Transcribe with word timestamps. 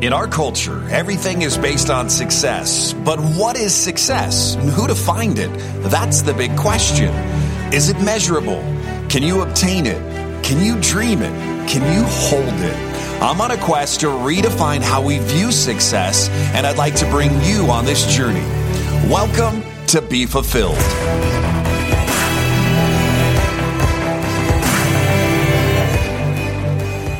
In 0.00 0.12
our 0.12 0.28
culture, 0.28 0.88
everything 0.90 1.42
is 1.42 1.58
based 1.58 1.90
on 1.90 2.08
success. 2.08 2.92
But 2.92 3.18
what 3.18 3.56
is 3.56 3.74
success? 3.74 4.54
And 4.54 4.70
who 4.70 4.86
to 4.86 4.94
find 4.94 5.36
it? 5.40 5.50
That's 5.90 6.22
the 6.22 6.32
big 6.32 6.56
question. 6.56 7.08
Is 7.74 7.88
it 7.88 8.00
measurable? 8.00 8.60
Can 9.08 9.24
you 9.24 9.42
obtain 9.42 9.86
it? 9.86 9.98
Can 10.44 10.64
you 10.64 10.80
dream 10.80 11.20
it? 11.20 11.68
Can 11.68 11.82
you 11.92 12.04
hold 12.06 12.44
it? 12.44 13.20
I'm 13.20 13.40
on 13.40 13.50
a 13.50 13.56
quest 13.56 13.98
to 14.00 14.06
redefine 14.06 14.82
how 14.82 15.02
we 15.02 15.18
view 15.18 15.50
success, 15.50 16.28
and 16.54 16.64
I'd 16.64 16.78
like 16.78 16.94
to 16.96 17.10
bring 17.10 17.32
you 17.42 17.68
on 17.68 17.84
this 17.84 18.06
journey. 18.14 18.46
Welcome 19.10 19.64
to 19.88 20.00
Be 20.00 20.26
Fulfilled. 20.26 21.27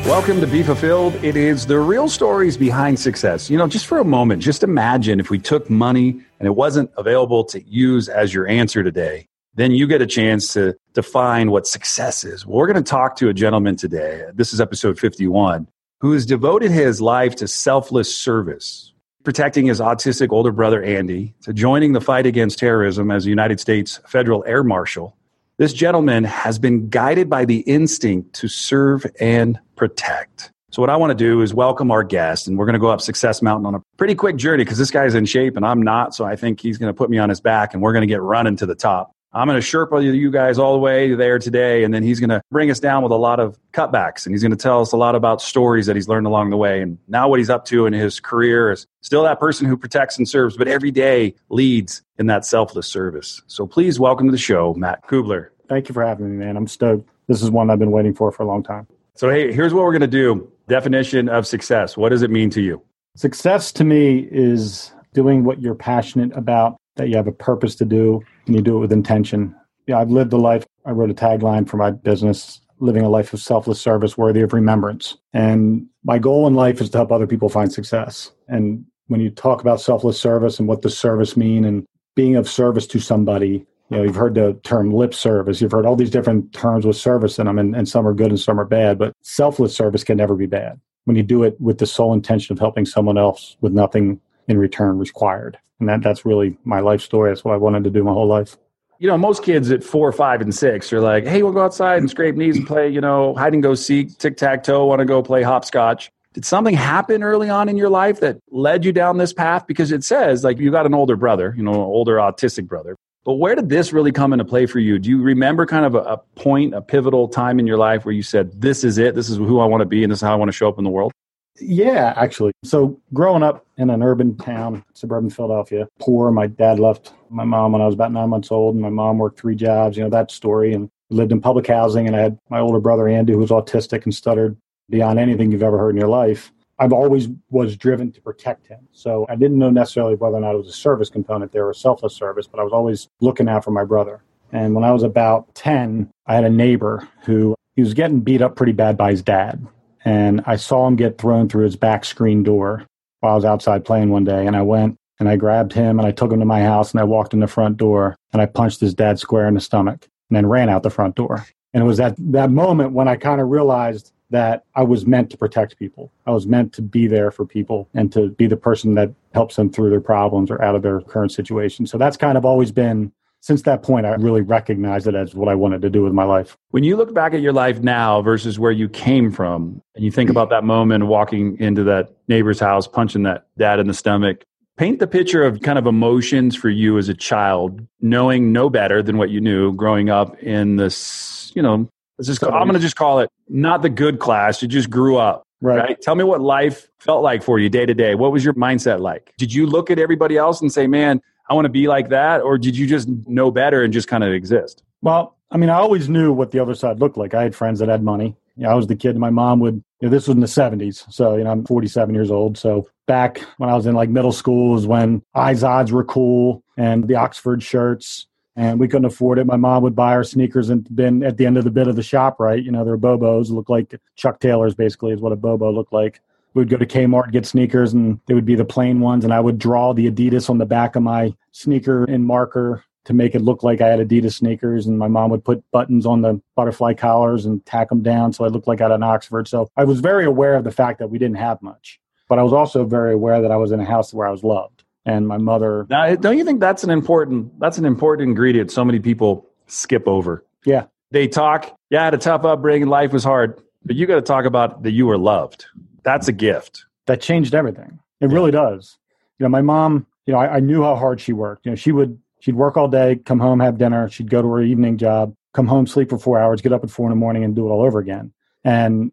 Welcome 0.09 0.41
to 0.41 0.47
Be 0.47 0.63
Fulfilled. 0.63 1.23
It 1.23 1.35
is 1.35 1.67
the 1.67 1.77
real 1.77 2.09
stories 2.09 2.57
behind 2.57 2.99
success. 2.99 3.47
You 3.47 3.59
know, 3.59 3.67
just 3.67 3.85
for 3.85 3.99
a 3.99 4.03
moment, 4.03 4.41
just 4.41 4.63
imagine 4.63 5.19
if 5.19 5.29
we 5.29 5.37
took 5.37 5.69
money 5.69 6.19
and 6.39 6.47
it 6.47 6.55
wasn't 6.55 6.89
available 6.97 7.43
to 7.43 7.61
use 7.61 8.09
as 8.09 8.33
your 8.33 8.47
answer 8.47 8.83
today, 8.83 9.27
then 9.53 9.71
you 9.71 9.85
get 9.85 10.01
a 10.01 10.07
chance 10.07 10.51
to 10.53 10.75
define 10.95 11.51
what 11.51 11.67
success 11.67 12.23
is. 12.23 12.43
Well, 12.43 12.57
we're 12.57 12.65
going 12.65 12.83
to 12.83 12.89
talk 12.89 13.17
to 13.17 13.29
a 13.29 13.35
gentleman 13.35 13.75
today. 13.75 14.23
This 14.33 14.51
is 14.51 14.59
episode 14.59 14.97
51, 14.97 15.67
who 16.01 16.13
has 16.13 16.25
devoted 16.25 16.71
his 16.71 16.99
life 16.99 17.35
to 17.35 17.47
selfless 17.47 18.13
service, 18.13 18.91
protecting 19.23 19.67
his 19.67 19.79
autistic 19.79 20.31
older 20.31 20.51
brother, 20.51 20.81
Andy, 20.81 21.35
to 21.43 21.53
joining 21.53 21.93
the 21.93 22.01
fight 22.01 22.25
against 22.25 22.57
terrorism 22.57 23.11
as 23.11 23.27
a 23.27 23.29
United 23.29 23.59
States 23.59 23.99
federal 24.07 24.43
air 24.47 24.63
marshal, 24.63 25.15
this 25.59 25.73
gentleman 25.73 26.23
has 26.23 26.57
been 26.57 26.87
guided 26.87 27.29
by 27.29 27.43
the 27.43 27.59
instinct 27.59 28.33
to 28.35 28.47
serve 28.47 29.05
and 29.19 29.59
protect. 29.79 30.51
So, 30.71 30.83
what 30.83 30.91
I 30.91 30.97
want 30.97 31.09
to 31.09 31.15
do 31.15 31.41
is 31.41 31.53
welcome 31.53 31.89
our 31.89 32.03
guest, 32.03 32.47
and 32.47 32.57
we're 32.57 32.65
going 32.65 32.73
to 32.73 32.79
go 32.79 32.89
up 32.89 33.01
Success 33.01 33.41
Mountain 33.41 33.65
on 33.65 33.73
a 33.73 33.81
pretty 33.97 34.13
quick 34.13 34.35
journey 34.35 34.63
because 34.63 34.77
this 34.77 34.91
guy's 34.91 35.15
in 35.15 35.25
shape 35.25 35.55
and 35.55 35.65
I'm 35.65 35.81
not. 35.81 36.13
So, 36.13 36.25
I 36.25 36.35
think 36.35 36.59
he's 36.59 36.77
going 36.77 36.93
to 36.93 36.93
put 36.95 37.09
me 37.09 37.17
on 37.17 37.29
his 37.29 37.41
back 37.41 37.73
and 37.73 37.81
we're 37.81 37.93
going 37.93 38.07
to 38.07 38.13
get 38.13 38.21
running 38.21 38.55
to 38.57 38.67
the 38.67 38.75
top. 38.75 39.11
I'm 39.31 39.47
going 39.47 39.61
to 39.61 39.65
Sherpa 39.65 40.03
you 40.03 40.31
guys 40.31 40.57
all 40.57 40.73
the 40.73 40.79
way 40.79 41.13
there 41.13 41.37
today, 41.37 41.83
and 41.83 41.93
then 41.93 42.01
he's 42.01 42.19
going 42.19 42.31
to 42.31 42.41
bring 42.51 42.71
us 42.71 42.79
down 42.79 43.03
with 43.03 43.11
a 43.11 43.15
lot 43.15 43.39
of 43.39 43.59
cutbacks, 43.73 44.25
and 44.25 44.33
he's 44.33 44.41
going 44.41 44.51
to 44.51 44.57
tell 44.57 44.81
us 44.81 44.91
a 44.91 44.97
lot 44.97 45.15
about 45.15 45.41
stories 45.41 45.85
that 45.85 45.95
he's 45.95 46.07
learned 46.07 46.27
along 46.27 46.49
the 46.49 46.57
way. 46.57 46.81
And 46.81 46.97
now, 47.07 47.29
what 47.29 47.39
he's 47.39 47.49
up 47.49 47.65
to 47.65 47.85
in 47.85 47.93
his 47.93 48.19
career 48.19 48.71
is 48.71 48.85
still 49.01 49.23
that 49.23 49.39
person 49.39 49.67
who 49.67 49.77
protects 49.77 50.17
and 50.17 50.27
serves, 50.27 50.57
but 50.57 50.67
every 50.67 50.91
day 50.91 51.35
leads 51.49 52.01
in 52.17 52.25
that 52.25 52.43
selfless 52.43 52.87
service. 52.87 53.41
So, 53.47 53.65
please 53.65 53.99
welcome 53.99 54.27
to 54.27 54.31
the 54.31 54.37
show, 54.37 54.73
Matt 54.73 55.07
Cubbler. 55.07 55.53
Thank 55.67 55.89
you 55.89 55.93
for 55.93 56.03
having 56.03 56.29
me, 56.31 56.43
man. 56.43 56.57
I'm 56.57 56.67
stoked. 56.67 57.07
This 57.27 57.43
is 57.43 57.51
one 57.51 57.69
I've 57.69 57.79
been 57.79 57.91
waiting 57.91 58.15
for 58.15 58.31
for 58.31 58.41
a 58.41 58.47
long 58.47 58.63
time. 58.63 58.87
So, 59.19 59.29
hey, 59.29 59.51
here's 59.51 59.73
what 59.73 59.83
we're 59.83 59.91
going 59.91 59.99
to 59.99 60.07
do 60.07 60.49
definition 60.69 61.27
of 61.27 61.45
success. 61.45 61.97
What 61.97 62.07
does 62.07 62.21
it 62.21 62.31
mean 62.31 62.49
to 62.51 62.61
you? 62.61 62.81
Success 63.17 63.73
to 63.73 63.83
me 63.83 64.29
is 64.31 64.93
doing 65.13 65.43
what 65.43 65.61
you're 65.61 65.75
passionate 65.75 66.31
about, 66.37 66.77
that 66.95 67.09
you 67.09 67.17
have 67.17 67.27
a 67.27 67.33
purpose 67.33 67.75
to 67.75 67.85
do, 67.85 68.21
and 68.45 68.55
you 68.55 68.61
do 68.61 68.77
it 68.77 68.79
with 68.79 68.93
intention. 68.93 69.53
Yeah, 69.87 69.99
I've 69.99 70.09
lived 70.09 70.31
a 70.31 70.37
life. 70.37 70.65
I 70.85 70.91
wrote 70.91 71.09
a 71.09 71.13
tagline 71.13 71.67
for 71.67 71.75
my 71.75 71.91
business 71.91 72.61
living 72.79 73.03
a 73.03 73.09
life 73.09 73.33
of 73.33 73.41
selfless 73.41 73.81
service 73.81 74.17
worthy 74.17 74.39
of 74.39 74.53
remembrance. 74.53 75.17
And 75.33 75.85
my 76.05 76.17
goal 76.17 76.47
in 76.47 76.53
life 76.53 76.79
is 76.79 76.89
to 76.91 76.99
help 76.99 77.11
other 77.11 77.27
people 77.27 77.49
find 77.49 77.73
success. 77.73 78.31
And 78.47 78.85
when 79.07 79.19
you 79.19 79.31
talk 79.31 79.59
about 79.59 79.81
selfless 79.81 80.17
service 80.17 80.59
and 80.59 80.67
what 80.69 80.81
does 80.81 80.97
service 80.97 81.35
mean 81.35 81.65
and 81.65 81.85
being 82.15 82.37
of 82.37 82.49
service 82.49 82.87
to 82.87 83.01
somebody, 83.01 83.65
you 83.89 83.97
know, 83.97 84.03
you've 84.03 84.15
heard 84.15 84.35
the 84.35 84.53
term 84.63 84.93
lip 84.93 85.13
service. 85.13 85.61
You've 85.61 85.71
heard 85.71 85.85
all 85.85 85.95
these 85.95 86.11
different 86.11 86.53
terms 86.53 86.85
with 86.85 86.95
service 86.95 87.39
in 87.39 87.45
them, 87.45 87.57
and, 87.57 87.75
and 87.75 87.87
some 87.87 88.07
are 88.07 88.13
good 88.13 88.29
and 88.29 88.39
some 88.39 88.59
are 88.59 88.65
bad. 88.65 88.97
But 88.97 89.13
selfless 89.21 89.75
service 89.75 90.03
can 90.03 90.17
never 90.17 90.35
be 90.35 90.45
bad 90.45 90.79
when 91.05 91.15
you 91.15 91.23
do 91.23 91.43
it 91.43 91.59
with 91.59 91.79
the 91.79 91.87
sole 91.87 92.13
intention 92.13 92.53
of 92.53 92.59
helping 92.59 92.85
someone 92.85 93.17
else 93.17 93.57
with 93.61 93.73
nothing 93.73 94.19
in 94.47 94.57
return 94.57 94.99
required. 94.99 95.57
And 95.79 95.89
that, 95.89 96.03
that's 96.03 96.25
really 96.25 96.57
my 96.65 96.81
life 96.81 97.01
story. 97.01 97.31
That's 97.31 97.43
what 97.43 97.53
I 97.53 97.57
wanted 97.57 97.83
to 97.85 97.89
do 97.89 98.03
my 98.03 98.11
whole 98.11 98.27
life 98.27 98.57
you 98.99 99.07
know, 99.07 99.17
most 99.17 99.43
kids 99.43 99.71
at 99.71 99.81
four, 99.81 100.11
five, 100.11 100.41
and 100.41 100.53
six 100.53 100.91
are 100.91 100.99
like, 100.99 101.25
hey, 101.25 101.41
we'll 101.41 101.53
go 101.53 101.63
outside 101.63 101.99
and 101.99 102.09
scrape 102.09 102.35
knees 102.35 102.57
and 102.57 102.67
play, 102.67 102.89
you 102.89 102.99
know, 102.99 103.33
hide 103.33 103.53
and 103.53 103.63
go 103.63 103.73
seek, 103.73 104.17
tic 104.17 104.35
tac 104.35 104.61
toe, 104.61 104.85
want 104.85 104.99
to 104.99 105.05
go 105.05 105.23
play 105.23 105.41
hopscotch. 105.41 106.11
Did 106.33 106.45
something 106.45 106.75
happen 106.75 107.23
early 107.23 107.49
on 107.49 107.69
in 107.69 107.77
your 107.77 107.89
life 107.89 108.19
that 108.19 108.39
led 108.51 108.85
you 108.85 108.91
down 108.91 109.17
this 109.17 109.33
path? 109.33 109.65
Because 109.65 109.91
it 109.91 110.03
says, 110.03 110.43
like, 110.43 110.59
you 110.59 110.69
got 110.69 110.85
an 110.85 110.93
older 110.93 111.15
brother, 111.15 111.55
you 111.57 111.63
know, 111.63 111.73
older 111.73 112.17
autistic 112.17 112.67
brother. 112.67 112.95
But 113.25 113.33
where 113.33 113.53
did 113.53 113.69
this 113.69 113.91
really 113.91 114.11
come 114.11 114.33
into 114.33 114.45
play 114.45 114.65
for 114.65 114.79
you? 114.79 114.97
Do 114.97 115.09
you 115.09 115.21
remember 115.21 115.65
kind 115.65 115.85
of 115.85 115.95
a, 115.95 115.99
a 115.99 116.17
point, 116.35 116.73
a 116.73 116.81
pivotal 116.81 117.27
time 117.27 117.59
in 117.59 117.67
your 117.67 117.77
life 117.77 118.05
where 118.05 118.13
you 118.13 118.23
said, 118.23 118.61
this 118.61 118.83
is 118.83 118.97
it, 118.97 119.13
this 119.13 119.29
is 119.29 119.37
who 119.37 119.59
I 119.59 119.65
want 119.65 119.81
to 119.81 119.85
be, 119.85 120.03
and 120.03 120.11
this 120.11 120.19
is 120.19 120.23
how 120.23 120.33
I 120.33 120.35
want 120.35 120.49
to 120.49 120.53
show 120.53 120.69
up 120.69 120.77
in 120.77 120.83
the 120.83 120.89
world? 120.89 121.11
Yeah, 121.59 122.13
actually. 122.15 122.53
So 122.63 122.99
growing 123.13 123.43
up 123.43 123.65
in 123.77 123.89
an 123.89 124.01
urban 124.01 124.37
town, 124.37 124.83
suburban 124.93 125.29
Philadelphia, 125.29 125.89
poor, 125.99 126.31
my 126.31 126.47
dad 126.47 126.79
left 126.79 127.13
my 127.29 127.43
mom 127.43 127.73
when 127.73 127.81
I 127.81 127.85
was 127.85 127.95
about 127.95 128.13
nine 128.13 128.29
months 128.29 128.51
old, 128.51 128.75
and 128.75 128.81
my 128.81 128.89
mom 128.89 129.17
worked 129.17 129.39
three 129.39 129.55
jobs, 129.55 129.97
you 129.97 130.03
know, 130.03 130.09
that 130.09 130.31
story, 130.31 130.73
and 130.73 130.89
lived 131.09 131.33
in 131.33 131.41
public 131.41 131.67
housing. 131.67 132.07
And 132.07 132.15
I 132.15 132.21
had 132.21 132.39
my 132.49 132.59
older 132.59 132.79
brother, 132.79 133.09
Andy, 133.09 133.33
who 133.33 133.39
was 133.39 133.49
autistic 133.49 134.05
and 134.05 134.15
stuttered 134.15 134.55
beyond 134.89 135.19
anything 135.19 135.51
you've 135.51 135.63
ever 135.63 135.77
heard 135.77 135.91
in 135.91 135.99
your 135.99 136.09
life. 136.09 136.51
I've 136.79 136.93
always 136.93 137.27
was 137.49 137.75
driven 137.75 138.11
to 138.13 138.21
protect 138.21 138.67
him. 138.67 138.87
So 138.91 139.25
I 139.29 139.35
didn't 139.35 139.57
know 139.57 139.69
necessarily 139.69 140.15
whether 140.15 140.37
or 140.37 140.41
not 140.41 140.55
it 140.55 140.57
was 140.57 140.69
a 140.69 140.73
service 140.73 141.09
component 141.09 141.51
there 141.51 141.67
or 141.67 141.73
selfless 141.73 142.15
service, 142.15 142.47
but 142.47 142.59
I 142.59 142.63
was 142.63 142.73
always 142.73 143.07
looking 143.19 143.49
out 143.49 143.63
for 143.63 143.71
my 143.71 143.83
brother. 143.83 144.23
And 144.51 144.73
when 144.73 144.83
I 144.83 144.91
was 144.91 145.03
about 145.03 145.53
10, 145.55 146.09
I 146.25 146.35
had 146.35 146.43
a 146.43 146.49
neighbor 146.49 147.07
who 147.23 147.55
he 147.75 147.81
was 147.81 147.93
getting 147.93 148.21
beat 148.21 148.41
up 148.41 148.55
pretty 148.55 148.71
bad 148.71 148.97
by 148.97 149.11
his 149.11 149.21
dad 149.21 149.67
and 150.05 150.41
I 150.45 150.55
saw 150.55 150.87
him 150.87 150.95
get 150.95 151.17
thrown 151.17 151.49
through 151.49 151.65
his 151.65 151.75
back 151.75 152.05
screen 152.05 152.43
door 152.43 152.85
while 153.19 153.33
I 153.33 153.35
was 153.35 153.45
outside 153.45 153.85
playing 153.85 154.09
one 154.09 154.23
day. 154.23 154.47
And 154.47 154.55
I 154.55 154.61
went 154.61 154.97
and 155.19 155.27
I 155.27 155.35
grabbed 155.35 155.73
him 155.73 155.99
and 155.99 156.07
I 156.07 156.11
took 156.11 156.31
him 156.31 156.39
to 156.39 156.45
my 156.45 156.61
house 156.61 156.91
and 156.91 157.01
I 157.01 157.03
walked 157.03 157.33
in 157.33 157.39
the 157.39 157.47
front 157.47 157.77
door 157.77 158.15
and 158.31 158.41
I 158.41 158.45
punched 158.45 158.79
his 158.79 158.93
dad 158.93 159.19
square 159.19 159.47
in 159.47 159.55
the 159.55 159.61
stomach 159.61 160.07
and 160.29 160.37
then 160.37 160.45
ran 160.45 160.69
out 160.69 160.83
the 160.83 160.89
front 160.89 161.15
door. 161.15 161.45
And 161.73 161.83
it 161.83 161.85
was 161.85 161.99
at 161.99 162.15
that 162.31 162.49
moment 162.49 162.93
when 162.93 163.07
I 163.07 163.15
kind 163.15 163.41
of 163.41 163.49
realized 163.49 164.11
that 164.29 164.63
I 164.75 164.83
was 164.83 165.05
meant 165.05 165.29
to 165.31 165.37
protect 165.37 165.77
people. 165.79 166.11
I 166.25 166.31
was 166.31 166.45
meant 166.45 166.73
to 166.73 166.81
be 166.81 167.07
there 167.07 167.31
for 167.31 167.45
people 167.45 167.89
and 167.93 168.11
to 168.13 168.29
be 168.29 168.47
the 168.47 168.57
person 168.57 168.95
that 168.95 169.13
helps 169.33 169.55
them 169.55 169.71
through 169.71 169.89
their 169.89 170.01
problems 170.01 170.51
or 170.51 170.61
out 170.61 170.75
of 170.75 170.81
their 170.81 171.01
current 171.01 171.31
situation. 171.31 171.87
So 171.87 171.97
that's 171.97 172.17
kind 172.17 172.37
of 172.37 172.45
always 172.45 172.71
been 172.71 173.11
since 173.41 173.61
that 173.63 173.83
point, 173.83 174.05
I 174.05 174.13
really 174.15 174.41
recognized 174.41 175.07
it 175.07 175.15
as 175.15 175.33
what 175.33 175.47
I 175.47 175.55
wanted 175.55 175.81
to 175.83 175.89
do 175.89 176.03
with 176.03 176.13
my 176.13 176.23
life. 176.23 176.57
When 176.71 176.83
you 176.83 176.97
look 176.97 177.13
back 177.13 177.33
at 177.33 177.41
your 177.41 177.53
life 177.53 177.79
now 177.79 178.21
versus 178.21 178.59
where 178.59 178.71
you 178.71 178.89
came 178.89 179.31
from, 179.31 179.81
and 179.95 180.03
you 180.03 180.11
think 180.11 180.29
about 180.29 180.49
that 180.49 180.63
moment 180.63 181.07
walking 181.07 181.57
into 181.59 181.83
that 181.85 182.09
neighbor's 182.27 182.59
house, 182.59 182.87
punching 182.87 183.23
that 183.23 183.47
dad 183.57 183.79
in 183.79 183.87
the 183.87 183.93
stomach, 183.93 184.43
paint 184.77 184.99
the 184.99 185.07
picture 185.07 185.43
of 185.43 185.61
kind 185.61 185.79
of 185.79 185.87
emotions 185.87 186.55
for 186.55 186.69
you 186.69 186.97
as 186.97 187.07
a 187.07 187.13
child, 187.13 187.85
knowing 188.01 188.51
no 188.51 188.69
better 188.69 189.01
than 189.01 189.17
what 189.17 189.29
you 189.29 189.39
knew 189.39 189.73
growing 189.73 190.09
up 190.09 190.37
in 190.39 190.75
this, 190.75 191.51
you 191.55 191.61
know, 191.61 191.87
just 192.27 192.43
I'm 192.43 192.51
going 192.51 192.73
to 192.73 192.79
just 192.79 192.95
call 192.95 193.19
it 193.19 193.29
not 193.47 193.81
the 193.81 193.89
good 193.89 194.19
class. 194.19 194.61
You 194.61 194.67
just 194.67 194.89
grew 194.89 195.17
up. 195.17 195.45
Right. 195.61 195.79
right. 195.79 196.01
Tell 196.01 196.15
me 196.15 196.23
what 196.23 196.39
life 196.41 196.87
felt 196.99 197.21
like 197.21 197.43
for 197.43 197.59
you 197.59 197.69
day 197.69 197.85
to 197.85 197.93
day. 197.93 198.15
What 198.15 198.31
was 198.31 198.45
your 198.45 198.53
mindset 198.53 198.99
like? 198.99 199.33
Did 199.37 199.53
you 199.53 199.65
look 199.65 199.91
at 199.91 199.99
everybody 199.99 200.37
else 200.37 200.61
and 200.61 200.71
say, 200.71 200.87
man, 200.87 201.21
I 201.49 201.53
want 201.53 201.65
to 201.65 201.69
be 201.69 201.87
like 201.87 202.09
that? 202.09 202.41
Or 202.41 202.57
did 202.57 202.77
you 202.77 202.87
just 202.87 203.09
know 203.27 203.51
better 203.51 203.83
and 203.83 203.91
just 203.91 204.07
kind 204.07 204.23
of 204.23 204.31
exist? 204.31 204.83
Well, 205.01 205.35
I 205.51 205.57
mean, 205.57 205.69
I 205.69 205.75
always 205.75 206.07
knew 206.07 206.31
what 206.31 206.51
the 206.51 206.59
other 206.59 206.75
side 206.75 206.99
looked 206.99 207.17
like. 207.17 207.33
I 207.33 207.43
had 207.43 207.55
friends 207.55 207.79
that 207.79 207.89
had 207.89 208.03
money. 208.03 208.37
You 208.55 208.63
know, 208.63 208.69
I 208.69 208.75
was 208.75 208.87
the 208.87 208.95
kid. 208.95 209.17
My 209.17 209.29
mom 209.29 209.59
would, 209.61 209.75
you 210.01 210.07
know, 210.07 210.09
this 210.09 210.27
was 210.27 210.35
in 210.35 210.41
the 210.41 210.47
70s. 210.47 211.11
So, 211.11 211.35
you 211.35 211.43
know, 211.43 211.51
I'm 211.51 211.65
47 211.65 212.13
years 212.13 212.29
old. 212.29 212.57
So 212.57 212.87
back 213.07 213.39
when 213.57 213.69
I 213.69 213.75
was 213.75 213.85
in 213.85 213.95
like 213.95 214.09
middle 214.09 214.31
school 214.31 214.73
was 214.73 214.85
when 214.85 215.23
Izods 215.35 215.91
were 215.91 216.03
cool 216.03 216.63
and 216.77 217.07
the 217.07 217.15
Oxford 217.15 217.63
shirts 217.63 218.27
and 218.59 218.79
we 218.79 218.87
couldn't 218.87 219.05
afford 219.05 219.39
it. 219.39 219.45
My 219.45 219.55
mom 219.55 219.83
would 219.83 219.95
buy 219.95 220.13
our 220.13 220.23
sneakers 220.23 220.69
and 220.69 220.85
been 220.93 221.23
at 221.23 221.37
the 221.37 221.45
end 221.45 221.57
of 221.57 221.63
the 221.63 221.71
bit 221.71 221.87
of 221.87 221.95
the 221.95 222.03
shop, 222.03 222.39
right? 222.39 222.61
You 222.61 222.71
know, 222.71 222.83
they're 222.83 222.97
Bobos, 222.97 223.49
look 223.49 223.69
like 223.69 223.95
Chuck 224.15 224.39
Taylors 224.39 224.75
basically 224.75 225.13
is 225.13 225.21
what 225.21 225.31
a 225.31 225.37
Bobo 225.37 225.71
looked 225.71 225.93
like 225.93 226.19
we 226.53 226.61
would 226.61 226.69
go 226.69 226.77
to 226.77 226.85
Kmart 226.85 227.31
get 227.31 227.45
sneakers 227.45 227.93
and 227.93 228.19
they 228.25 228.33
would 228.33 228.45
be 228.45 228.55
the 228.55 228.65
plain 228.65 228.99
ones 228.99 229.23
and 229.23 229.33
I 229.33 229.39
would 229.39 229.59
draw 229.59 229.93
the 229.93 230.09
Adidas 230.09 230.49
on 230.49 230.57
the 230.57 230.65
back 230.65 230.95
of 230.95 231.03
my 231.03 231.33
sneaker 231.51 232.05
in 232.05 232.25
marker 232.25 232.83
to 233.05 233.13
make 233.13 233.35
it 233.35 233.41
look 233.41 233.63
like 233.63 233.81
I 233.81 233.87
had 233.87 233.99
Adidas 233.99 234.33
sneakers 234.33 234.87
and 234.87 234.97
my 234.97 235.07
mom 235.07 235.29
would 235.31 235.43
put 235.43 235.63
buttons 235.71 236.05
on 236.05 236.21
the 236.21 236.41
butterfly 236.55 236.95
collars 236.95 237.45
and 237.45 237.63
tack 237.65 237.89
them 237.89 238.01
down 238.01 238.33
so 238.33 238.45
I 238.45 238.47
looked 238.47 238.67
like 238.67 238.81
I 238.81 238.85
had 238.85 238.91
an 238.91 239.03
Oxford. 239.03 239.47
So 239.47 239.69
I 239.77 239.83
was 239.83 239.99
very 239.99 240.25
aware 240.25 240.55
of 240.55 240.63
the 240.63 240.71
fact 240.71 240.99
that 240.99 241.09
we 241.09 241.17
didn't 241.17 241.37
have 241.37 241.61
much. 241.61 241.99
But 242.27 242.39
I 242.39 242.43
was 242.43 242.53
also 242.53 242.85
very 242.85 243.13
aware 243.13 243.41
that 243.41 243.51
I 243.51 243.57
was 243.57 243.71
in 243.71 243.79
a 243.79 243.85
house 243.85 244.13
where 244.13 244.27
I 244.27 244.31
was 244.31 244.43
loved 244.43 244.78
and 245.09 245.27
my 245.27 245.37
mother 245.37 245.85
Now, 245.89 246.15
don't 246.15 246.37
you 246.37 246.45
think 246.45 246.59
that's 246.59 246.83
an 246.83 246.89
important 246.89 247.59
that's 247.59 247.77
an 247.77 247.85
important 247.85 248.29
ingredient 248.29 248.71
so 248.71 248.85
many 248.85 248.99
people 248.99 249.49
skip 249.67 250.07
over? 250.07 250.45
Yeah. 250.65 250.85
They 251.11 251.27
talk, 251.27 251.75
yeah, 251.89 252.01
I 252.01 252.05
had 252.05 252.13
a 252.13 252.19
tough 252.19 252.45
upbringing, 252.45 252.87
life 252.87 253.11
was 253.11 253.23
hard, 253.23 253.61
but 253.83 253.95
you 253.95 254.05
got 254.05 254.15
to 254.15 254.21
talk 254.21 254.45
about 254.45 254.83
that 254.83 254.91
you 254.91 255.07
were 255.07 255.17
loved 255.17 255.65
that's 256.03 256.27
a 256.27 256.31
gift. 256.31 256.85
That 257.05 257.21
changed 257.21 257.53
everything. 257.53 257.99
It 258.21 258.29
yeah. 258.29 258.35
really 258.35 258.51
does. 258.51 258.97
You 259.37 259.43
know, 259.43 259.49
my 259.49 259.61
mom, 259.61 260.05
you 260.25 260.33
know, 260.33 260.39
I, 260.39 260.55
I, 260.55 260.59
knew 260.59 260.83
how 260.83 260.95
hard 260.95 261.21
she 261.21 261.33
worked. 261.33 261.65
You 261.65 261.71
know, 261.71 261.75
she 261.75 261.91
would 261.91 262.19
she'd 262.39 262.55
work 262.55 262.77
all 262.77 262.87
day, 262.87 263.17
come 263.17 263.39
home, 263.39 263.59
have 263.59 263.77
dinner, 263.77 264.09
she'd 264.09 264.29
go 264.29 264.41
to 264.41 264.47
her 264.47 264.61
evening 264.61 264.97
job, 264.97 265.33
come 265.53 265.67
home, 265.67 265.87
sleep 265.87 266.09
for 266.09 266.17
four 266.17 266.39
hours, 266.39 266.61
get 266.61 266.73
up 266.73 266.83
at 266.83 266.89
four 266.89 267.07
in 267.07 267.11
the 267.11 267.15
morning 267.15 267.43
and 267.43 267.55
do 267.55 267.67
it 267.67 267.69
all 267.69 267.81
over 267.81 267.99
again. 267.99 268.33
And 268.63 269.11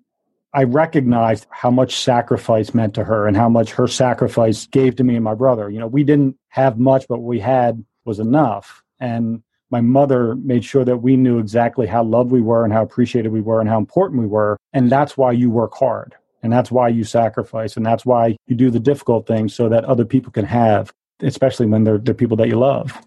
I 0.57 0.65
recognized 0.65 1.47
how 1.51 1.71
much 1.71 1.97
sacrifice 1.97 2.73
meant 2.73 2.95
to 2.95 3.05
her 3.05 3.29
and 3.29 3.37
how 3.37 3.47
much 3.47 3.73
her 3.73 3.87
sacrifice 3.87 4.67
gave 4.67 4.97
to 4.97 5.05
me 5.05 5.15
and 5.15 5.23
my 5.23 5.35
brother. 5.35 5.69
You 5.69 5.79
know, 5.79 5.87
we 5.87 6.03
didn't 6.03 6.39
have 6.49 6.79
much, 6.79 7.07
but 7.07 7.19
what 7.19 7.29
we 7.29 7.41
had 7.41 7.85
was 8.07 8.19
enough. 8.19 8.83
And 8.99 9.43
my 9.71 9.83
mother 9.83 10.35
made 10.37 10.65
sure 10.65 10.83
that 10.83 11.03
we 11.03 11.15
knew 11.15 11.39
exactly 11.39 11.87
how 11.87 12.05
loved 12.05 12.31
we 12.31 12.41
were 12.41 12.65
and 12.65 12.73
how 12.73 12.83
appreciated 12.83 13.33
we 13.33 13.43
were 13.43 13.61
and 13.61 13.69
how 13.69 13.77
important 13.77 14.19
we 14.19 14.27
were. 14.27 14.57
And 14.73 14.91
that's 14.91 15.15
why 15.15 15.33
you 15.33 15.51
work 15.51 15.75
hard. 15.75 16.15
And 16.43 16.51
that's 16.51 16.71
why 16.71 16.89
you 16.89 17.05
sacrifice. 17.05 17.77
And 17.77 17.85
that's 17.85 18.07
why 18.07 18.39
you 18.47 18.57
do 18.57 18.71
the 18.71 18.81
difficult 18.81 19.27
things 19.27 19.55
so 19.55 19.69
that 19.69 19.85
other 19.85 20.07
people 20.07 20.33
can 20.33 20.47
have, 20.47 20.91
especially 21.21 21.67
when 21.67 21.85
they're, 21.85 21.99
they're 21.99 22.15
people 22.15 22.39
that 22.39 22.49
you 22.49 22.59
love. 22.59 22.99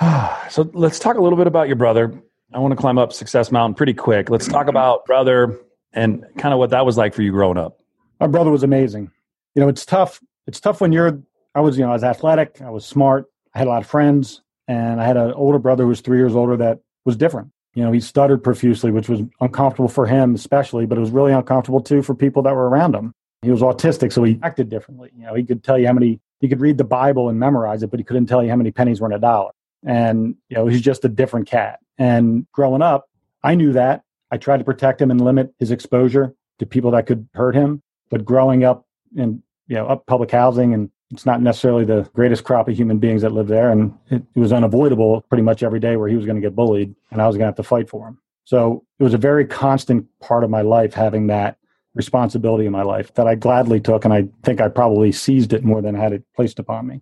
so 0.48 0.70
let's 0.74 1.00
talk 1.00 1.16
a 1.16 1.20
little 1.20 1.38
bit 1.38 1.48
about 1.48 1.66
your 1.66 1.76
brother. 1.76 2.22
I 2.54 2.60
want 2.60 2.70
to 2.70 2.76
climb 2.76 2.98
up 2.98 3.12
Success 3.12 3.50
Mountain 3.50 3.74
pretty 3.74 3.94
quick. 3.94 4.30
Let's 4.30 4.46
talk 4.46 4.68
about 4.68 5.06
brother 5.06 5.58
and 5.92 6.24
kind 6.36 6.52
of 6.52 6.58
what 6.58 6.70
that 6.70 6.84
was 6.84 6.96
like 6.96 7.14
for 7.14 7.22
you 7.22 7.32
growing 7.32 7.58
up. 7.58 7.80
My 8.20 8.26
brother 8.26 8.50
was 8.50 8.62
amazing. 8.62 9.10
You 9.54 9.62
know, 9.62 9.68
it's 9.68 9.86
tough. 9.86 10.20
It's 10.46 10.60
tough 10.60 10.80
when 10.80 10.92
you're. 10.92 11.20
I 11.54 11.60
was, 11.60 11.78
you 11.78 11.84
know, 11.84 11.90
I 11.90 11.94
was 11.94 12.04
athletic. 12.04 12.60
I 12.60 12.70
was 12.70 12.86
smart. 12.86 13.26
I 13.54 13.58
had 13.58 13.66
a 13.66 13.70
lot 13.70 13.82
of 13.82 13.88
friends, 13.88 14.42
and 14.66 15.00
I 15.00 15.04
had 15.04 15.16
an 15.16 15.32
older 15.32 15.58
brother 15.58 15.84
who 15.84 15.88
was 15.88 16.00
three 16.00 16.18
years 16.18 16.36
older 16.36 16.56
that 16.58 16.80
was 17.04 17.16
different. 17.16 17.50
You 17.74 17.84
know, 17.84 17.92
he 17.92 18.00
stuttered 18.00 18.42
profusely, 18.42 18.90
which 18.90 19.08
was 19.08 19.20
uncomfortable 19.40 19.88
for 19.88 20.06
him, 20.06 20.34
especially, 20.34 20.86
but 20.86 20.98
it 20.98 21.00
was 21.00 21.10
really 21.10 21.32
uncomfortable 21.32 21.80
too 21.80 22.02
for 22.02 22.14
people 22.14 22.42
that 22.42 22.54
were 22.54 22.68
around 22.68 22.94
him. 22.94 23.12
He 23.42 23.50
was 23.50 23.60
autistic, 23.60 24.12
so 24.12 24.24
he 24.24 24.38
acted 24.42 24.68
differently. 24.68 25.10
You 25.16 25.26
know, 25.26 25.34
he 25.34 25.44
could 25.44 25.62
tell 25.62 25.78
you 25.78 25.86
how 25.86 25.92
many. 25.92 26.20
He 26.40 26.48
could 26.48 26.60
read 26.60 26.78
the 26.78 26.84
Bible 26.84 27.28
and 27.28 27.38
memorize 27.40 27.82
it, 27.82 27.90
but 27.90 27.98
he 27.98 28.04
couldn't 28.04 28.26
tell 28.26 28.44
you 28.44 28.50
how 28.50 28.56
many 28.56 28.70
pennies 28.70 29.00
were 29.00 29.08
in 29.08 29.12
a 29.12 29.18
dollar. 29.18 29.50
And 29.84 30.36
you 30.48 30.56
know, 30.56 30.66
he's 30.66 30.80
just 30.80 31.04
a 31.04 31.08
different 31.08 31.48
cat. 31.48 31.80
And 31.98 32.46
growing 32.52 32.82
up, 32.82 33.08
I 33.42 33.54
knew 33.54 33.72
that. 33.72 34.02
I 34.30 34.36
tried 34.36 34.58
to 34.58 34.64
protect 34.64 35.00
him 35.00 35.10
and 35.10 35.20
limit 35.20 35.54
his 35.58 35.70
exposure 35.70 36.34
to 36.58 36.66
people 36.66 36.90
that 36.92 37.06
could 37.06 37.28
hurt 37.34 37.54
him. 37.54 37.82
But 38.10 38.24
growing 38.24 38.64
up 38.64 38.86
in 39.16 39.42
you 39.66 39.76
know 39.76 39.86
up 39.86 40.06
public 40.06 40.30
housing 40.30 40.74
and 40.74 40.90
it's 41.10 41.24
not 41.24 41.40
necessarily 41.40 41.84
the 41.84 42.08
greatest 42.14 42.44
crop 42.44 42.68
of 42.68 42.76
human 42.76 42.98
beings 42.98 43.22
that 43.22 43.32
live 43.32 43.48
there, 43.48 43.70
and 43.70 43.96
it, 44.10 44.22
it 44.34 44.40
was 44.40 44.52
unavoidable 44.52 45.22
pretty 45.22 45.42
much 45.42 45.62
every 45.62 45.80
day 45.80 45.96
where 45.96 46.08
he 46.08 46.16
was 46.16 46.26
going 46.26 46.36
to 46.36 46.42
get 46.42 46.54
bullied 46.54 46.94
and 47.10 47.22
I 47.22 47.26
was 47.26 47.36
going 47.36 47.44
to 47.44 47.46
have 47.46 47.56
to 47.56 47.62
fight 47.62 47.88
for 47.88 48.08
him. 48.08 48.18
So 48.44 48.84
it 48.98 49.04
was 49.04 49.14
a 49.14 49.18
very 49.18 49.46
constant 49.46 50.06
part 50.20 50.44
of 50.44 50.50
my 50.50 50.62
life 50.62 50.94
having 50.94 51.26
that 51.28 51.58
responsibility 51.94 52.66
in 52.66 52.72
my 52.72 52.82
life 52.82 53.12
that 53.14 53.26
I 53.26 53.34
gladly 53.34 53.80
took, 53.80 54.04
and 54.04 54.14
I 54.14 54.28
think 54.42 54.60
I 54.60 54.68
probably 54.68 55.12
seized 55.12 55.52
it 55.52 55.64
more 55.64 55.82
than 55.82 55.94
had 55.94 56.12
it 56.12 56.24
placed 56.34 56.58
upon 56.58 56.86
me. 56.86 57.00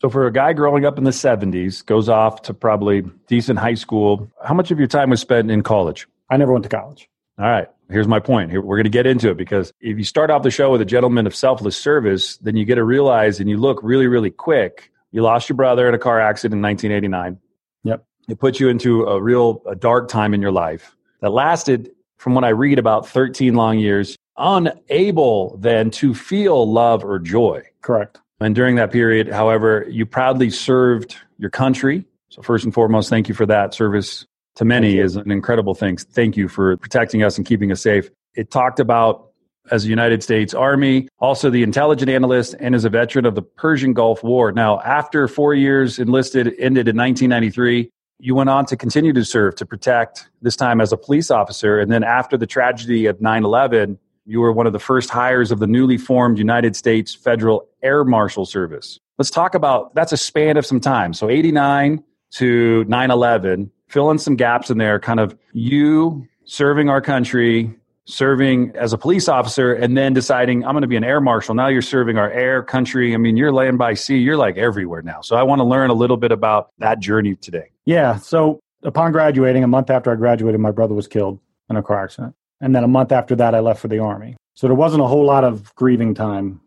So, 0.00 0.08
for 0.08 0.26
a 0.26 0.32
guy 0.32 0.52
growing 0.52 0.84
up 0.84 0.96
in 0.96 1.04
the 1.04 1.10
70s, 1.10 1.84
goes 1.84 2.08
off 2.08 2.42
to 2.42 2.54
probably 2.54 3.02
decent 3.26 3.58
high 3.58 3.74
school, 3.74 4.30
how 4.44 4.54
much 4.54 4.70
of 4.70 4.78
your 4.78 4.86
time 4.86 5.10
was 5.10 5.20
spent 5.20 5.50
in 5.50 5.62
college? 5.62 6.06
I 6.30 6.36
never 6.36 6.52
went 6.52 6.64
to 6.64 6.68
college. 6.68 7.08
All 7.38 7.46
right. 7.46 7.68
Here's 7.88 8.08
my 8.08 8.20
point. 8.20 8.50
Here, 8.50 8.60
we're 8.60 8.76
going 8.76 8.84
to 8.84 8.90
get 8.90 9.06
into 9.06 9.30
it 9.30 9.36
because 9.36 9.72
if 9.80 9.96
you 9.96 10.04
start 10.04 10.30
off 10.30 10.42
the 10.42 10.50
show 10.50 10.72
with 10.72 10.80
a 10.80 10.84
gentleman 10.84 11.26
of 11.26 11.34
selfless 11.34 11.76
service, 11.76 12.36
then 12.38 12.56
you 12.56 12.64
get 12.64 12.74
to 12.74 12.84
realize 12.84 13.40
and 13.40 13.48
you 13.48 13.56
look 13.56 13.80
really, 13.82 14.06
really 14.06 14.30
quick. 14.30 14.90
You 15.12 15.22
lost 15.22 15.48
your 15.48 15.56
brother 15.56 15.88
in 15.88 15.94
a 15.94 15.98
car 15.98 16.20
accident 16.20 16.58
in 16.58 16.62
1989. 16.62 17.38
Yep. 17.84 18.04
It 18.28 18.38
put 18.38 18.60
you 18.60 18.68
into 18.68 19.04
a 19.04 19.22
real 19.22 19.62
a 19.66 19.74
dark 19.74 20.08
time 20.08 20.34
in 20.34 20.42
your 20.42 20.52
life 20.52 20.96
that 21.20 21.30
lasted, 21.30 21.90
from 22.18 22.34
what 22.34 22.44
I 22.44 22.50
read, 22.50 22.78
about 22.78 23.08
13 23.08 23.54
long 23.54 23.78
years, 23.78 24.16
unable 24.36 25.56
then 25.58 25.90
to 25.92 26.14
feel 26.14 26.70
love 26.70 27.04
or 27.04 27.18
joy. 27.18 27.62
Correct. 27.80 28.20
And 28.40 28.54
during 28.54 28.76
that 28.76 28.92
period, 28.92 29.28
however, 29.28 29.86
you 29.88 30.04
proudly 30.04 30.50
served 30.50 31.16
your 31.38 31.50
country. 31.50 32.04
So, 32.28 32.42
first 32.42 32.64
and 32.64 32.74
foremost, 32.74 33.08
thank 33.08 33.28
you 33.28 33.34
for 33.34 33.46
that 33.46 33.74
service 33.74 34.26
to 34.58 34.64
many 34.64 34.98
is 34.98 35.14
an 35.14 35.30
incredible 35.30 35.72
thing. 35.72 35.96
Thank 35.96 36.36
you 36.36 36.48
for 36.48 36.76
protecting 36.76 37.22
us 37.22 37.38
and 37.38 37.46
keeping 37.46 37.70
us 37.70 37.80
safe. 37.80 38.10
It 38.34 38.50
talked 38.50 38.80
about 38.80 39.30
as 39.70 39.84
a 39.84 39.88
United 39.88 40.20
States 40.20 40.52
Army, 40.52 41.08
also 41.20 41.48
the 41.48 41.62
intelligent 41.62 42.10
analyst, 42.10 42.56
and 42.58 42.74
as 42.74 42.84
a 42.84 42.90
veteran 42.90 43.24
of 43.24 43.36
the 43.36 43.42
Persian 43.42 43.92
Gulf 43.92 44.24
War. 44.24 44.50
Now, 44.50 44.80
after 44.80 45.28
four 45.28 45.54
years 45.54 46.00
enlisted 46.00 46.48
ended 46.58 46.88
in 46.88 46.96
1993, 46.96 47.88
you 48.18 48.34
went 48.34 48.50
on 48.50 48.66
to 48.66 48.76
continue 48.76 49.12
to 49.12 49.24
serve 49.24 49.54
to 49.56 49.66
protect, 49.66 50.28
this 50.42 50.56
time 50.56 50.80
as 50.80 50.92
a 50.92 50.96
police 50.96 51.30
officer. 51.30 51.78
And 51.78 51.92
then 51.92 52.02
after 52.02 52.36
the 52.36 52.46
tragedy 52.46 53.06
of 53.06 53.20
9 53.20 53.44
11, 53.44 53.96
you 54.26 54.40
were 54.40 54.52
one 54.52 54.66
of 54.66 54.72
the 54.72 54.80
first 54.80 55.08
hires 55.08 55.52
of 55.52 55.60
the 55.60 55.68
newly 55.68 55.98
formed 55.98 56.36
United 56.36 56.74
States 56.74 57.14
Federal 57.14 57.68
Air 57.80 58.04
Marshal 58.04 58.44
Service. 58.44 58.98
Let's 59.18 59.30
talk 59.30 59.54
about 59.54 59.94
that's 59.94 60.12
a 60.12 60.16
span 60.16 60.56
of 60.56 60.66
some 60.66 60.80
time. 60.80 61.14
So 61.14 61.30
89 61.30 62.02
to 62.32 62.84
9 62.84 63.10
11, 63.12 63.70
fill 63.88 64.10
in 64.10 64.18
some 64.18 64.36
gaps 64.36 64.70
in 64.70 64.78
there, 64.78 64.98
kind 64.98 65.20
of 65.20 65.36
you 65.52 66.26
serving 66.44 66.88
our 66.88 67.00
country, 67.00 67.74
serving 68.04 68.72
as 68.74 68.92
a 68.92 68.98
police 68.98 69.28
officer, 69.28 69.74
and 69.74 69.96
then 69.96 70.14
deciding 70.14 70.64
I'm 70.64 70.72
going 70.72 70.82
to 70.82 70.88
be 70.88 70.96
an 70.96 71.04
air 71.04 71.20
marshal. 71.20 71.54
Now 71.54 71.68
you're 71.68 71.82
serving 71.82 72.16
our 72.16 72.30
air 72.30 72.62
country. 72.62 73.14
I 73.14 73.18
mean, 73.18 73.36
you're 73.36 73.52
land 73.52 73.76
by 73.78 73.94
sea, 73.94 74.16
you're 74.16 74.36
like 74.36 74.56
everywhere 74.56 75.02
now. 75.02 75.20
So 75.20 75.36
I 75.36 75.42
want 75.42 75.58
to 75.60 75.64
learn 75.64 75.90
a 75.90 75.94
little 75.94 76.16
bit 76.16 76.32
about 76.32 76.70
that 76.78 77.00
journey 77.00 77.34
today. 77.36 77.70
Yeah. 77.84 78.16
So 78.16 78.60
upon 78.82 79.12
graduating, 79.12 79.62
a 79.64 79.68
month 79.68 79.90
after 79.90 80.10
I 80.10 80.14
graduated, 80.14 80.60
my 80.60 80.70
brother 80.70 80.94
was 80.94 81.06
killed 81.06 81.38
in 81.68 81.76
a 81.76 81.82
car 81.82 82.04
accident. 82.04 82.34
And 82.60 82.74
then 82.74 82.82
a 82.82 82.88
month 82.88 83.12
after 83.12 83.36
that, 83.36 83.54
I 83.54 83.60
left 83.60 83.80
for 83.80 83.88
the 83.88 83.98
Army. 83.98 84.36
So 84.54 84.66
there 84.66 84.74
wasn't 84.74 85.02
a 85.02 85.06
whole 85.06 85.24
lot 85.24 85.44
of 85.44 85.74
grieving 85.74 86.14
time 86.14 86.60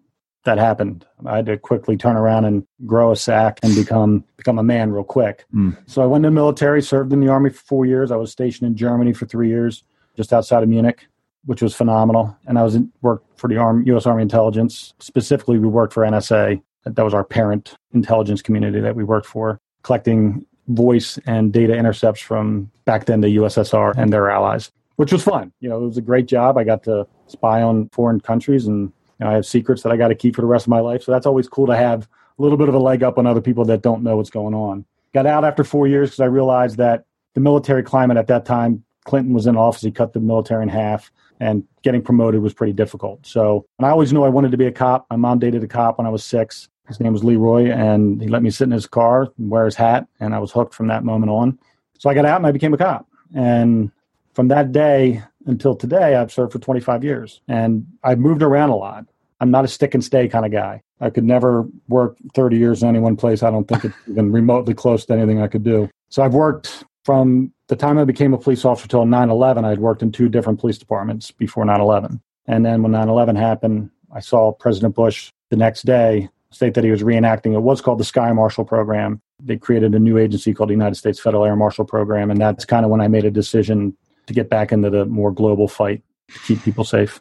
that 0.43 0.57
happened. 0.57 1.05
I 1.25 1.37
had 1.37 1.45
to 1.47 1.57
quickly 1.57 1.97
turn 1.97 2.15
around 2.15 2.45
and 2.45 2.65
grow 2.85 3.11
a 3.11 3.15
sack 3.15 3.59
and 3.63 3.75
become 3.75 4.23
become 4.37 4.57
a 4.57 4.63
man 4.63 4.91
real 4.91 5.03
quick. 5.03 5.45
Mm. 5.53 5.77
So 5.85 6.01
I 6.01 6.05
went 6.05 6.25
in 6.25 6.33
the 6.33 6.39
military, 6.39 6.81
served 6.81 7.13
in 7.13 7.19
the 7.19 7.27
army 7.27 7.49
for 7.51 7.61
four 7.61 7.85
years. 7.85 8.11
I 8.11 8.15
was 8.15 8.31
stationed 8.31 8.67
in 8.67 8.75
Germany 8.75 9.13
for 9.13 9.25
three 9.25 9.49
years, 9.49 9.83
just 10.15 10.33
outside 10.33 10.63
of 10.63 10.69
Munich, 10.69 11.05
which 11.45 11.61
was 11.61 11.75
phenomenal. 11.75 12.35
And 12.47 12.57
I 12.57 12.63
was 12.63 12.75
in, 12.75 12.91
worked 13.01 13.39
for 13.39 13.47
the 13.47 13.57
Army, 13.57 13.85
U.S. 13.87 14.05
Army 14.05 14.23
Intelligence. 14.23 14.93
Specifically, 14.99 15.59
we 15.59 15.67
worked 15.67 15.93
for 15.93 16.03
NSA. 16.03 16.61
That 16.85 17.03
was 17.03 17.13
our 17.13 17.23
parent 17.23 17.75
intelligence 17.93 18.41
community 18.41 18.79
that 18.79 18.95
we 18.95 19.03
worked 19.03 19.27
for, 19.27 19.59
collecting 19.83 20.45
voice 20.67 21.19
and 21.25 21.51
data 21.51 21.75
intercepts 21.75 22.21
from 22.21 22.71
back 22.85 23.05
then 23.05 23.21
the 23.21 23.35
USSR 23.35 23.93
and 23.97 24.11
their 24.11 24.31
allies, 24.31 24.71
which 24.95 25.11
was 25.11 25.23
fun. 25.23 25.51
You 25.59 25.69
know, 25.69 25.77
it 25.77 25.85
was 25.85 25.97
a 25.97 26.01
great 26.01 26.25
job. 26.25 26.57
I 26.57 26.63
got 26.63 26.83
to 26.83 27.05
spy 27.27 27.61
on 27.61 27.89
foreign 27.89 28.19
countries 28.19 28.65
and 28.65 28.91
know, 29.25 29.31
I 29.31 29.33
have 29.33 29.45
secrets 29.45 29.83
that 29.83 29.91
I 29.91 29.97
got 29.97 30.09
to 30.09 30.15
keep 30.15 30.35
for 30.35 30.41
the 30.41 30.47
rest 30.47 30.65
of 30.65 30.69
my 30.69 30.79
life. 30.79 31.03
So 31.03 31.11
that's 31.11 31.25
always 31.25 31.47
cool 31.47 31.67
to 31.67 31.75
have 31.75 32.07
a 32.37 32.41
little 32.41 32.57
bit 32.57 32.69
of 32.69 32.75
a 32.75 32.79
leg 32.79 33.03
up 33.03 33.17
on 33.17 33.25
other 33.25 33.41
people 33.41 33.65
that 33.65 33.81
don't 33.81 34.03
know 34.03 34.17
what's 34.17 34.29
going 34.29 34.53
on. 34.53 34.85
Got 35.13 35.25
out 35.25 35.43
after 35.43 35.63
four 35.63 35.87
years 35.87 36.09
because 36.09 36.21
I 36.21 36.25
realized 36.25 36.77
that 36.77 37.05
the 37.33 37.41
military 37.41 37.83
climate 37.83 38.17
at 38.17 38.27
that 38.27 38.45
time, 38.45 38.83
Clinton 39.05 39.33
was 39.33 39.47
in 39.47 39.55
office, 39.55 39.81
he 39.81 39.91
cut 39.91 40.13
the 40.13 40.19
military 40.19 40.63
in 40.63 40.69
half, 40.69 41.11
and 41.39 41.63
getting 41.81 42.01
promoted 42.01 42.41
was 42.41 42.53
pretty 42.53 42.73
difficult. 42.73 43.25
So, 43.25 43.65
and 43.79 43.85
I 43.85 43.89
always 43.89 44.13
knew 44.13 44.23
I 44.23 44.29
wanted 44.29 44.51
to 44.51 44.57
be 44.57 44.67
a 44.67 44.71
cop. 44.71 45.07
My 45.09 45.15
mom 45.15 45.39
dated 45.39 45.63
a 45.63 45.67
cop 45.67 45.97
when 45.97 46.07
I 46.07 46.11
was 46.11 46.23
six. 46.23 46.69
His 46.87 46.99
name 46.99 47.13
was 47.13 47.23
Leroy, 47.23 47.71
and 47.71 48.21
he 48.21 48.27
let 48.27 48.43
me 48.43 48.49
sit 48.49 48.65
in 48.65 48.71
his 48.71 48.85
car 48.85 49.27
and 49.37 49.49
wear 49.49 49.65
his 49.65 49.75
hat, 49.75 50.07
and 50.19 50.35
I 50.35 50.39
was 50.39 50.51
hooked 50.51 50.73
from 50.73 50.87
that 50.87 51.03
moment 51.03 51.31
on. 51.31 51.57
So 51.97 52.09
I 52.09 52.13
got 52.13 52.25
out 52.25 52.37
and 52.37 52.47
I 52.47 52.51
became 52.51 52.73
a 52.73 52.77
cop. 52.77 53.07
And 53.35 53.91
from 54.33 54.47
that 54.49 54.71
day 54.71 55.23
until 55.45 55.75
today, 55.75 56.15
I've 56.15 56.31
served 56.31 56.53
for 56.53 56.59
25 56.59 57.03
years, 57.03 57.41
and 57.47 57.85
I've 58.03 58.19
moved 58.19 58.41
around 58.41 58.69
a 58.69 58.75
lot. 58.75 59.05
I'm 59.39 59.51
not 59.51 59.65
a 59.65 59.67
stick 59.67 59.93
and 59.93 60.03
stay 60.03 60.27
kind 60.27 60.45
of 60.45 60.51
guy. 60.51 60.81
I 60.99 61.09
could 61.09 61.23
never 61.23 61.67
work 61.87 62.15
30 62.35 62.57
years 62.57 62.83
in 62.83 62.89
any 62.89 62.99
one 62.99 63.15
place. 63.15 63.41
I 63.41 63.49
don't 63.49 63.67
think 63.67 63.85
it's 63.85 63.95
even 64.07 64.31
remotely 64.39 64.75
close 64.75 65.05
to 65.05 65.13
anything 65.13 65.41
I 65.41 65.47
could 65.47 65.63
do. 65.63 65.89
So 66.09 66.21
I've 66.21 66.35
worked 66.35 66.83
from 67.03 67.51
the 67.67 67.75
time 67.75 67.97
I 67.97 68.05
became 68.05 68.33
a 68.33 68.37
police 68.37 68.63
officer 68.65 68.87
till 68.87 69.05
9 69.05 69.29
11. 69.29 69.65
I'd 69.65 69.79
worked 69.79 70.03
in 70.03 70.11
two 70.11 70.29
different 70.29 70.59
police 70.59 70.77
departments 70.77 71.31
before 71.31 71.65
9 71.65 71.81
11. 71.81 72.21
And 72.45 72.65
then 72.65 72.83
when 72.83 72.91
9 72.91 73.09
11 73.09 73.35
happened, 73.35 73.89
I 74.13 74.19
saw 74.19 74.51
President 74.51 74.93
Bush 74.93 75.31
the 75.49 75.57
next 75.57 75.85
day 75.85 76.29
state 76.51 76.73
that 76.73 76.83
he 76.83 76.91
was 76.91 77.01
reenacting 77.01 77.53
it 77.53 77.61
was 77.61 77.81
called 77.81 77.99
the 77.99 78.03
Sky 78.03 78.31
Marshal 78.33 78.65
Program. 78.65 79.21
They 79.39 79.57
created 79.57 79.95
a 79.95 79.99
new 79.99 80.17
agency 80.17 80.53
called 80.53 80.69
the 80.69 80.73
United 80.73 80.95
States 80.95 81.19
Federal 81.19 81.45
Air 81.45 81.55
Marshal 81.55 81.85
Program. 81.85 82.29
And 82.29 82.39
that's 82.39 82.65
kind 82.65 82.85
of 82.85 82.91
when 82.91 83.01
I 83.01 83.07
made 83.07 83.25
a 83.25 83.31
decision 83.31 83.95
to 84.27 84.33
get 84.33 84.49
back 84.49 84.71
into 84.71 84.89
the 84.89 85.05
more 85.05 85.31
global 85.31 85.67
fight 85.67 86.03
to 86.33 86.39
keep 86.39 86.63
people 86.63 86.83
safe. 86.83 87.19